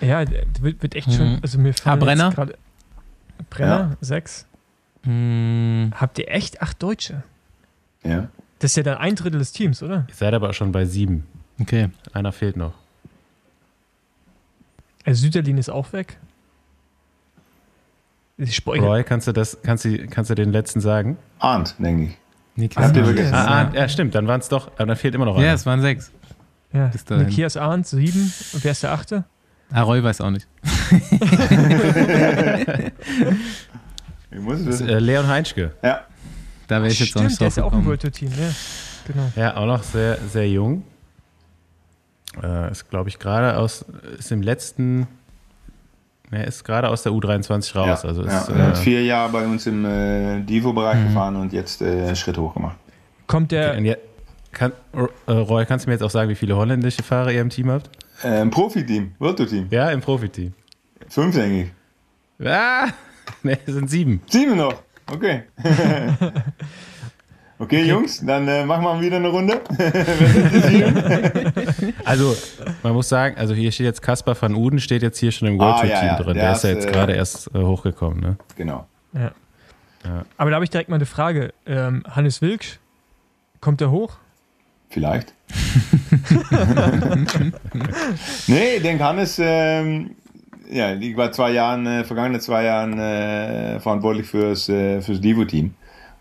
[0.00, 1.32] Ja, der wird, wird echt schon.
[1.34, 1.38] Mhm.
[1.42, 2.30] Also mir fallen Ah, Brenner?
[2.30, 2.58] gerade-
[3.50, 4.46] Brenner, sechs.
[5.04, 7.22] mh, Habt ihr echt acht Deutsche?
[8.02, 8.28] Ja.
[8.60, 10.06] Das ist ja dann ein Drittel des Teams, oder?
[10.08, 11.26] Ihr seid aber auch schon bei sieben.
[11.60, 11.90] okay.
[12.14, 12.72] Einer fehlt noch.
[15.04, 16.16] Also Süderlin ist auch weg.
[18.38, 18.82] Ich spreche.
[18.82, 21.18] Roy, kannst du das, kannst du, kannst du den letzten sagen?
[21.38, 22.18] Arndt, denke ich.
[22.56, 22.86] Niklas.
[22.86, 23.34] Habt ihr Ah, vergessen?
[23.34, 25.46] Ah, ah, ja, stimmt, dann waren es doch, aber dann fehlt immer noch einer.
[25.46, 26.12] Ja, es waren sechs.
[26.72, 26.90] Ja.
[27.10, 28.32] Nikias Arndt, sieben.
[28.52, 29.24] Und wer ist der achte?
[29.72, 30.46] Ah, Roy weiß auch nicht.
[34.30, 35.72] Ich muss es Das äh, Leon Heinschke.
[35.82, 36.00] Ja.
[36.66, 37.84] Da wäre ich jetzt auch nicht Stimmt, der ist ja auch im.
[37.86, 38.48] World Tour Team, ja.
[39.06, 39.32] Genau.
[39.36, 40.82] Ja, auch noch sehr, sehr jung.
[42.42, 43.84] Äh, ist, glaube ich, gerade aus,
[44.18, 45.06] ist im letzten,
[46.30, 48.02] er ist gerade aus der U23 raus.
[48.02, 48.08] ja.
[48.08, 48.38] Also ja.
[48.40, 51.06] ist, Er hat äh, vier Jahre bei uns im äh, Divo-Bereich Mhm.
[51.08, 52.76] gefahren und jetzt äh, einen Schritt hoch gemacht.
[53.26, 53.76] Kommt der.
[53.76, 53.96] und ja,
[54.52, 54.72] kann,
[55.26, 57.70] äh, Roy, kannst du mir jetzt auch sagen, wie viele holländische Fahrer ihr im Team
[57.70, 57.90] habt?
[58.22, 59.66] Äh, ein Profiteam, World Tour Team.
[59.70, 60.52] Ja, im Profiteam.
[61.08, 61.70] Fünf, denke
[62.40, 62.46] ich.
[62.46, 62.86] Ah,
[63.42, 64.20] ne, es sind sieben.
[64.28, 64.74] Sieben noch.
[65.12, 65.42] Okay.
[67.58, 69.60] okay, Jungs, dann äh, machen wir wieder eine Runde.
[72.04, 72.36] Also,
[72.82, 75.58] man muss sagen, also hier steht jetzt Kaspar van Uden, steht jetzt hier schon im
[75.58, 76.34] World Ah, Tour ja, Team ja, drin.
[76.34, 78.20] der Der, ist ja jetzt äh, gerade erst äh, hochgekommen.
[78.20, 78.36] Ne?
[78.56, 78.86] genau.
[79.14, 79.32] Ja.
[80.04, 80.24] Ja.
[80.36, 81.52] Aber da habe ich direkt mal eine Frage.
[81.66, 82.78] Ähm, Hannes Wilksch,
[83.60, 84.16] kommt der hoch?
[84.90, 85.32] Vielleicht.
[88.46, 90.10] nee, ich denke, Hannes, ähm,
[90.70, 95.74] ja, ich war zwei Jahren, äh, vergangene zwei Jahren äh, verantwortlich fürs, äh, fürs Divo-Team.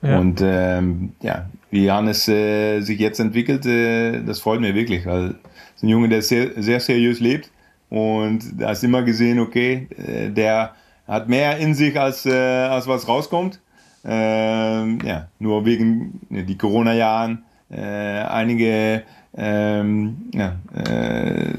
[0.03, 0.19] Ja.
[0.19, 5.29] Und ähm, ja, wie Hannes äh, sich jetzt entwickelt, äh, das freut mich wirklich, weil
[5.29, 7.49] es ist ein Junge, der sehr, sehr seriös lebt
[7.89, 10.73] und da ist immer gesehen, okay, äh, der
[11.07, 13.59] hat mehr in sich, als, äh, als was rauskommt.
[14.03, 19.03] Ähm, ja, nur wegen äh, die Corona-Jahren, äh, einige,
[19.37, 21.53] ähm, ja, äh,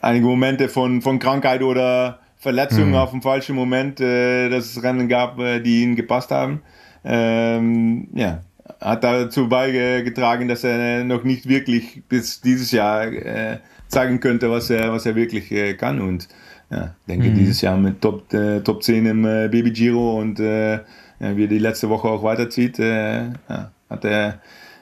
[0.00, 5.36] einige Momente von, von Krankheit oder Verletzungen auf dem falschen Moment, dass es Rennen gab,
[5.36, 6.62] die ihnen gepasst haben.
[7.06, 8.40] Ähm, ja,
[8.80, 13.58] hat dazu beigetragen, dass er noch nicht wirklich bis dieses Jahr äh,
[13.88, 16.00] zeigen könnte, was er, was er wirklich äh, kann.
[16.00, 16.28] Und
[16.70, 20.40] ja, ich denke, dieses Jahr mit Top, äh, Top 10 im äh, Baby Giro und
[20.40, 24.40] äh, ja, wie er die letzte Woche auch weiterzieht, äh, ja, hat er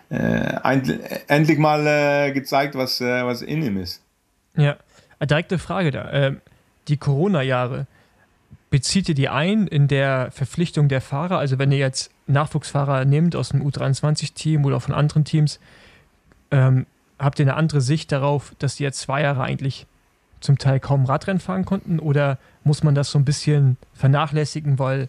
[0.08, 0.56] äh,
[1.28, 4.02] endlich mal äh, gezeigt, was, äh, was in ihm ist.
[4.56, 4.76] Ja.
[5.18, 6.12] Eine direkte Frage da.
[6.12, 6.40] Ähm,
[6.88, 7.86] die Corona-Jahre,
[8.70, 11.38] bezieht ihr die ein in der Verpflichtung der Fahrer?
[11.38, 15.60] Also wenn ihr jetzt Nachwuchsfahrer nehmt aus dem U23-Team oder von anderen Teams,
[16.50, 16.86] ähm,
[17.18, 19.86] habt ihr eine andere Sicht darauf, dass die jetzt zwei Jahre eigentlich
[20.40, 21.98] zum Teil kaum Radrennen fahren konnten?
[21.98, 25.08] Oder muss man das so ein bisschen vernachlässigen, weil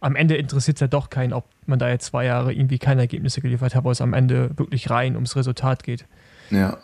[0.00, 3.02] am Ende interessiert es ja doch keinen, ob man da jetzt zwei Jahre irgendwie keine
[3.02, 6.06] Ergebnisse geliefert hat, weil es am Ende wirklich rein ums Resultat geht.
[6.50, 6.78] Ja.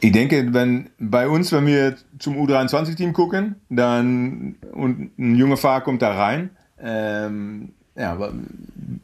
[0.00, 5.80] Ich denke, wenn bei uns, wenn wir zum U23-Team gucken, dann und ein junger Fahrer
[5.80, 8.18] kommt da rein, ähm, ja,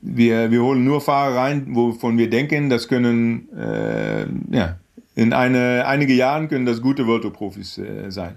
[0.02, 4.77] wir, wir holen nur Fahrer rein, wovon wir denken, das können, äh, ja,
[5.14, 8.35] in eine, einige Jahren können das gute World Tour Profis äh, sein.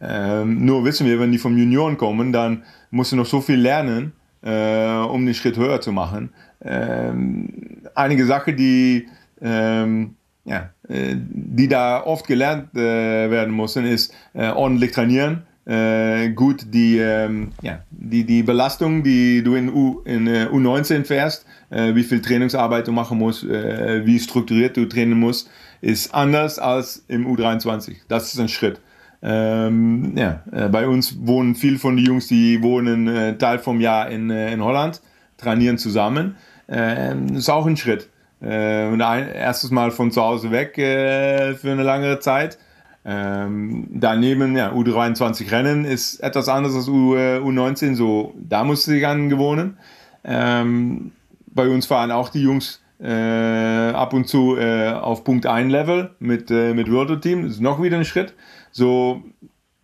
[0.00, 3.60] Ähm, nur wissen wir, wenn die vom Junioren kommen, dann musst du noch so viel
[3.60, 4.12] lernen,
[4.42, 6.30] äh, um den Schritt höher zu machen.
[6.62, 7.48] Ähm,
[7.94, 9.08] einige Sachen, die,
[9.42, 10.14] ähm,
[10.44, 15.42] ja, äh, die da oft gelernt äh, werden müssen, ist äh, ordentlich trainieren.
[15.66, 21.04] Äh, gut die, ähm, ja, die, die Belastung, die du in, U, in äh, U19
[21.04, 25.50] fährst, äh, wie viel Trainingsarbeit du machen musst, äh, wie strukturiert du trainieren musst,
[25.82, 27.96] ist anders als im U23.
[28.08, 28.80] Das ist ein Schritt.
[29.22, 33.80] Ähm, ja, äh, bei uns wohnen viele von den Jungs, die wohnen äh, Teil vom
[33.80, 35.02] Jahr in, in Holland,
[35.36, 36.36] trainieren zusammen.
[36.68, 38.08] Ähm, das ist auch ein Schritt.
[38.42, 42.56] Und ein, erstes Mal von zu Hause weg für eine längere Zeit.
[43.04, 48.94] Ähm, daneben, ja, U23 Rennen ist etwas anderes als U, äh, U19, so da musste
[48.94, 49.78] ich angewöhnen.
[50.22, 51.12] Ähm,
[51.46, 56.10] bei uns fahren auch die Jungs äh, ab und zu äh, auf Punkt 1 Level
[56.18, 57.44] mit, äh, mit World Team.
[57.44, 58.34] Das ist noch wieder ein Schritt.
[58.70, 59.22] So,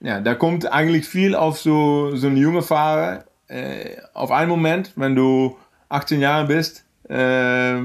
[0.01, 4.93] ja, da kommt eigentlich viel auf so, so eine junge Fahrer äh, auf einen Moment,
[4.97, 5.57] wenn du
[5.89, 7.15] 18 Jahre bist, äh,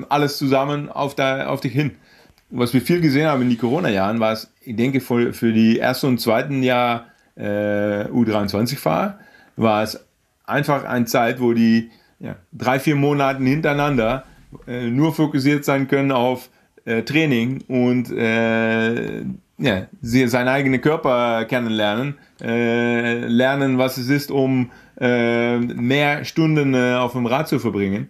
[0.10, 1.92] alles zusammen auf, da, auf dich hin.
[2.50, 6.08] Was wir viel gesehen haben in die Corona-Jahren, war es, ich denke, für, die ersten
[6.08, 9.20] und zweiten Jahr äh, U23-Fahrer,
[9.56, 10.06] war es
[10.46, 14.26] einfach eine Zeit, wo die ja, drei, vier Monate hintereinander
[14.68, 16.50] äh, nur fokussiert sein können auf
[16.86, 19.24] äh, Training und äh,
[19.58, 27.14] ja, seinen eigenen Körper kennenlernen, äh, lernen, was es ist, um äh, mehr Stunden auf
[27.14, 28.10] dem Rad zu verbringen.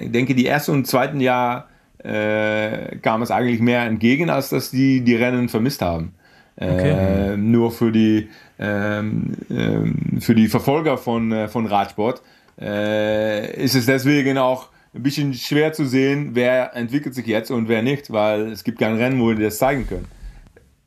[0.00, 1.68] Ich denke, die ersten und zweiten Jahr
[2.04, 6.14] äh, kam es eigentlich mehr entgegen, als dass die die Rennen vermisst haben.
[6.56, 7.36] Äh, okay.
[7.38, 12.22] nur für die, ähm, ähm, für die Verfolger von, von Radsport
[12.58, 17.82] ist es deswegen auch ein bisschen schwer zu sehen, wer entwickelt sich jetzt und wer
[17.82, 20.06] nicht, weil es gibt kein Rennen, wo die das zeigen können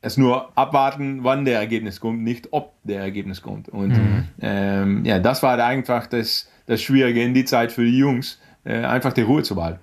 [0.05, 3.69] es nur abwarten, wann der Ergebnis kommt, nicht ob der Ergebnis kommt.
[3.69, 4.25] Und mhm.
[4.39, 8.83] ähm, ja, das war einfach das, das Schwierige in die Zeit für die Jungs, äh,
[8.83, 9.79] einfach die Ruhe zu behalten.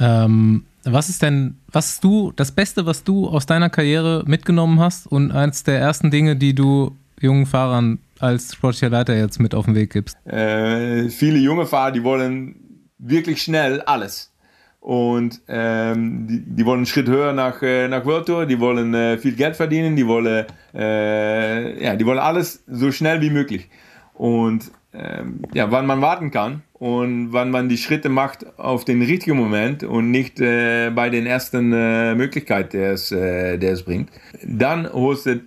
[0.00, 5.06] Ähm, was ist denn, was du, das Beste, was du aus deiner Karriere mitgenommen hast
[5.06, 9.66] und eines der ersten Dinge, die du jungen Fahrern als sportlicher Leiter jetzt mit auf
[9.66, 10.16] den Weg gibst?
[10.26, 12.56] Äh, viele junge Fahrer, die wollen
[12.98, 14.32] wirklich schnell alles.
[14.80, 18.94] Und ähm, die, die, wollen einen Schritt höher nach, äh, nach World Tour, die wollen
[18.94, 23.68] äh, viel Geld verdienen, die wollen, äh, ja, die wollen alles so schnell wie möglich.
[24.14, 29.02] Und ähm, ja, wann man warten kann und wann man die Schritte macht auf den
[29.02, 33.82] richtigen Moment und nicht äh, bei den ersten äh, Möglichkeiten, der es, äh, der es
[33.82, 34.10] bringt,
[34.42, 35.42] dann holst du,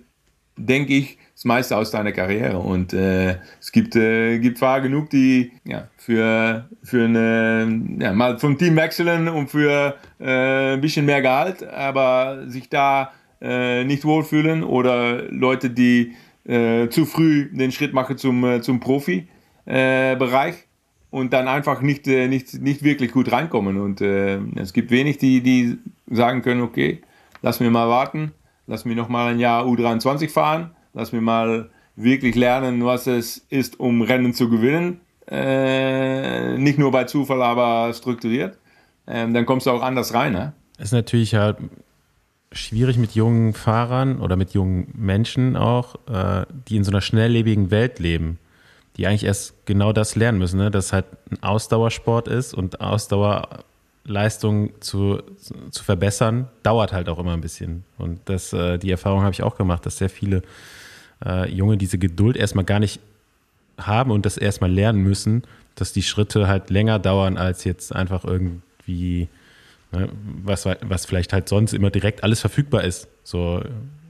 [0.56, 2.58] denke ich, das meiste aus deiner Karriere.
[2.58, 8.38] Und äh, es gibt, äh, gibt Fahrer genug, die ja, für, für eine, ja, mal
[8.38, 13.10] vom Team wechseln und für äh, ein bisschen mehr Gehalt, aber sich da
[13.40, 16.14] äh, nicht wohlfühlen oder Leute, die
[16.44, 18.62] äh, zu früh den Schritt machen zum,
[19.66, 20.54] äh, Profi-Bereich
[21.10, 23.78] und dann einfach nicht, nicht, nicht wirklich gut reinkommen.
[23.78, 25.78] Und es gibt wenig, die, die
[26.08, 27.02] sagen können, okay,
[27.42, 28.32] lass mir mal warten,
[28.66, 33.38] lass mir noch mal ein Jahr U23 fahren Lass mir mal wirklich lernen, was es
[33.48, 35.00] ist, um Rennen zu gewinnen.
[35.26, 38.58] Äh, nicht nur bei Zufall, aber strukturiert.
[39.06, 40.32] Ähm, dann kommst du auch anders rein.
[40.32, 40.52] Ne?
[40.78, 41.56] Ist natürlich halt
[42.52, 47.70] schwierig mit jungen Fahrern oder mit jungen Menschen auch, äh, die in so einer schnelllebigen
[47.70, 48.38] Welt leben,
[48.96, 50.70] die eigentlich erst genau das lernen müssen, ne?
[50.70, 55.22] dass halt ein Ausdauersport ist und Ausdauerleistung zu,
[55.70, 57.84] zu verbessern, dauert halt auch immer ein bisschen.
[57.98, 60.42] Und das, äh, die Erfahrung habe ich auch gemacht, dass sehr viele
[61.24, 63.00] äh, Junge diese Geduld erstmal gar nicht
[63.78, 65.42] haben und das erstmal lernen müssen,
[65.74, 69.28] dass die Schritte halt länger dauern als jetzt einfach irgendwie,
[69.90, 70.10] ne,
[70.44, 73.62] was, was vielleicht halt sonst immer direkt alles verfügbar ist, so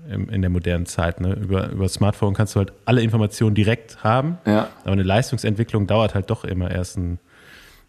[0.08, 1.20] in, in der modernen Zeit.
[1.20, 1.34] Ne?
[1.34, 4.68] Über, über das Smartphone kannst du halt alle Informationen direkt haben, ja.
[4.82, 7.18] aber eine Leistungsentwicklung dauert halt doch immer erst ein,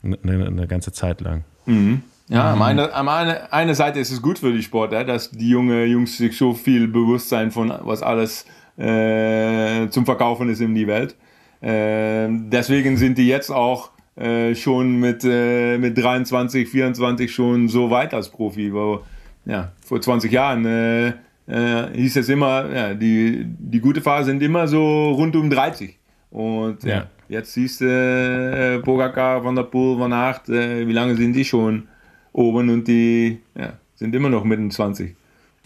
[0.03, 1.43] eine, eine ganze Zeit lang.
[1.65, 2.03] Mhm.
[2.29, 2.61] Ja, mhm.
[2.61, 6.17] am eine, eine, eine Seite ist es gut für die Sportler, dass die junge Jungs
[6.17, 8.45] sich so viel Bewusstsein von was alles
[8.77, 11.15] äh, zum Verkaufen ist in die Welt.
[11.61, 17.89] Äh, deswegen sind die jetzt auch äh, schon mit, äh, mit 23, 24 schon so
[17.89, 18.73] weit als Profi.
[18.73, 19.01] Wo,
[19.45, 21.13] ja, vor 20 Jahren äh,
[21.47, 25.97] äh, hieß es immer, ja, die, die gute Fahrer sind immer so rund um 30.
[26.31, 27.05] Und ja, Ja.
[27.29, 31.45] jetzt siehst du äh, Pogacar, Van der Poel, Van Aert, äh, wie lange sind die
[31.45, 31.83] schon
[32.31, 35.15] oben und die ja, sind immer noch mitten 20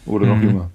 [0.06, 0.70] oder noch jünger.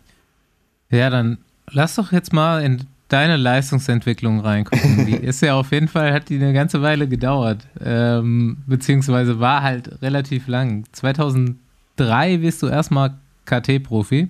[0.89, 1.38] Ja, dann
[1.71, 5.05] lass doch jetzt mal in deine Leistungsentwicklung reingucken.
[5.05, 7.67] Die ist ja auf jeden Fall, hat die eine ganze Weile gedauert.
[7.84, 10.85] Ähm, beziehungsweise war halt relativ lang.
[10.93, 13.13] 2003 wirst du erstmal
[13.45, 14.30] KT-Profi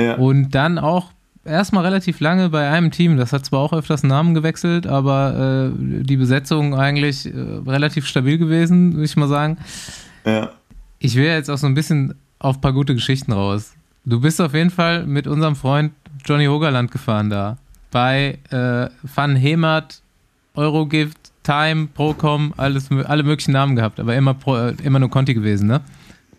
[0.00, 0.14] Ja.
[0.14, 1.12] und dann auch
[1.44, 3.16] erstmal relativ lange bei einem Team.
[3.16, 8.38] Das hat zwar auch öfters Namen gewechselt, aber äh, die Besetzung eigentlich äh, relativ stabil
[8.38, 9.58] gewesen, würde ich mal sagen.
[10.24, 10.50] Ja.
[10.98, 13.72] Ich will jetzt auch so ein bisschen auf ein paar gute Geschichten raus.
[14.04, 15.92] Du bist auf jeden Fall mit unserem Freund
[16.24, 17.56] Johnny Hogerland gefahren da.
[17.90, 20.02] Bei äh, Van Hemert,
[20.54, 25.34] Eurogift, Time, Procom, alles, alle möglichen Namen gehabt, aber immer, Pro, äh, immer nur Conti
[25.34, 25.80] gewesen, ne?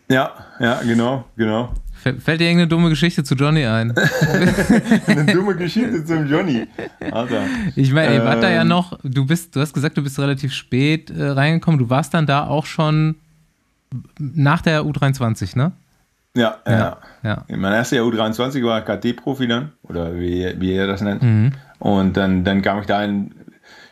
[0.09, 1.73] ja, ja, genau, genau.
[2.01, 3.93] Fällt dir irgendeine dumme Geschichte zu Johnny ein?
[5.07, 6.67] Eine dumme Geschichte zum Johnny.
[7.11, 7.43] Alter.
[7.75, 8.67] Ich meine, ihr wart da ja Ähm.
[8.67, 12.25] noch, du bist, du hast gesagt, du bist relativ spät äh, reingekommen, du warst dann
[12.25, 13.15] da auch schon
[14.19, 15.73] nach der U23, ne?
[16.35, 16.97] Ja, ja.
[17.23, 17.45] Ja.
[17.47, 21.21] In meinem ersten Jahr U23 war ich KT-Profi dann, oder wie, wie ihr das nennt.
[21.21, 21.51] Mhm.
[21.79, 23.31] Und dann, dann kam ich da in.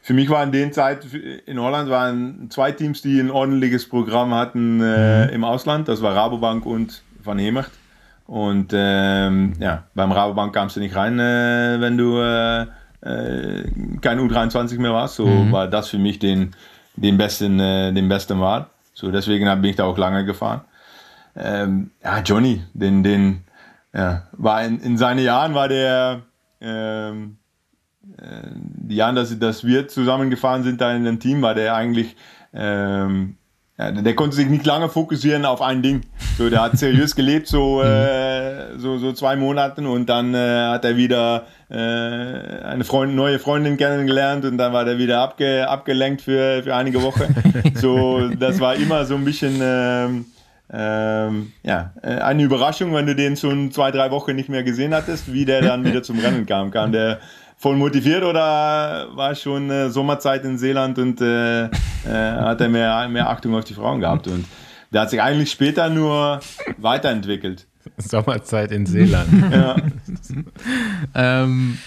[0.01, 1.05] Für mich war in der Zeit
[1.45, 5.87] in Holland waren zwei Teams, die ein ordentliches Programm hatten äh, im Ausland.
[5.87, 7.69] Das war Rabobank und Van Hemert.
[8.29, 12.61] Und ähm, ja, beim Rabobank kamst du nicht rein, äh, wenn du äh,
[13.01, 13.63] äh,
[14.01, 15.15] kein U23 mehr warst.
[15.15, 16.51] So war das für mich den,
[16.95, 18.67] den besten, äh, den besten Wahl.
[18.93, 20.61] So deswegen bin ich da auch lange gefahren.
[21.35, 23.45] Ähm, ja, Johnny, den, den,
[23.95, 26.21] ja, war in, in seinen Jahren war der,
[26.61, 27.37] ähm,
[28.15, 32.15] äh, die Jahren, dass, dass wir zusammengefahren sind da in dem Team, war der eigentlich,
[32.53, 33.38] ähm,
[33.79, 36.01] ja, der, konnte sich nicht lange fokussieren auf ein Ding.
[36.37, 40.83] So, der hat seriös gelebt, so, äh, so, so zwei Monaten und dann äh, hat
[40.83, 46.21] er wieder äh, eine Freund, neue Freundin kennengelernt und dann war der wieder abge, abgelenkt
[46.21, 47.33] für, für einige Wochen.
[47.75, 50.25] so, das war immer so ein bisschen, ähm,
[50.73, 54.93] ähm, ja, äh, eine Überraschung, wenn du den schon zwei, drei Wochen nicht mehr gesehen
[54.93, 56.69] hattest, wie der dann wieder zum Rennen kam.
[56.71, 57.19] Kam der
[57.59, 61.69] voll motiviert oder war schon äh, Sommerzeit in Seeland und äh, äh,
[62.05, 64.27] hat er mehr, mehr Achtung auf die Frauen gehabt?
[64.27, 64.45] Und
[64.91, 66.39] der hat sich eigentlich später nur
[66.77, 67.67] weiterentwickelt.
[67.97, 69.29] Sommerzeit in Seeland.
[69.51, 69.75] Ja.
[71.13, 71.77] Ähm,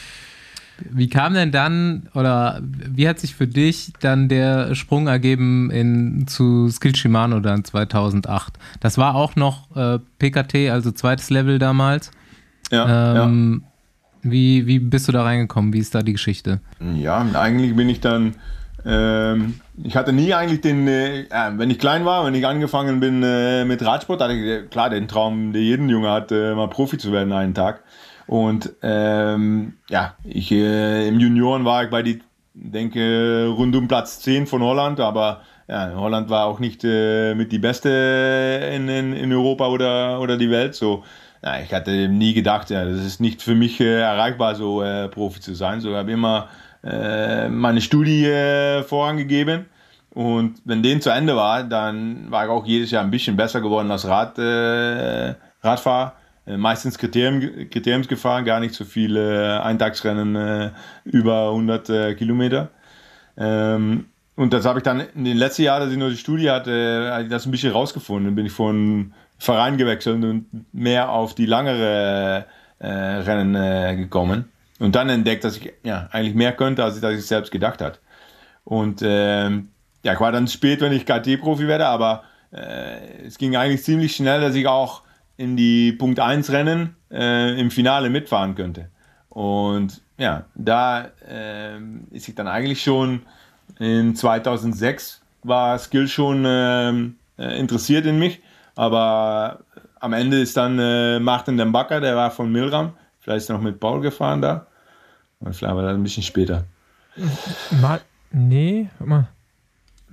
[0.91, 6.27] wie kam denn dann, oder wie hat sich für dich dann der Sprung ergeben in,
[6.27, 8.55] zu Skill Shimano dann 2008?
[8.81, 12.11] Das war auch noch äh, PKT, also zweites Level damals.
[12.71, 13.65] Ja, Ähm,
[14.23, 15.73] Wie, wie bist du da reingekommen?
[15.73, 16.61] Wie ist da die Geschichte?
[16.95, 18.35] Ja, eigentlich bin ich dann.
[18.85, 22.99] Ähm, ich hatte nie eigentlich den, äh, äh, wenn ich klein war, wenn ich angefangen
[22.99, 26.55] bin äh, mit Radsport, hatte ich äh, klar den Traum, der jeden Junge hat, äh,
[26.55, 27.83] mal Profi zu werden einen Tag.
[28.27, 32.23] Und ähm, ja, ich äh, im Junioren war ich bei die,
[32.55, 37.59] denke rund um Platz 10 von Holland, aber ja, Holland war auch nicht mit die
[37.59, 37.89] beste
[38.75, 40.75] in, in, in Europa oder, oder die Welt.
[40.75, 41.05] So,
[41.43, 45.09] ja, ich hatte nie gedacht, ja, das ist nicht für mich äh, erreichbar, so äh,
[45.09, 45.81] Profi zu sein.
[45.81, 46.49] So, habe immer
[46.85, 49.67] äh, meine Studie äh, vorangegeben.
[50.11, 53.61] Und wenn den zu Ende war, dann war ich auch jedes Jahr ein bisschen besser
[53.61, 56.15] geworden als Rad, äh, Radfahrer.
[56.47, 57.41] Äh, meistens Kriterium,
[57.71, 60.73] Kriteriumsgefahren, gar nicht so viele Eintagsrennen
[61.05, 62.69] über 100 äh, Kilometer.
[63.37, 64.07] Ähm,
[64.37, 67.27] und das habe ich dann in den letzten Jahren, dass ich noch die Studie hatte,
[67.29, 68.35] das ein bisschen rausgefunden.
[68.35, 69.13] Bin ich von
[69.43, 72.47] Verein gewechselt und mehr auf die langere
[72.79, 74.51] äh, Rennen äh, gekommen.
[74.79, 77.81] Und dann entdeckt, dass ich ja, eigentlich mehr könnte, als ich, dass ich selbst gedacht
[77.81, 77.99] hat.
[78.65, 79.71] Und ähm,
[80.05, 84.15] ja, ich war dann spät, wenn ich KT-Profi werde, aber äh, es ging eigentlich ziemlich
[84.15, 85.03] schnell, dass ich auch
[85.37, 88.91] in die Punkt 1 Rennen äh, im Finale mitfahren könnte.
[89.29, 91.79] Und ja, da äh,
[92.13, 93.23] ist ich dann eigentlich schon
[93.81, 98.41] in 2006 war Skill schon ähm, äh, interessiert in mich,
[98.75, 99.61] aber
[100.01, 103.57] am Ende ist dann äh, Martin den Bakker, der war von Milram, vielleicht ist er
[103.57, 104.67] noch mit Paul gefahren da,
[105.41, 106.65] und vielleicht war das ein bisschen später.
[107.81, 108.01] Mal,
[108.31, 109.29] nee, warte mal.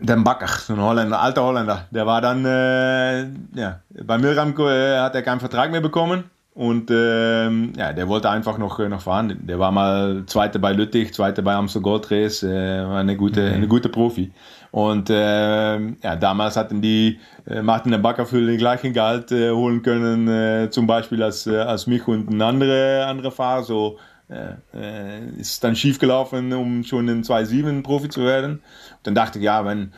[0.01, 3.23] Den Bakker, so ein Holländer, alter Holländer, der war dann, äh,
[3.59, 6.23] ja, bei Milram äh, hat er keinen Vertrag mehr bekommen
[6.59, 9.39] und ähm, ja, der wollte einfach noch, äh, noch fahren.
[9.43, 13.45] Der war mal Zweiter bei Lüttich, Zweiter bei Amstel Gold Race, äh, war eine gute,
[13.45, 14.33] eine gute Profi.
[14.71, 19.51] Und ähm, ja, damals hatten die äh, Martin den Bakker für den gleichen Gehalt äh,
[19.51, 23.63] holen können, äh, zum Beispiel als, äh, als mich und ein andere, andere Fahrer.
[23.63, 23.97] So
[24.29, 28.61] äh, äh, ist dann schief gelaufen, um schon in 2.7 Profi zu werden.
[29.01, 29.91] Dann dachte ich, ja, wenn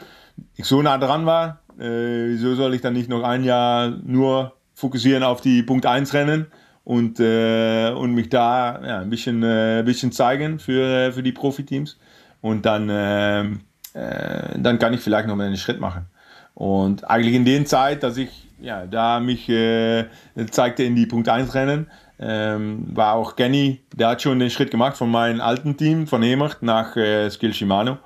[0.56, 4.54] ich so nah dran war, äh, wieso soll ich dann nicht noch ein Jahr nur
[4.74, 6.48] fokussieren auf die Punkt 1 Rennen
[6.86, 11.34] und, äh, und mich da ja, ein bisschen, äh, ein bisschen zeigen für, für die
[11.34, 12.00] Profiteams.
[12.40, 13.50] Und dann, äh,
[13.94, 16.06] äh, dann kann ich vielleicht noch mal einen Schritt machen.
[16.54, 20.06] Und eigentlich in der Zeit, dass ich ja, da mich äh,
[20.52, 21.88] zeigte in die Punkt 1 Rennen,
[22.20, 26.22] ähm, war auch Kenny, der hat schon den Schritt gemacht von meinem alten Team, von
[26.22, 27.98] Hemert nach äh, Skill Shimano.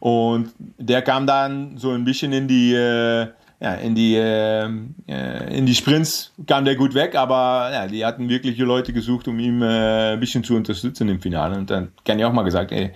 [0.00, 3.28] Und der kam dann so ein bisschen in die, äh,
[3.60, 4.68] ja, in die, äh,
[5.06, 9.28] äh in die Sprints, kam der gut weg, aber ja, die hatten wirklich Leute gesucht,
[9.28, 11.56] um ihn äh, ein bisschen zu unterstützen im Finale.
[11.56, 12.90] Und dann Kenny auch mal gesagt, ey,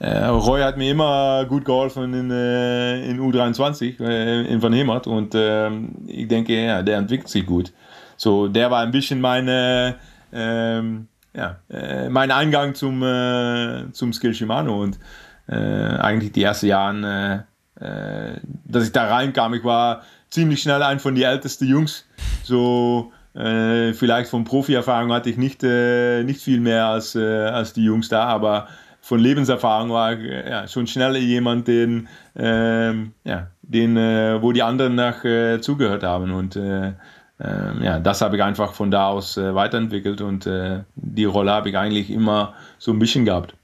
[0.00, 5.06] äh, Roy hat mir immer gut geholfen in, äh, in U23, äh, in Van Hemert.
[5.06, 7.70] Und ähm, ich denke, ja, der entwickelt sich gut.
[8.16, 9.96] So, der war ein bisschen meine,
[10.32, 14.82] ähm, ja, äh, mein Eingang zum, äh, zum Skill Shimano.
[14.82, 14.98] Und
[15.48, 17.44] äh, eigentlich die ersten Jahre,
[17.74, 22.04] dass ich da reinkam, ich war ziemlich schnell ein von den ältesten Jungs,
[22.42, 28.24] so vielleicht von Profi-Erfahrung hatte ich nicht, nicht viel mehr als, als die Jungs da,
[28.24, 28.68] aber
[29.00, 34.94] von Lebenserfahrung war ja, schon schnell jemand, den, ähm, ja, den, äh, wo die anderen
[34.94, 36.30] nach äh, zugehört haben.
[36.32, 36.92] Und äh,
[37.42, 41.52] ähm, ja, das habe ich einfach von da aus äh, weiterentwickelt und äh, die Rolle
[41.52, 43.54] habe ich eigentlich immer so ein bisschen gehabt.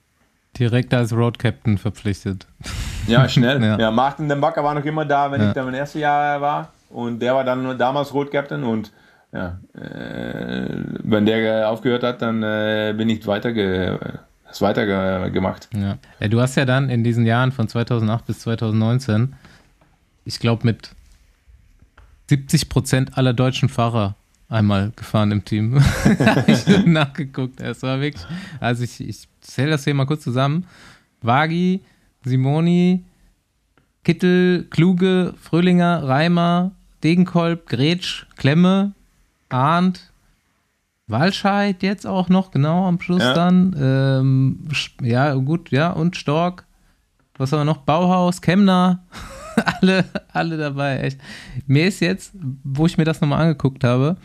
[0.58, 2.46] Direkt als Road Captain verpflichtet.
[3.06, 3.62] Ja, schnell.
[3.62, 3.78] ja.
[3.78, 5.48] ja, Martin den Backer war noch immer da, wenn ja.
[5.48, 6.72] ich da mein erstes Jahr war.
[6.88, 8.90] Und der war dann damals Road Captain und
[9.32, 10.68] ja, äh,
[11.02, 12.40] wenn der aufgehört hat, dann
[12.96, 13.52] bin ich weiter
[14.56, 15.68] das weitergemacht.
[15.74, 15.98] Ja.
[16.28, 19.34] Du hast ja dann in diesen Jahren von 2008 bis 2019,
[20.24, 20.90] ich glaube, mit
[22.28, 24.16] 70 Prozent aller deutschen Fahrer
[24.48, 25.80] einmal gefahren im Team.
[26.04, 27.60] habe ich nachgeguckt.
[27.60, 28.24] Es war wirklich,
[28.60, 30.66] also ich, ich zähle das hier mal kurz zusammen.
[31.22, 31.82] Wagi,
[32.24, 33.04] Simoni,
[34.04, 36.72] Kittel, Kluge, Fröhlinger, Reimer,
[37.02, 38.92] Degenkolb, Gretsch, Klemme,
[39.48, 40.12] Arndt,
[41.08, 43.32] Walscheid jetzt auch noch, genau am Schluss ja.
[43.32, 43.76] dann.
[43.78, 44.68] Ähm,
[45.02, 46.66] ja, gut, ja, und Stork.
[47.38, 47.78] Was haben wir noch?
[47.78, 49.04] Bauhaus, Chemner.
[49.80, 51.20] alle, alle dabei, echt.
[51.66, 52.32] Mir ist jetzt,
[52.64, 54.16] wo ich mir das nochmal angeguckt habe,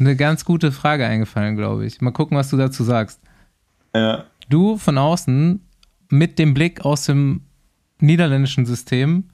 [0.00, 2.00] eine ganz gute Frage eingefallen, glaube ich.
[2.00, 3.20] Mal gucken, was du dazu sagst.
[3.94, 4.24] Ja.
[4.48, 5.60] Du von außen
[6.08, 7.42] mit dem Blick aus dem
[8.00, 9.30] niederländischen System,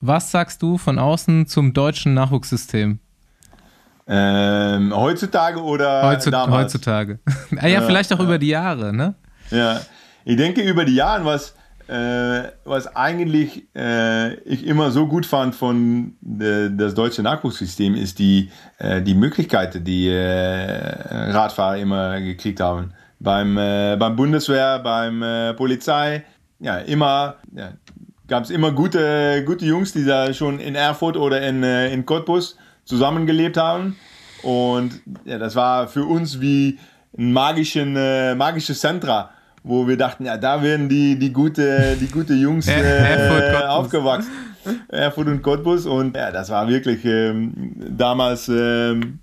[0.00, 2.98] was sagst du von außen zum deutschen Nachwuchssystem?
[4.06, 6.64] Ähm, heutzutage oder Heutzu damals?
[6.64, 7.20] Heutzutage.
[7.56, 9.14] ah, ja, vielleicht auch über die Jahre, ne?
[9.50, 9.80] Ja,
[10.24, 11.54] ich denke über die Jahre, was,
[11.88, 18.18] äh, was eigentlich äh, ich immer so gut fand von de, das deutsche Nachwuchssystem, ist
[18.18, 22.92] die, äh, die Möglichkeiten, die äh, Radfahrer immer gekriegt haben.
[23.20, 26.24] Beim, äh, beim Bundeswehr, beim äh, Polizei,
[26.58, 27.72] ja, immer, ja,
[28.26, 32.56] gab es immer gute, gute Jungs, die da schon in Erfurt oder in, in Cottbus
[32.84, 33.96] zusammengelebt haben.
[34.42, 36.78] Und ja, das war für uns wie
[37.16, 39.30] ein magischen, äh, magisches Zentra,
[39.62, 44.30] wo wir dachten, ja, da werden die, die, gute, die gute Jungs äh, aufgewachsen.
[44.88, 45.86] Erfurt und Cottbus.
[45.86, 49.20] Und ja, das war wirklich ähm, damals ähm,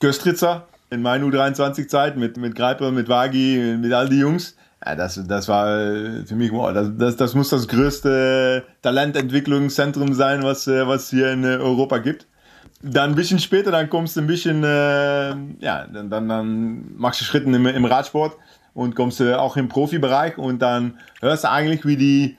[0.00, 4.56] Köstritzer in meiner U23-Zeit mit, mit Greiper, mit Wagi, mit all die Jungs.
[4.84, 10.12] Ja, das, das war äh, für mich, wow, das, das, das muss das größte Talententwicklungszentrum
[10.12, 12.26] sein, was, äh, was hier in äh, Europa gibt
[12.84, 15.30] dann ein bisschen später, dann kommst du ein bisschen, äh,
[15.60, 18.36] ja, dann, dann, dann machst du Schritte im, im Radsport
[18.74, 22.36] und kommst du auch im Profibereich und dann hörst du eigentlich, wie die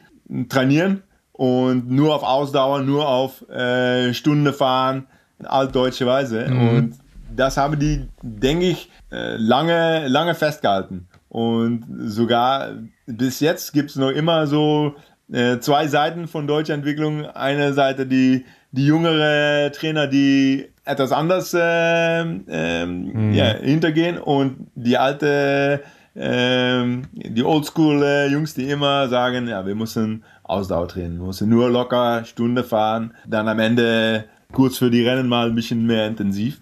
[0.50, 5.08] trainieren und nur auf Ausdauer, nur auf äh, Stunde fahren,
[5.44, 6.48] altdeutsche Weise.
[6.48, 6.70] Mhm.
[6.70, 6.96] Und
[7.36, 11.08] das haben die, denke ich, äh, lange, lange festgehalten.
[11.30, 12.70] Und sogar
[13.06, 14.96] bis jetzt gibt es noch immer so
[15.32, 17.26] äh, zwei Seiten von deutscher Entwicklung.
[17.26, 23.34] Eine Seite, die die jüngere Trainer, die etwas anders äh, äh, mhm.
[23.34, 25.82] ja, hintergehen und die alte,
[26.14, 26.84] äh,
[27.14, 32.64] die Oldschool-Jungs, die immer sagen, ja, wir müssen Ausdauer trainieren, wir müssen nur locker Stunde
[32.64, 36.62] fahren, dann am Ende kurz für die Rennen mal ein bisschen mehr intensiv.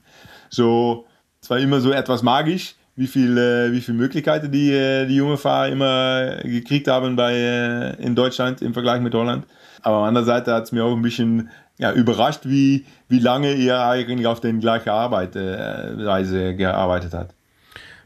[0.50, 1.06] So,
[1.42, 5.16] es war immer so etwas magisch, wie viel, äh, wie viel Möglichkeiten die, äh, die
[5.16, 9.46] junge Fahrer immer gekriegt haben bei, äh, in Deutschland im Vergleich mit Holland.
[9.82, 13.20] Aber auf der anderen Seite hat es mir auch ein bisschen ja, überrascht, wie, wie
[13.20, 17.36] lange ihr eigentlich auf den gleichen Arbeitsweise äh, gearbeitet habt.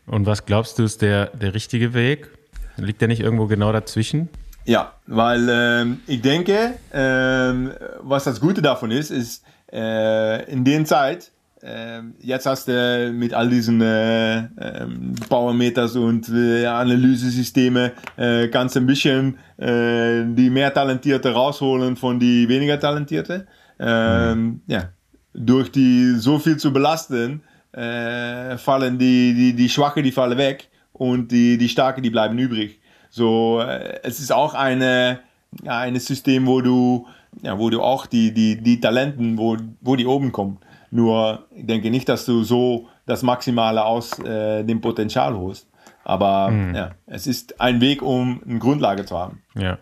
[0.05, 2.29] Und was glaubst du ist der, der richtige Weg?
[2.77, 4.29] Liegt der nicht irgendwo genau dazwischen?
[4.65, 7.71] Ja, weil ähm, ich denke, ähm,
[8.01, 11.31] was das Gute davon ist, ist äh, in der Zeit,
[11.61, 18.85] äh, jetzt hast du mit all diesen äh, ähm, und äh, Analysesysteme, äh, kannst ein
[18.85, 23.47] bisschen äh, die mehr Talentierte rausholen von die weniger Talentierte.
[23.79, 24.89] Ähm, ja,
[25.33, 30.69] durch die so viel zu belasten, äh, fallen die, die, die Schwache, die fallen weg
[30.93, 32.79] und die, die Starke, die bleiben übrig.
[33.09, 35.19] So, äh, es ist auch eine,
[35.63, 37.07] ja, ein System, wo du,
[37.41, 40.57] ja, wo du auch die, die, die Talenten, wo, wo die oben kommen.
[40.91, 45.67] Nur, ich denke nicht, dass du so das Maximale aus äh, dem Potenzial holst.
[46.03, 46.75] Aber Mhm.
[46.75, 49.41] ja, es ist ein Weg, um eine Grundlage zu haben.
[49.55, 49.77] Ja.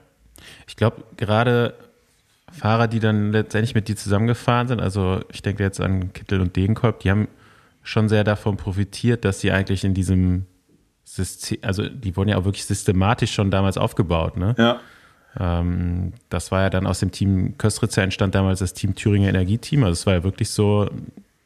[0.68, 1.76] Ich glaube, gerade
[2.52, 6.56] Fahrer, die dann letztendlich mit dir zusammengefahren sind, also ich denke jetzt an Kittel und
[6.56, 7.28] Degenkolb, die haben
[7.84, 10.46] schon sehr davon profitiert, dass sie eigentlich in diesem
[11.04, 14.56] System, also die wurden ja auch wirklich systematisch schon damals aufgebaut, ne?
[14.58, 14.80] Ja,
[15.40, 19.84] Ähm, das war ja dann aus dem Team Köstritzer entstand damals das Team Thüringer Energieteam.
[19.84, 20.90] Also es war ja wirklich so,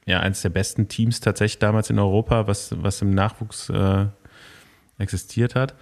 [0.06, 4.06] ja, eines der besten Teams tatsächlich damals in Europa, was, was im Nachwuchs äh,
[4.98, 5.76] existiert hat.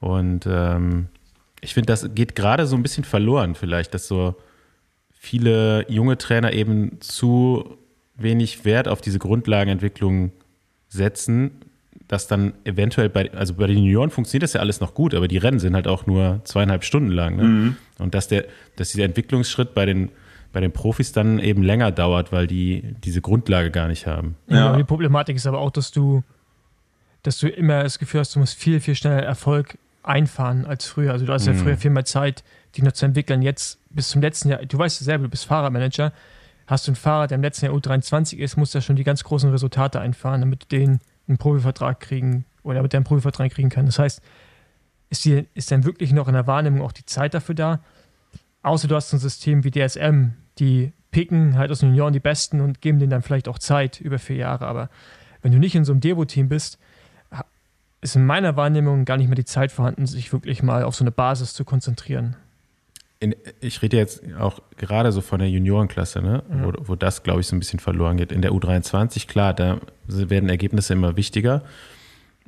[0.00, 1.08] Und ähm,
[1.60, 4.34] ich finde, das geht gerade so ein bisschen verloren, vielleicht, dass so
[5.10, 7.78] viele junge Trainer eben zu
[8.16, 10.32] wenig Wert auf diese Grundlagenentwicklung
[10.88, 11.63] setzen,
[12.14, 15.26] dass dann eventuell bei, also bei den Junioren funktioniert das ja alles noch gut, aber
[15.26, 17.36] die Rennen sind halt auch nur zweieinhalb Stunden lang.
[17.36, 17.76] Ne?
[17.98, 18.44] Und dass der,
[18.76, 20.10] dass dieser Entwicklungsschritt bei den,
[20.52, 24.36] bei den Profis dann eben länger dauert, weil die diese Grundlage gar nicht haben.
[24.48, 24.56] Ja.
[24.72, 24.76] Ja.
[24.76, 26.22] Die Problematik ist aber auch, dass du,
[27.24, 31.10] dass du immer das Gefühl hast, du musst viel, viel schneller Erfolg einfahren als früher.
[31.12, 31.58] Also du hast ja Mhm.
[31.58, 32.44] früher viel mehr Zeit,
[32.76, 33.42] die noch zu entwickeln.
[33.42, 36.12] Jetzt bis zum letzten Jahr, du weißt ja selber, du bist Fahrermanager,
[36.66, 39.24] hast du einen Fahrer, der im letzten Jahr U23 ist, muss ja schon die ganz
[39.24, 43.70] großen Resultate einfahren, damit du den einen Profivertrag kriegen oder damit der einen Profivertrag kriegen
[43.70, 43.86] kann.
[43.86, 44.20] Das heißt,
[45.10, 47.80] ist, die, ist dann wirklich noch in der Wahrnehmung auch die Zeit dafür da?
[48.62, 52.60] Außer du hast ein System wie DSM, die picken halt aus den Junioren die Besten
[52.60, 54.66] und geben denen dann vielleicht auch Zeit über vier Jahre.
[54.66, 54.88] Aber
[55.42, 56.78] wenn du nicht in so einem Devo-Team bist,
[58.00, 61.04] ist in meiner Wahrnehmung gar nicht mehr die Zeit vorhanden, sich wirklich mal auf so
[61.04, 62.36] eine Basis zu konzentrieren.
[63.24, 66.42] In, ich rede jetzt auch gerade so von der Juniorenklasse, ne?
[66.48, 68.32] wo, wo das, glaube ich, so ein bisschen verloren geht.
[68.32, 71.62] In der U23, klar, da werden Ergebnisse immer wichtiger,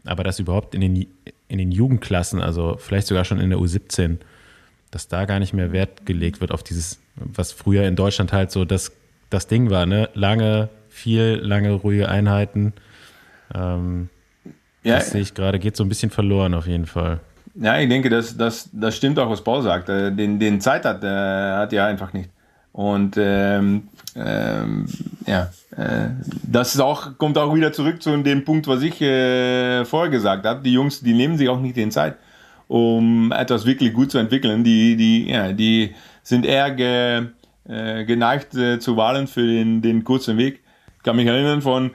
[0.04, 1.06] aber dass überhaupt in den,
[1.48, 4.18] in den Jugendklassen, also vielleicht sogar schon in der U17,
[4.90, 8.50] dass da gar nicht mehr Wert gelegt wird auf dieses, was früher in Deutschland halt
[8.50, 8.92] so das,
[9.30, 10.10] das Ding war, ne?
[10.14, 12.74] Lange, viel, lange, ruhige Einheiten.
[13.54, 14.10] Ähm,
[14.82, 17.20] ja, Das sehe ich gerade, geht so ein bisschen verloren auf jeden Fall.
[17.60, 19.88] Ja ich denke, das, das, das stimmt auch, was Paul sagt.
[19.88, 22.30] Äh, Den, den Zeit hat, äh, hat er einfach nicht.
[22.72, 24.86] Und ähm, ähm,
[25.26, 26.10] ja, äh,
[26.42, 30.44] das ist auch, kommt auch wieder zurück zu dem Punkt, was ich äh, vorher gesagt
[30.44, 30.62] habe.
[30.62, 32.16] Die Jungs, die nehmen sich auch nicht den Zeit,
[32.68, 34.62] um etwas wirklich gut zu entwickeln.
[34.62, 37.26] Die, die, ja, die sind eher ge,
[37.66, 40.60] äh, geneigt äh, zu Wahlen für den, den kurzen Weg.
[40.98, 41.92] Ich kann mich erinnern von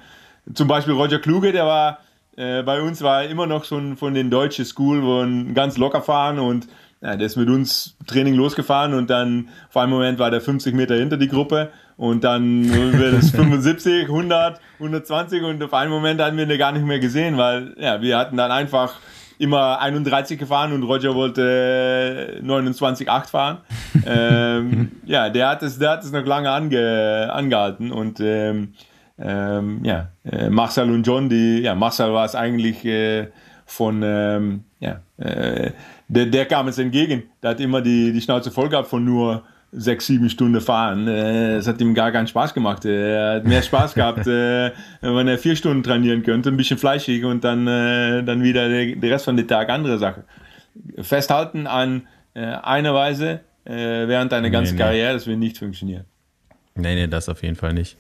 [0.54, 2.00] zum Beispiel Roger Kluge, der war
[2.42, 6.40] äh, bei uns war immer noch schon von den deutschen School, wo ganz locker fahren
[6.40, 6.68] und
[7.02, 10.74] ja, der ist mit uns Training losgefahren und dann vor einem Moment war der 50
[10.74, 16.22] Meter hinter die Gruppe und dann wird es 75, 100, 120 und auf einen Moment
[16.22, 18.96] hatten wir den gar nicht mehr gesehen, weil ja, wir hatten dann einfach
[19.38, 23.58] immer 31 gefahren und Roger wollte 29,8 fahren.
[24.06, 28.74] ähm, ja, der hat es, der hat es noch lange ange, angehalten und ähm,
[29.20, 33.28] ähm, ja, äh, Marcel und John, die, ja, Marcel war es eigentlich äh,
[33.66, 35.72] von, ähm, ja, äh,
[36.08, 37.24] der, der kam es entgegen.
[37.42, 41.08] Der hat immer die, die Schnauze voll gehabt von nur sechs, sieben Stunden fahren.
[41.08, 42.84] Äh, Es hat ihm gar keinen Spaß gemacht.
[42.84, 44.72] Er hat mehr Spaß gehabt, äh,
[45.02, 48.96] wenn er vier Stunden trainieren könnte, ein bisschen fleischig und dann, äh, dann wieder der,
[48.98, 50.24] der Rest von dem Tag andere Sache.
[51.02, 53.74] Festhalten an äh, eine Weise äh,
[54.08, 54.82] während deiner Nee, ganzen nee.
[54.84, 56.06] Karriere, das wird nicht funktionieren.
[56.76, 57.98] Nee, nee, das auf jeden Fall nicht.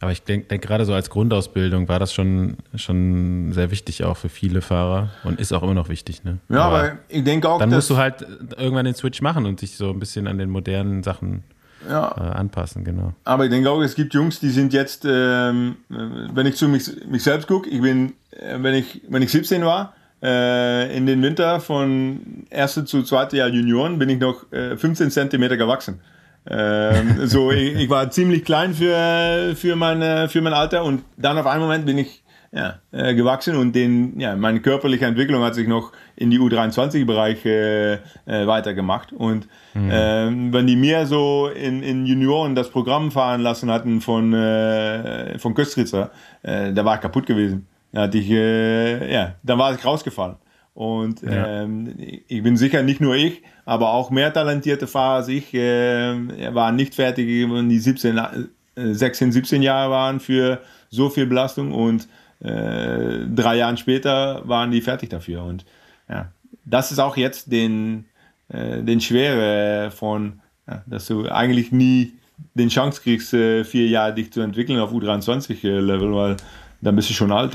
[0.00, 4.16] Aber ich denke, denk, gerade so als Grundausbildung war das schon, schon sehr wichtig auch
[4.16, 6.24] für viele Fahrer und ist auch immer noch wichtig.
[6.24, 6.38] Ne?
[6.48, 9.76] Ja, aber, ich denke auch, dann musst du halt irgendwann den Switch machen und dich
[9.76, 11.44] so ein bisschen an den modernen Sachen
[11.88, 13.12] ja, äh, anpassen, genau.
[13.24, 15.94] Aber ich denke auch, es gibt Jungs, die sind jetzt, ähm, äh,
[16.32, 19.64] wenn ich zu mich, mich selbst gucke, ich bin, äh, wenn ich, wenn ich 17
[19.64, 24.76] war, äh, in den Winter von erste zu zweite Jahr Junioren, bin ich noch äh,
[24.76, 26.00] 15 Zentimeter gewachsen.
[26.48, 31.38] Ähm, so, ich, ich war ziemlich klein für, für, meine, für mein Alter und dann
[31.38, 32.22] auf einen Moment bin ich
[32.52, 37.46] ja, äh, gewachsen und den, ja, meine körperliche Entwicklung hat sich noch in die U23-Bereich
[37.46, 39.12] äh, äh, weitergemacht.
[39.12, 39.46] Und
[39.76, 45.38] ähm, wenn die mir so in, in Junioren das Programm fahren lassen hatten von, äh,
[45.38, 46.10] von Köstritzer,
[46.42, 47.68] äh, da war ich kaputt gewesen.
[47.92, 50.36] Da hatte ich, äh, ja, da war ich rausgefallen.
[50.80, 51.64] Und Ja.
[51.64, 51.94] ähm,
[52.26, 56.74] ich bin sicher nicht nur ich, aber auch mehr talentierte Fahrer als ich äh, waren
[56.74, 62.08] nicht fertig, wenn die 17, äh, 16, 17 Jahre waren für so viel Belastung und
[62.42, 65.44] äh, drei Jahre später waren die fertig dafür.
[65.44, 65.66] Und
[66.08, 66.32] ja,
[66.64, 68.06] das ist auch jetzt den,
[68.48, 72.14] äh, den Schwere von, ja, dass du eigentlich nie
[72.54, 76.36] den Chance kriegst, äh, vier Jahre dich zu entwickeln auf U23-Level, weil
[76.80, 77.54] dann bist du schon alt.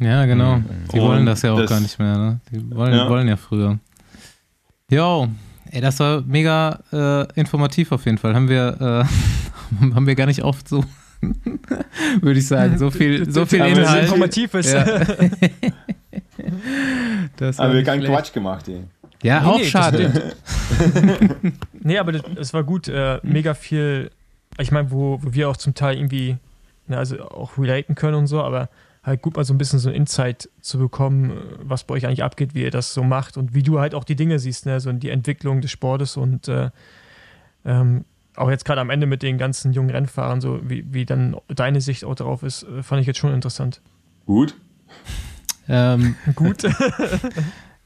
[0.00, 0.60] Ja, genau.
[0.92, 2.16] Die Und wollen das ja auch das- gar nicht mehr.
[2.16, 2.40] Ne?
[2.50, 3.08] Die wollen Ja.
[3.08, 3.78] wollen ja früher.
[4.90, 5.28] Jo,
[5.70, 8.34] ey, das war mega äh, informativ auf jeden Fall.
[8.34, 9.04] Haben wir, äh,
[9.94, 10.84] haben wir gar nicht oft so,
[12.20, 12.78] würde ich sagen.
[12.78, 14.04] So viel, so viel Aber wir sind Inhalt.
[14.04, 14.72] Informativ ist.
[14.72, 14.84] Ja.
[17.58, 18.04] Aber wir nicht keinen.
[18.04, 18.68] Quatsch gemacht.
[18.68, 18.84] Ey.
[19.22, 20.32] Ja, Nee, auch nee, schade.
[21.82, 22.88] Nee, aber das, das war gut.
[22.88, 24.10] Äh, mega viel.
[24.58, 26.36] Ich meine, wo, wo wir auch zum Teil irgendwie,
[26.86, 28.68] ne, also auch relaten können und so, aber
[29.02, 32.06] halt gut mal so ein bisschen so ein Insight zu bekommen, äh, was bei euch
[32.06, 34.66] eigentlich abgeht, wie ihr das so macht und wie du halt auch die Dinge siehst,
[34.66, 36.70] ne, so die Entwicklung des Sportes und äh,
[37.64, 38.04] ähm,
[38.36, 41.80] auch jetzt gerade am Ende mit den ganzen jungen Rennfahrern, so wie, wie dann deine
[41.80, 43.80] Sicht auch darauf ist, äh, fand ich jetzt schon interessant.
[44.26, 44.54] Gut.
[45.68, 46.64] Ähm, Gut.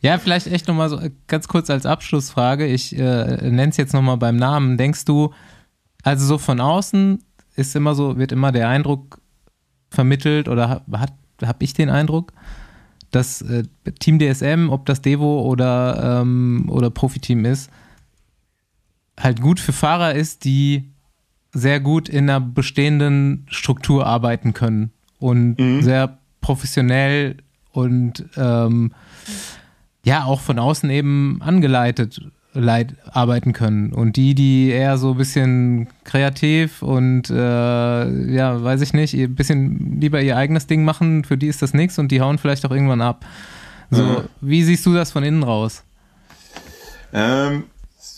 [0.05, 2.67] Ja, vielleicht echt nochmal so äh, ganz kurz als Abschlussfrage.
[2.67, 4.77] Ich äh, nenne es jetzt nochmal beim Namen.
[4.77, 5.33] Denkst du,
[6.03, 7.25] also so von außen
[7.57, 9.23] ist immer so, wird immer der Eindruck
[9.95, 11.13] vermittelt oder hat,
[11.43, 12.33] habe ich den Eindruck,
[13.11, 13.63] dass äh,
[14.01, 17.71] Team DSM, ob das Devo oder, ähm, oder Profiteam ist,
[19.19, 20.91] halt gut für Fahrer ist, die
[21.53, 24.91] sehr gut in einer bestehenden Struktur arbeiten können
[25.21, 27.37] und sehr professionell
[27.71, 28.93] und ähm,
[30.05, 32.21] ja auch von außen eben angeleitet
[32.55, 33.93] leit, arbeiten können.
[33.93, 37.35] Und die, die eher so ein bisschen kreativ und äh,
[38.33, 41.75] ja, weiß ich nicht, ein bisschen lieber ihr eigenes Ding machen, für die ist das
[41.75, 43.25] nichts und die hauen vielleicht auch irgendwann ab.
[43.91, 44.17] So, Mhm.
[44.41, 45.83] wie siehst du das von innen raus?
[47.13, 47.65] Ähm,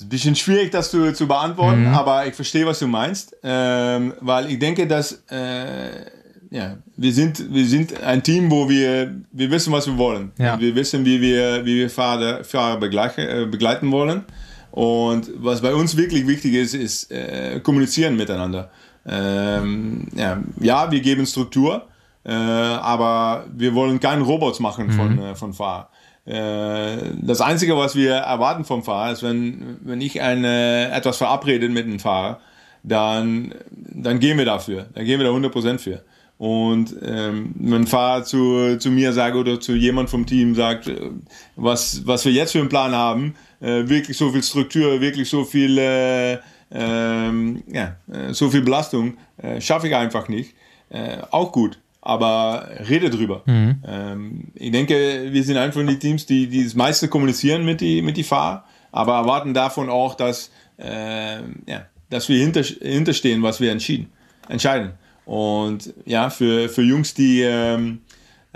[0.01, 1.95] ein bisschen schwierig, das zu, zu beantworten, Mhm.
[1.95, 6.05] aber ich verstehe, was du meinst, ähm, weil ich denke, dass äh,
[6.51, 10.33] ja, wir sind, wir sind ein Team, wo wir, wir wissen, was wir wollen.
[10.39, 10.59] Ja.
[10.61, 14.25] Wir wissen, wie wir, wie wir Fahrer, Fahrer begleiten, äh, begleiten wollen.
[14.71, 18.71] Und was bei uns wirklich wichtig ist, ist äh, kommunizieren miteinander.
[19.07, 21.87] Ähm, ja, ja, wir geben Struktur,
[22.25, 25.89] äh, aber wir wollen keinen Robots machen von, äh, von Fahrer.
[26.27, 31.69] Äh, das Einzige, was wir erwarten vom Fahrer, ist, wenn, wenn ich eine, etwas verabrede
[31.69, 32.41] mit einem Fahrer,
[32.83, 34.87] dann, dann gehen wir dafür.
[34.95, 36.03] Dann gehen wir da 100% für.
[36.39, 40.87] Und ähm, wenn ein Fahrer zu, zu mir sagt oder zu jemand vom Team sagt,
[40.87, 41.11] äh,
[41.57, 45.45] was, was wir jetzt für einen Plan haben, äh, wirklich so viel Struktur, wirklich so
[45.45, 46.39] viel, äh,
[46.71, 50.55] ähm, ja, äh, so viel Belastung, äh, schaffe ich einfach nicht.
[50.91, 53.43] Äh, auch gut, aber rede drüber.
[53.47, 58.03] Ähm, ich denke, wir sind einfach die Teams, die, die das meiste kommunizieren mit die,
[58.03, 63.73] mit die Fahrer, aber erwarten davon auch, dass, ja, dass wir hinter, hinterstehen, was wir
[63.73, 64.11] entschieden,
[64.47, 64.93] entscheiden.
[65.27, 67.99] Und ja, für, für Jungs, die, ähm,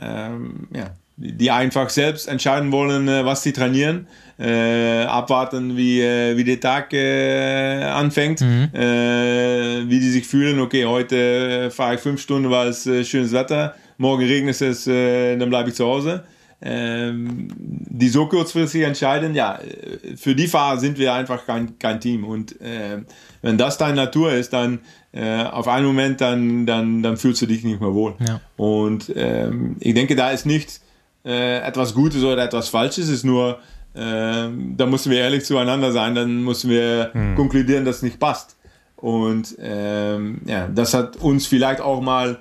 [0.00, 4.06] ähm, ja, die einfach selbst entscheiden wollen, äh, was sie trainieren,
[4.38, 10.60] äh, abwarten, wie, äh, wie der Tag äh, anfängt, äh, wie die sich fühlen.
[10.60, 15.50] Okay, heute fahre ich fünf Stunden, weil es äh, schönes Wetter, morgen regnet es, dann
[15.50, 16.24] bleibe ich zu Hause.
[16.62, 19.58] Ähm, die so kurzfristig entscheiden, ja,
[20.16, 22.24] für die Fahrer sind wir einfach kein, kein Team.
[22.24, 22.98] Und äh,
[23.40, 24.80] wenn das deine Natur ist, dann
[25.12, 28.14] äh, auf einen Moment, dann, dann, dann fühlst du dich nicht mehr wohl.
[28.26, 28.40] Ja.
[28.56, 30.80] Und ähm, ich denke, da ist nicht
[31.24, 33.58] äh, etwas Gutes oder etwas Falsches, es ist nur,
[33.94, 38.56] ähm, da müssen wir ehrlich zueinander sein, dann müssen wir konkludieren, dass es nicht passt.
[38.96, 42.38] Und ähm, ja, das hat uns vielleicht auch mal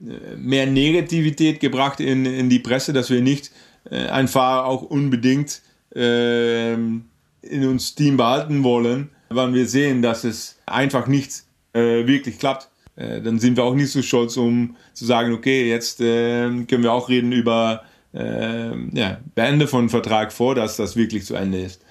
[0.00, 3.50] äh, mehr Negativität gebracht in, in die Presse, dass wir nicht
[3.90, 5.62] äh, einen Fahrer auch unbedingt
[5.94, 7.06] ähm,
[7.40, 11.45] in uns Team behalten wollen, weil wir sehen, dass es einfach nicht
[11.76, 12.68] äh, wirklich klappt.
[12.96, 16.82] Äh, dann sind wir auch nicht so stolz, um zu sagen, okay, jetzt äh, können
[16.82, 17.82] wir auch reden über
[18.14, 21.82] äh, ja, Beende von Vertrag vor, dass das wirklich zu Ende ist.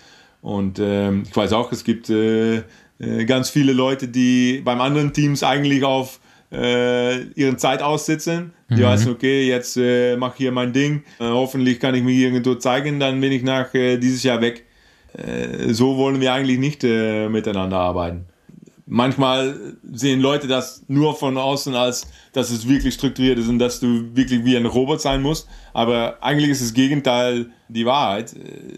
[0.41, 2.57] Und ähm, ich weiß auch, es gibt äh,
[2.99, 6.19] äh, ganz viele Leute, die beim anderen Teams eigentlich auf
[6.51, 8.53] ihren Zeit aussitzen.
[8.69, 11.03] Die wissen, okay, jetzt äh, mache ich hier mein Ding.
[11.19, 14.63] Äh, hoffentlich kann ich mich irgendwo zeigen, dann bin ich nach äh, dieses Jahr weg.
[15.69, 18.25] So wollen wir eigentlich nicht miteinander arbeiten.
[18.85, 23.79] Manchmal sehen Leute das nur von außen als, dass es wirklich strukturiert ist und dass
[23.79, 25.47] du wirklich wie ein Robot sein musst.
[25.73, 28.33] Aber eigentlich ist das Gegenteil die Wahrheit.
[28.33, 28.77] Äh,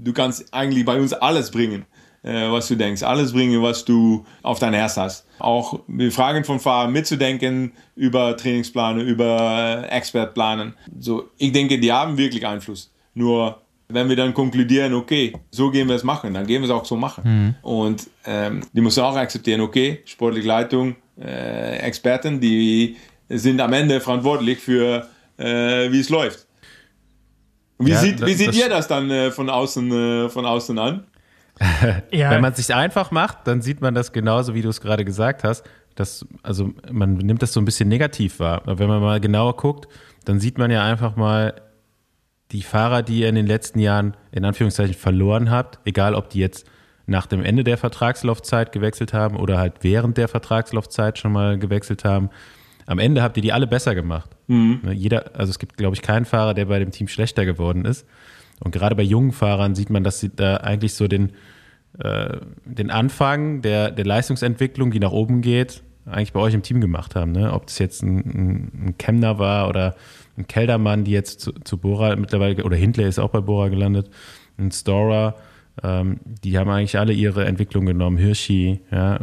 [0.00, 1.84] Du kannst eigentlich bei uns alles bringen,
[2.22, 3.02] äh, was du denkst.
[3.02, 5.26] Alles bringen, was du auf dein Herz hast.
[5.40, 10.74] Auch wir fragen von Fahrern mitzudenken über Trainingspläne, über Expertplanen.
[11.00, 12.92] So, ich denke, die haben wirklich Einfluss.
[13.14, 16.74] Nur wenn wir dann konkludieren, okay, so gehen wir es machen, dann gehen wir es
[16.74, 17.56] auch so machen.
[17.62, 22.96] Und ähm, die müssen auch akzeptieren, okay, sportliche Leitung, äh, Experten, die
[23.28, 25.06] sind am Ende verantwortlich für,
[25.38, 26.46] äh, wie es läuft.
[27.78, 29.92] Wie, Ja, sieht, das- wie seht das- ihr das dann äh, von, außen,
[30.26, 31.04] äh, von außen an?
[32.12, 32.30] Ja.
[32.30, 35.04] Wenn man es sich einfach macht, dann sieht man das genauso, wie du es gerade
[35.04, 35.64] gesagt hast.
[35.96, 38.62] Dass, also man nimmt das so ein bisschen negativ wahr.
[38.62, 39.88] Aber wenn man mal genauer guckt,
[40.24, 41.54] dann sieht man ja einfach mal
[42.52, 46.38] die Fahrer, die ihr in den letzten Jahren in Anführungszeichen verloren habt, egal ob die
[46.38, 46.66] jetzt
[47.06, 52.04] nach dem Ende der Vertragslaufzeit gewechselt haben oder halt während der Vertragslaufzeit schon mal gewechselt
[52.04, 52.28] haben.
[52.86, 54.30] Am Ende habt ihr die alle besser gemacht.
[54.82, 57.84] Ne, Jeder, also es gibt, glaube ich, keinen Fahrer, der bei dem Team schlechter geworden
[57.84, 58.06] ist.
[58.60, 61.32] Und gerade bei jungen Fahrern sieht man, dass sie da eigentlich so den,
[61.98, 66.80] äh, den Anfang der, der Leistungsentwicklung, die nach oben geht, eigentlich bei euch im Team
[66.80, 67.32] gemacht haben.
[67.32, 67.52] Ne?
[67.52, 69.94] Ob das jetzt ein, ein, ein Kemner war oder
[70.38, 74.08] ein Keldermann, die jetzt zu, zu Bora mittlerweile, oder Hindley ist auch bei Bora gelandet,
[74.56, 75.36] ein Storer,
[75.82, 78.16] ähm, die haben eigentlich alle ihre Entwicklung genommen.
[78.16, 79.20] Hirschi, ja,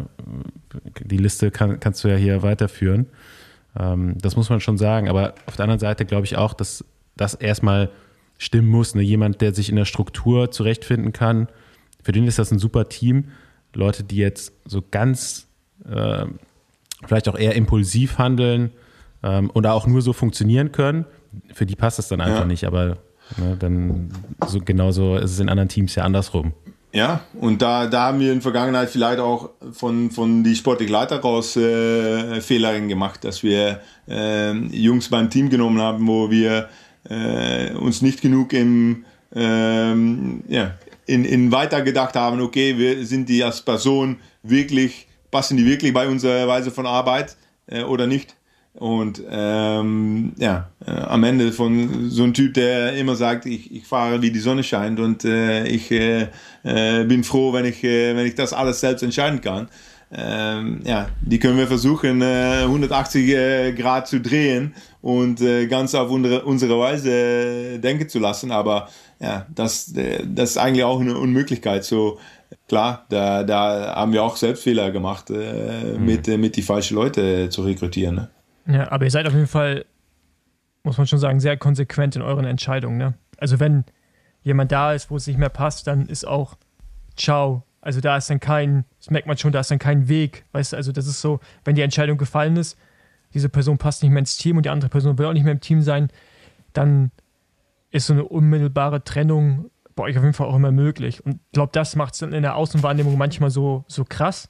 [1.04, 3.08] die Liste kann, kannst du ja hier weiterführen.
[3.78, 5.10] Ähm, das muss man schon sagen.
[5.10, 6.86] Aber auf der anderen Seite glaube ich auch, dass
[7.18, 7.90] das erstmal
[8.38, 8.96] stimmen muss.
[8.96, 9.02] Ne?
[9.02, 11.48] Jemand, der sich in der Struktur zurechtfinden kann,
[12.04, 13.26] für den ist das ein super Team.
[13.74, 15.48] Leute, die jetzt so ganz
[15.90, 16.26] äh,
[17.06, 18.72] vielleicht auch eher impulsiv handeln
[19.26, 21.06] ähm, und auch nur so funktionieren können,
[21.54, 22.46] für die passt das dann einfach Ja.
[22.46, 22.64] nicht.
[22.66, 22.98] Aber
[23.38, 24.12] ne, dann
[24.48, 26.54] so genauso ist es in anderen Teams ja andersrum.
[26.94, 30.94] Ja, und da, da haben wir in der Vergangenheit vielleicht auch von, von die sportlichen
[30.94, 36.70] Leiter raus äh, Fehler gemacht, dass wir äh, Jungs beim Team genommen haben, wo wir
[37.10, 39.04] äh, uns nicht genug im,
[39.36, 40.76] ähm, ja,
[41.06, 45.94] in, in weiter gedacht haben, okay, wir sind die als Person wirklich, passen die wirklich
[45.94, 47.36] bei unserer Weise von Arbeit
[47.68, 48.36] äh, oder nicht?
[48.78, 53.88] Und ähm, ja, äh, am Ende von so einem Typ, der immer sagt, ich, ich
[53.88, 56.28] fahre wie die Sonne scheint und äh, ich äh,
[56.64, 59.70] äh, bin froh, wenn ich, äh, wenn ich das alles selbst entscheiden kann.
[60.12, 66.10] Ähm, ja, die können wir versuchen, äh, 180 äh, Grad zu drehen und ganz auf
[66.10, 68.52] unsere, unsere Weise denken zu lassen.
[68.52, 68.90] Aber
[69.20, 71.86] ja, das, das ist eigentlich auch eine Unmöglichkeit.
[71.86, 72.18] So
[72.68, 77.50] klar, da, da haben wir auch selbst Fehler gemacht, äh, mit, mit die falschen Leute
[77.50, 78.16] zu rekrutieren.
[78.16, 78.30] Ne?
[78.68, 79.86] Ja, aber ihr seid auf jeden Fall,
[80.84, 82.98] muss man schon sagen, sehr konsequent in euren Entscheidungen.
[82.98, 83.14] Ne?
[83.38, 83.86] Also wenn
[84.42, 86.56] jemand da ist, wo es nicht mehr passt, dann ist auch
[87.16, 87.64] ciao.
[87.82, 90.46] Also da ist dann kein, das merkt man schon, da ist dann kein Weg.
[90.54, 92.78] Weißt du, also das ist so, wenn die Entscheidung gefallen ist,
[93.34, 95.54] diese Person passt nicht mehr ins Team und die andere Person will auch nicht mehr
[95.54, 96.10] im Team sein,
[96.74, 97.12] dann
[97.92, 101.26] ist so eine unmittelbare Trennung bei euch auf jeden Fall auch immer möglich.
[101.26, 104.50] Und ich glaube, das macht es dann in der Außenwahrnehmung manchmal so, so krass,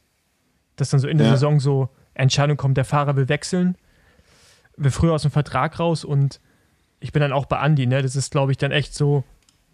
[0.76, 1.34] dass dann so in der Ja.
[1.34, 3.76] Saison so Entscheidung kommt, der Fahrer will wechseln,
[4.78, 6.40] will früher aus dem Vertrag raus und
[7.00, 8.02] ich bin dann auch bei Andi, ne?
[8.02, 9.24] Das ist, glaube ich, dann echt so,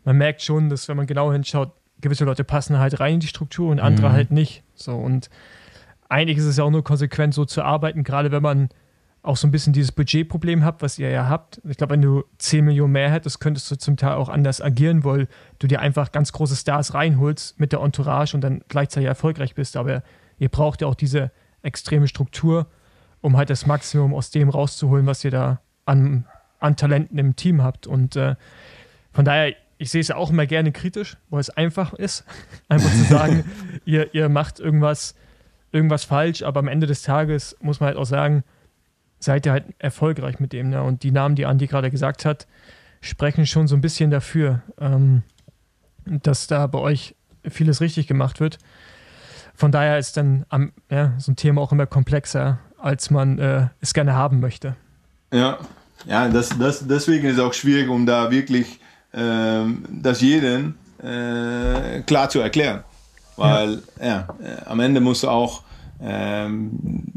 [0.04, 3.28] man merkt schon, dass wenn man genau hinschaut, gewisse Leute passen halt rein in die
[3.28, 4.64] Struktur und andere halt nicht.
[4.74, 5.30] So und
[6.10, 8.70] eigentlich ist es ja auch nur konsequent so zu arbeiten, gerade wenn man
[9.24, 11.62] auch so ein bisschen dieses Budgetproblem habt, was ihr ja habt.
[11.70, 15.04] Ich glaube, wenn du 10 Millionen mehr hättest, könntest du zum Teil auch anders agieren,
[15.04, 15.28] weil
[15.60, 19.78] du dir einfach ganz große Stars reinholst mit der Entourage und dann gleichzeitig erfolgreich bist.
[19.78, 20.04] Aber
[20.40, 22.68] ihr braucht ja auch diese extreme Struktur,
[23.22, 26.26] um halt das Maximum aus dem rauszuholen, was ihr da an,
[26.60, 27.88] an Talenten im Team habt.
[27.88, 28.36] Und äh,
[29.14, 32.26] von daher, ich sehe es ja auch immer gerne kritisch, weil es einfach ist,
[32.70, 33.46] einfach zu sagen,
[33.86, 35.16] ihr, ihr macht irgendwas,
[35.72, 38.44] irgendwas falsch, aber am Ende des Tages muss man halt auch sagen,
[39.20, 40.70] seid ihr halt erfolgreich mit dem.
[40.70, 40.82] Ne?
[40.82, 42.48] Und die Namen, die Andi gerade gesagt hat,
[43.02, 45.24] sprechen schon so ein bisschen dafür, ähm,
[46.06, 47.16] dass da bei euch
[47.48, 48.58] vieles richtig gemacht wird.
[49.54, 53.68] Von daher ist dann am, ja, so ein Thema auch immer komplexer, als man äh,
[53.80, 54.76] es gerne haben möchte.
[55.32, 55.58] Ja,
[56.06, 58.80] ja das, das, deswegen ist es auch schwierig, um da wirklich
[59.14, 62.84] ähm, das jedem äh, klar zu erklären.
[63.38, 64.28] Weil ja.
[64.42, 65.64] äh, am Ende muss auch
[66.02, 66.72] ähm,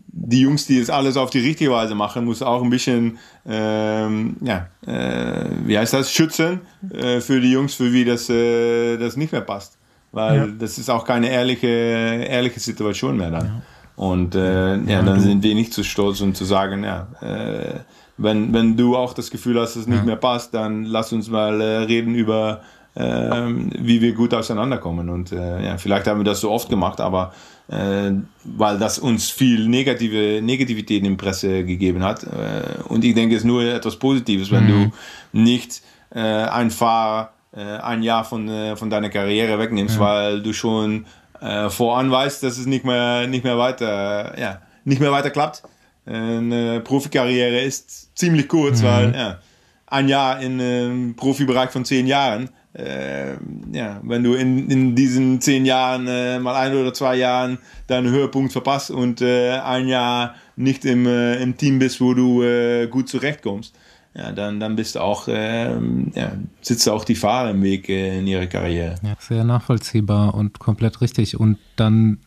[0.06, 4.36] die Jungs, die es alles auf die richtige Weise machen, muss auch ein bisschen, ähm,
[4.40, 6.60] ja, äh, wie heißt das, schützen
[6.92, 9.76] äh, für die Jungs, für wie das, äh, das nicht mehr passt.
[10.12, 10.46] Weil Ja.
[10.46, 13.62] das ist auch keine ehrliche, ehrliche Situation mehr dann.
[13.96, 17.80] Und äh, ja, dann sind wir nicht zu stolz, um zu sagen, ja, äh,
[18.16, 21.28] wenn, wenn du auch das Gefühl hast, dass es nicht mehr passt, dann lass uns
[21.28, 22.60] mal äh, reden über,
[22.96, 25.08] ähm, wie wir gut auseinanderkommen.
[25.08, 27.32] Und äh, ja, vielleicht haben wir das so oft gemacht, aber
[27.68, 28.12] äh,
[28.44, 32.24] weil das uns viel negative Negativität in der Presse gegeben hat.
[32.24, 34.92] Äh, und ich denke, es ist nur etwas Positives, wenn du
[35.32, 40.52] nicht äh, ein Fahrer äh, ein Jahr von, äh, von deiner Karriere wegnimmst, weil du
[40.52, 41.06] schon
[41.40, 45.62] äh, voran weißt, dass es nicht mehr, nicht mehr weiter, ja, nicht mehr weiter klappt.
[46.06, 49.38] Eine Profikarriere ist ziemlich kurz, weil ja,
[49.86, 53.34] ein Jahr in einem Profibereich von zehn Jahren, äh,
[53.72, 58.10] ja, wenn du in, in diesen zehn Jahren äh, mal ein oder zwei Jahren deinen
[58.10, 62.86] Höhepunkt verpasst und äh, ein Jahr nicht im, äh, im Team bist, wo du äh,
[62.88, 63.74] gut zurechtkommst,
[64.16, 68.18] ja, dann, dann bist du auch, ähm, ja, sitzt auch die Fahrer im Weg äh,
[68.18, 68.94] in ihrer Karriere.
[69.02, 71.38] Ja, sehr nachvollziehbar und komplett richtig.
[71.38, 72.18] Und dann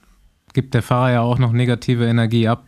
[0.54, 2.66] gibt der Fahrer ja auch noch negative Energie ab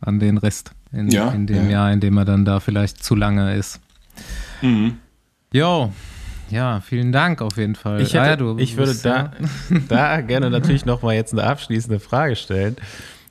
[0.00, 1.70] an den Rest in, Ja, in dem ja.
[1.70, 3.80] Jahr, in dem er dann da vielleicht zu lange ist.
[4.60, 4.98] Mhm.
[5.52, 5.92] Jo,
[6.52, 8.02] ja, vielen Dank auf jeden Fall.
[8.02, 9.32] Ich, hätte, Ah ja, du ich würde da,
[9.88, 12.76] da gerne natürlich nochmal jetzt eine abschließende Frage stellen.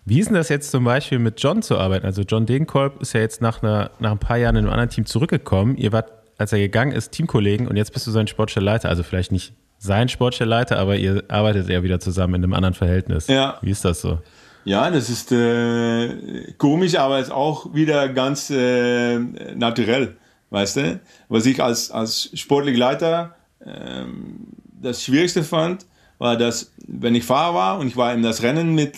[0.06, 2.06] Wie ist denn das jetzt zum Beispiel mit John zu arbeiten?
[2.06, 4.90] Also John Degenkolb ist ja jetzt nach, einer, nach ein paar Jahren in einem anderen
[4.90, 5.78] Team zurückgekommen.
[5.78, 8.90] Ihr wart, als er gegangen ist, Teamkollegen und jetzt bist du sein Sportstellleiter.
[8.90, 13.28] Also vielleicht nicht sein Sportstellleiter, aber ihr arbeitet ja wieder zusammen in einem anderen Verhältnis.
[13.28, 13.58] Ja.
[13.62, 14.20] Wie ist das so?
[14.64, 20.18] Ja, das ist äh, komisch, aber ist auch wieder ganz äh, naturell,
[20.52, 21.00] weißt du?
[21.30, 24.48] Was ich als, als sportlicher Leiter ähm,
[24.82, 25.86] das Schwierigste fand,
[26.22, 28.96] war, dass wenn ich Fahrer war und ich war in das Rennen mit,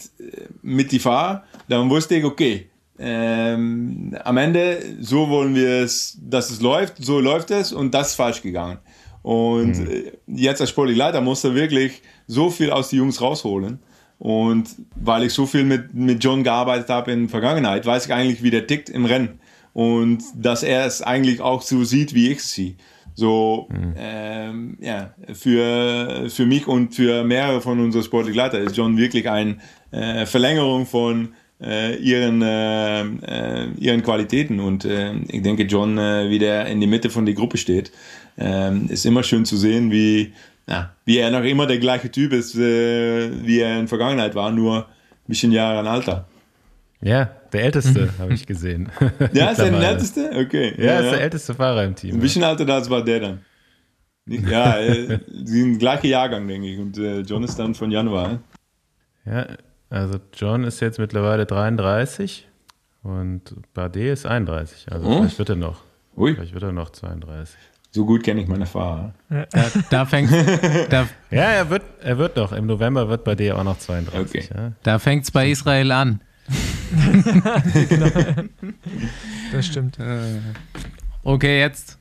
[0.62, 2.68] mit die Fahrer, dann wusste ich, okay,
[3.00, 8.10] ähm, am Ende, so wollen wir es, dass es läuft, so läuft es und das
[8.10, 8.80] ist falsch gegangen.
[9.22, 13.80] Und äh, jetzt als sportlicher Leiter musste wirklich so viel aus den Jungs rausholen.
[14.20, 18.14] Und weil ich so viel mit, mit John gearbeitet habe in der Vergangenheit, weiß ich
[18.14, 19.40] eigentlich, wie der tickt im Rennen.
[19.72, 22.76] Und dass er es eigentlich auch so sieht, wie ich es sehe.
[23.16, 28.98] So, ähm, ja, für, für mich und für mehrere von unseren sportlichen Leiter ist John
[28.98, 29.58] wirklich eine
[29.92, 34.60] äh, Verlängerung von äh, ihren, äh, äh, ihren Qualitäten.
[34.60, 37.92] Und äh, ich denke, John, äh, wie der in die Mitte von der Gruppe steht,
[38.38, 40.34] ähm, ist immer schön zu sehen, wie,
[40.68, 44.52] ja, wie er noch immer der gleiche Typ ist, wie er in der Vergangenheit war,
[44.52, 44.86] nur ein
[45.28, 46.28] bisschen Jahre an Alter.
[47.02, 48.90] Ja, der Älteste, habe ich gesehen.
[49.34, 49.90] Ja, ist er der.
[49.90, 50.32] Älteste?
[50.36, 50.74] Okay.
[50.78, 52.16] Ja, ist der älteste Fahrer im Team.
[52.16, 53.40] Ein bisschen älter als war der dann.
[54.26, 56.80] Ja, äh, sie sind gleicher Jahrgang, denke ich.
[56.80, 58.40] Und äh, John ist dann von Januar.
[59.26, 59.48] Ja,
[59.90, 62.48] also John ist jetzt mittlerweile 33
[63.04, 64.92] und Bardet ist 31.
[64.92, 65.18] Also Oh.
[65.20, 65.82] vielleicht wird er noch.
[66.16, 67.58] Ui, Vielleicht wird er noch 32.
[67.92, 69.14] so gut kenne ich meine Fahrer.
[69.30, 69.46] Da,
[69.90, 70.32] da, fängt,
[70.90, 72.52] da, Ja, er wird, er wird noch.
[72.54, 74.20] Im November wird Bardet auch noch 32.
[74.46, 74.50] Okay.
[74.56, 74.72] Ja.
[74.84, 76.22] da fängt es bei Israel an.
[79.52, 79.98] Das stimmt.
[81.24, 81.98] Okay, jetzt.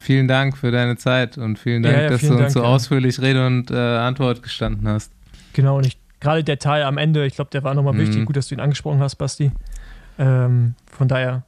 [0.00, 2.52] Vielen Dank für deine Zeit und vielen Dank, Ja, ja, dass vielen du uns Dank,
[2.52, 2.66] so ja.
[2.66, 5.10] ausführlich Rede und äh, Antwort gestanden hast.
[5.54, 7.98] Genau, und ich, gerade der Teil am Ende, ich glaube, der war nochmal Mhm.
[8.00, 8.24] wichtig.
[8.26, 9.50] Gut, dass du ihn angesprochen hast, Basti.
[10.18, 11.44] Ähm, von daher,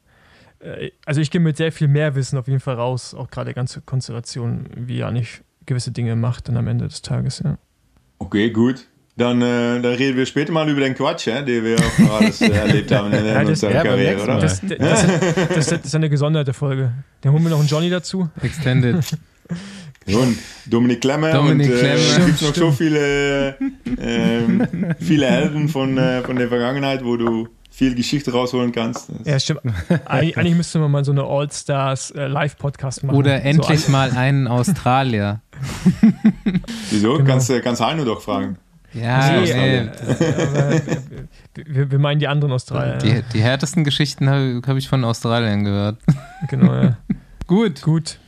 [0.60, 3.52] äh, also ich gehe mit sehr viel mehr Wissen auf jeden Fall raus, auch gerade
[3.52, 7.58] ganze Konstellation, wie er nicht gewisse Dinge macht dann am Ende des Tages, ja.
[8.18, 8.86] Okay, gut.
[9.18, 12.20] Dann, äh, dann reden wir später mal über den Quatsch, ja, den wir auch noch
[12.20, 14.38] alles äh, erlebt haben in, Ja, unserer ja, Karriere, oder?
[14.40, 15.06] Das, das,
[15.48, 16.92] das, das, ist eine gesonderte Folge.
[17.22, 18.28] Dann holen wir noch einen Johnny dazu.
[18.42, 18.96] Extended.
[20.06, 21.94] Und Dominik Klemmer Dominik und äh, Klemmer.
[21.96, 23.56] es gibt noch so viele,
[23.98, 29.08] ähm, viele Helden von, äh, von der Vergangenheit, wo du viel Geschichte rausholen kannst.
[29.08, 29.62] Das- Ja, stimmt.
[30.04, 33.16] Eigentlich, eigentlich müsste man mal so eine All-Stars äh, Live-Podcast machen.
[33.16, 35.40] Oder endlich so, mal einen Australier.
[36.90, 37.14] Wieso?
[37.14, 37.24] Genau.
[37.28, 38.58] Kannst, äh, kannst Heino doch fragen.
[39.00, 40.80] Ja, Nee, nee, aber, äh,
[41.66, 42.98] wir, wir meinen die anderen Australier.
[42.98, 45.98] die, die härtesten Geschichten habe hab ich von Australien gehört.
[46.48, 46.96] Genau, ja.
[47.46, 48.18] Gut, Gut.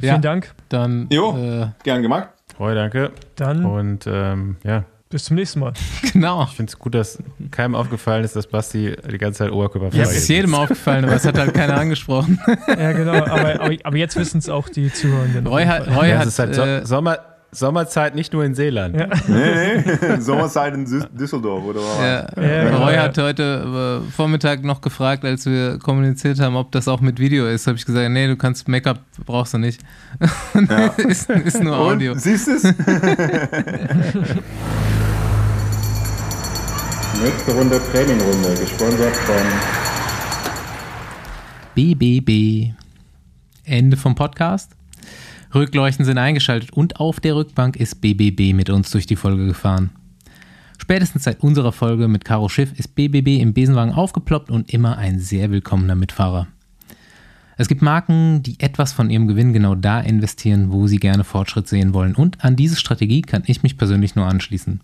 [0.00, 0.12] Ja.
[0.12, 0.54] Vielen Dank.
[0.68, 1.36] dann Jo.
[1.36, 2.28] äh, Gern gemacht.
[2.58, 3.12] Roy, danke.
[3.36, 5.72] Dann Und ähm, ja, bis zum nächsten Mal.
[6.12, 6.44] genau.
[6.44, 7.18] ich finde es gut, dass
[7.50, 11.24] keinem aufgefallen ist, dass Basti die ganze Zeit Oberkörper Das ist jedem aufgefallen, aber es
[11.24, 12.40] hat halt keiner angesprochen.
[12.68, 13.12] Ja, genau.
[13.12, 15.46] Aber, aber, aber jetzt wissen es auch die Zuhörenden.
[15.46, 17.18] Roy hat, Roy Ja, hat es ist halt so, äh, Sommer,
[17.50, 18.94] Sommerzeit nicht nur in Seeland.
[18.94, 19.08] Ja.
[19.26, 20.20] Nee, nee.
[20.20, 21.98] Sommerzeit in Düs- Düsseldorf, oder was?
[21.98, 23.02] Ja, Ja, Roy ja.
[23.04, 27.46] hat heute äh, Vormittag noch gefragt, als wir kommuniziert haben, ob das auch mit Video
[27.46, 27.66] ist.
[27.66, 29.80] Habe ich gesagt, nee, du kannst Make-up brauchst du nicht.
[30.68, 30.86] Ja.
[30.98, 32.12] ist, ist nur Audio.
[32.12, 32.62] Und, siehst du es?
[37.22, 39.36] Nächste Runde Trainingrunde, gesponsert von
[41.74, 42.72] BBB.
[43.64, 44.72] Ende vom Podcast.
[45.54, 49.90] Rückleuchten sind eingeschaltet und auf der Rückbank ist BBB mit uns durch die Folge gefahren.
[50.78, 55.18] Spätestens seit unserer Folge mit Caro Schiff ist BBB im Besenwagen aufgeploppt und immer ein
[55.18, 56.48] sehr willkommener Mitfahrer.
[57.56, 61.66] Es gibt Marken, die etwas von ihrem Gewinn genau da investieren, wo sie gerne Fortschritt
[61.66, 62.14] sehen wollen.
[62.14, 64.80] Und an diese Strategie kann ich mich persönlich nur anschließen.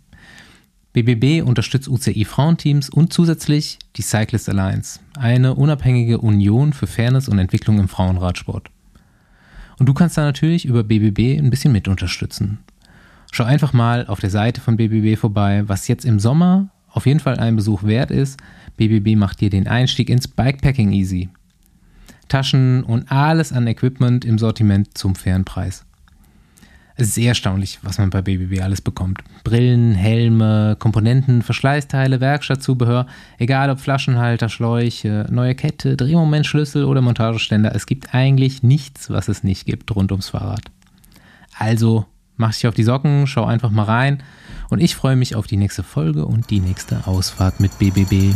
[0.92, 7.38] BBB unterstützt UCI Frauenteams und zusätzlich die Cyclist Alliance, eine unabhängige Union für Fairness und
[7.38, 8.70] Entwicklung im Frauenradsport.
[9.78, 12.58] Und du kannst da natürlich über BBB ein bisschen mit unterstützen.
[13.32, 17.20] Schau einfach mal auf der Seite von BBB vorbei, was jetzt im Sommer auf jeden
[17.20, 18.38] Fall einen Besuch wert ist.
[18.76, 21.28] BBB macht dir den Einstieg ins Bikepacking easy.
[22.28, 25.84] Taschen und alles an Equipment im Sortiment zum fairen Preis.
[26.96, 29.24] Es ist sehr erstaunlich, was man bei BBB alles bekommt.
[29.42, 33.06] Brillen, Helme, Komponenten, Verschleißteile, Werkstattzubehör,
[33.38, 37.74] egal ob Flaschenhalter, Schläuche, neue Kette, Drehmomentschlüssel oder Montageständer.
[37.74, 40.62] Es gibt eigentlich nichts, was es nicht gibt rund ums Fahrrad.
[41.58, 42.06] Also
[42.36, 44.22] mach dich auf die Socken, schau einfach mal rein
[44.70, 48.34] und ich freue mich auf die nächste Folge und die nächste Ausfahrt mit BBB.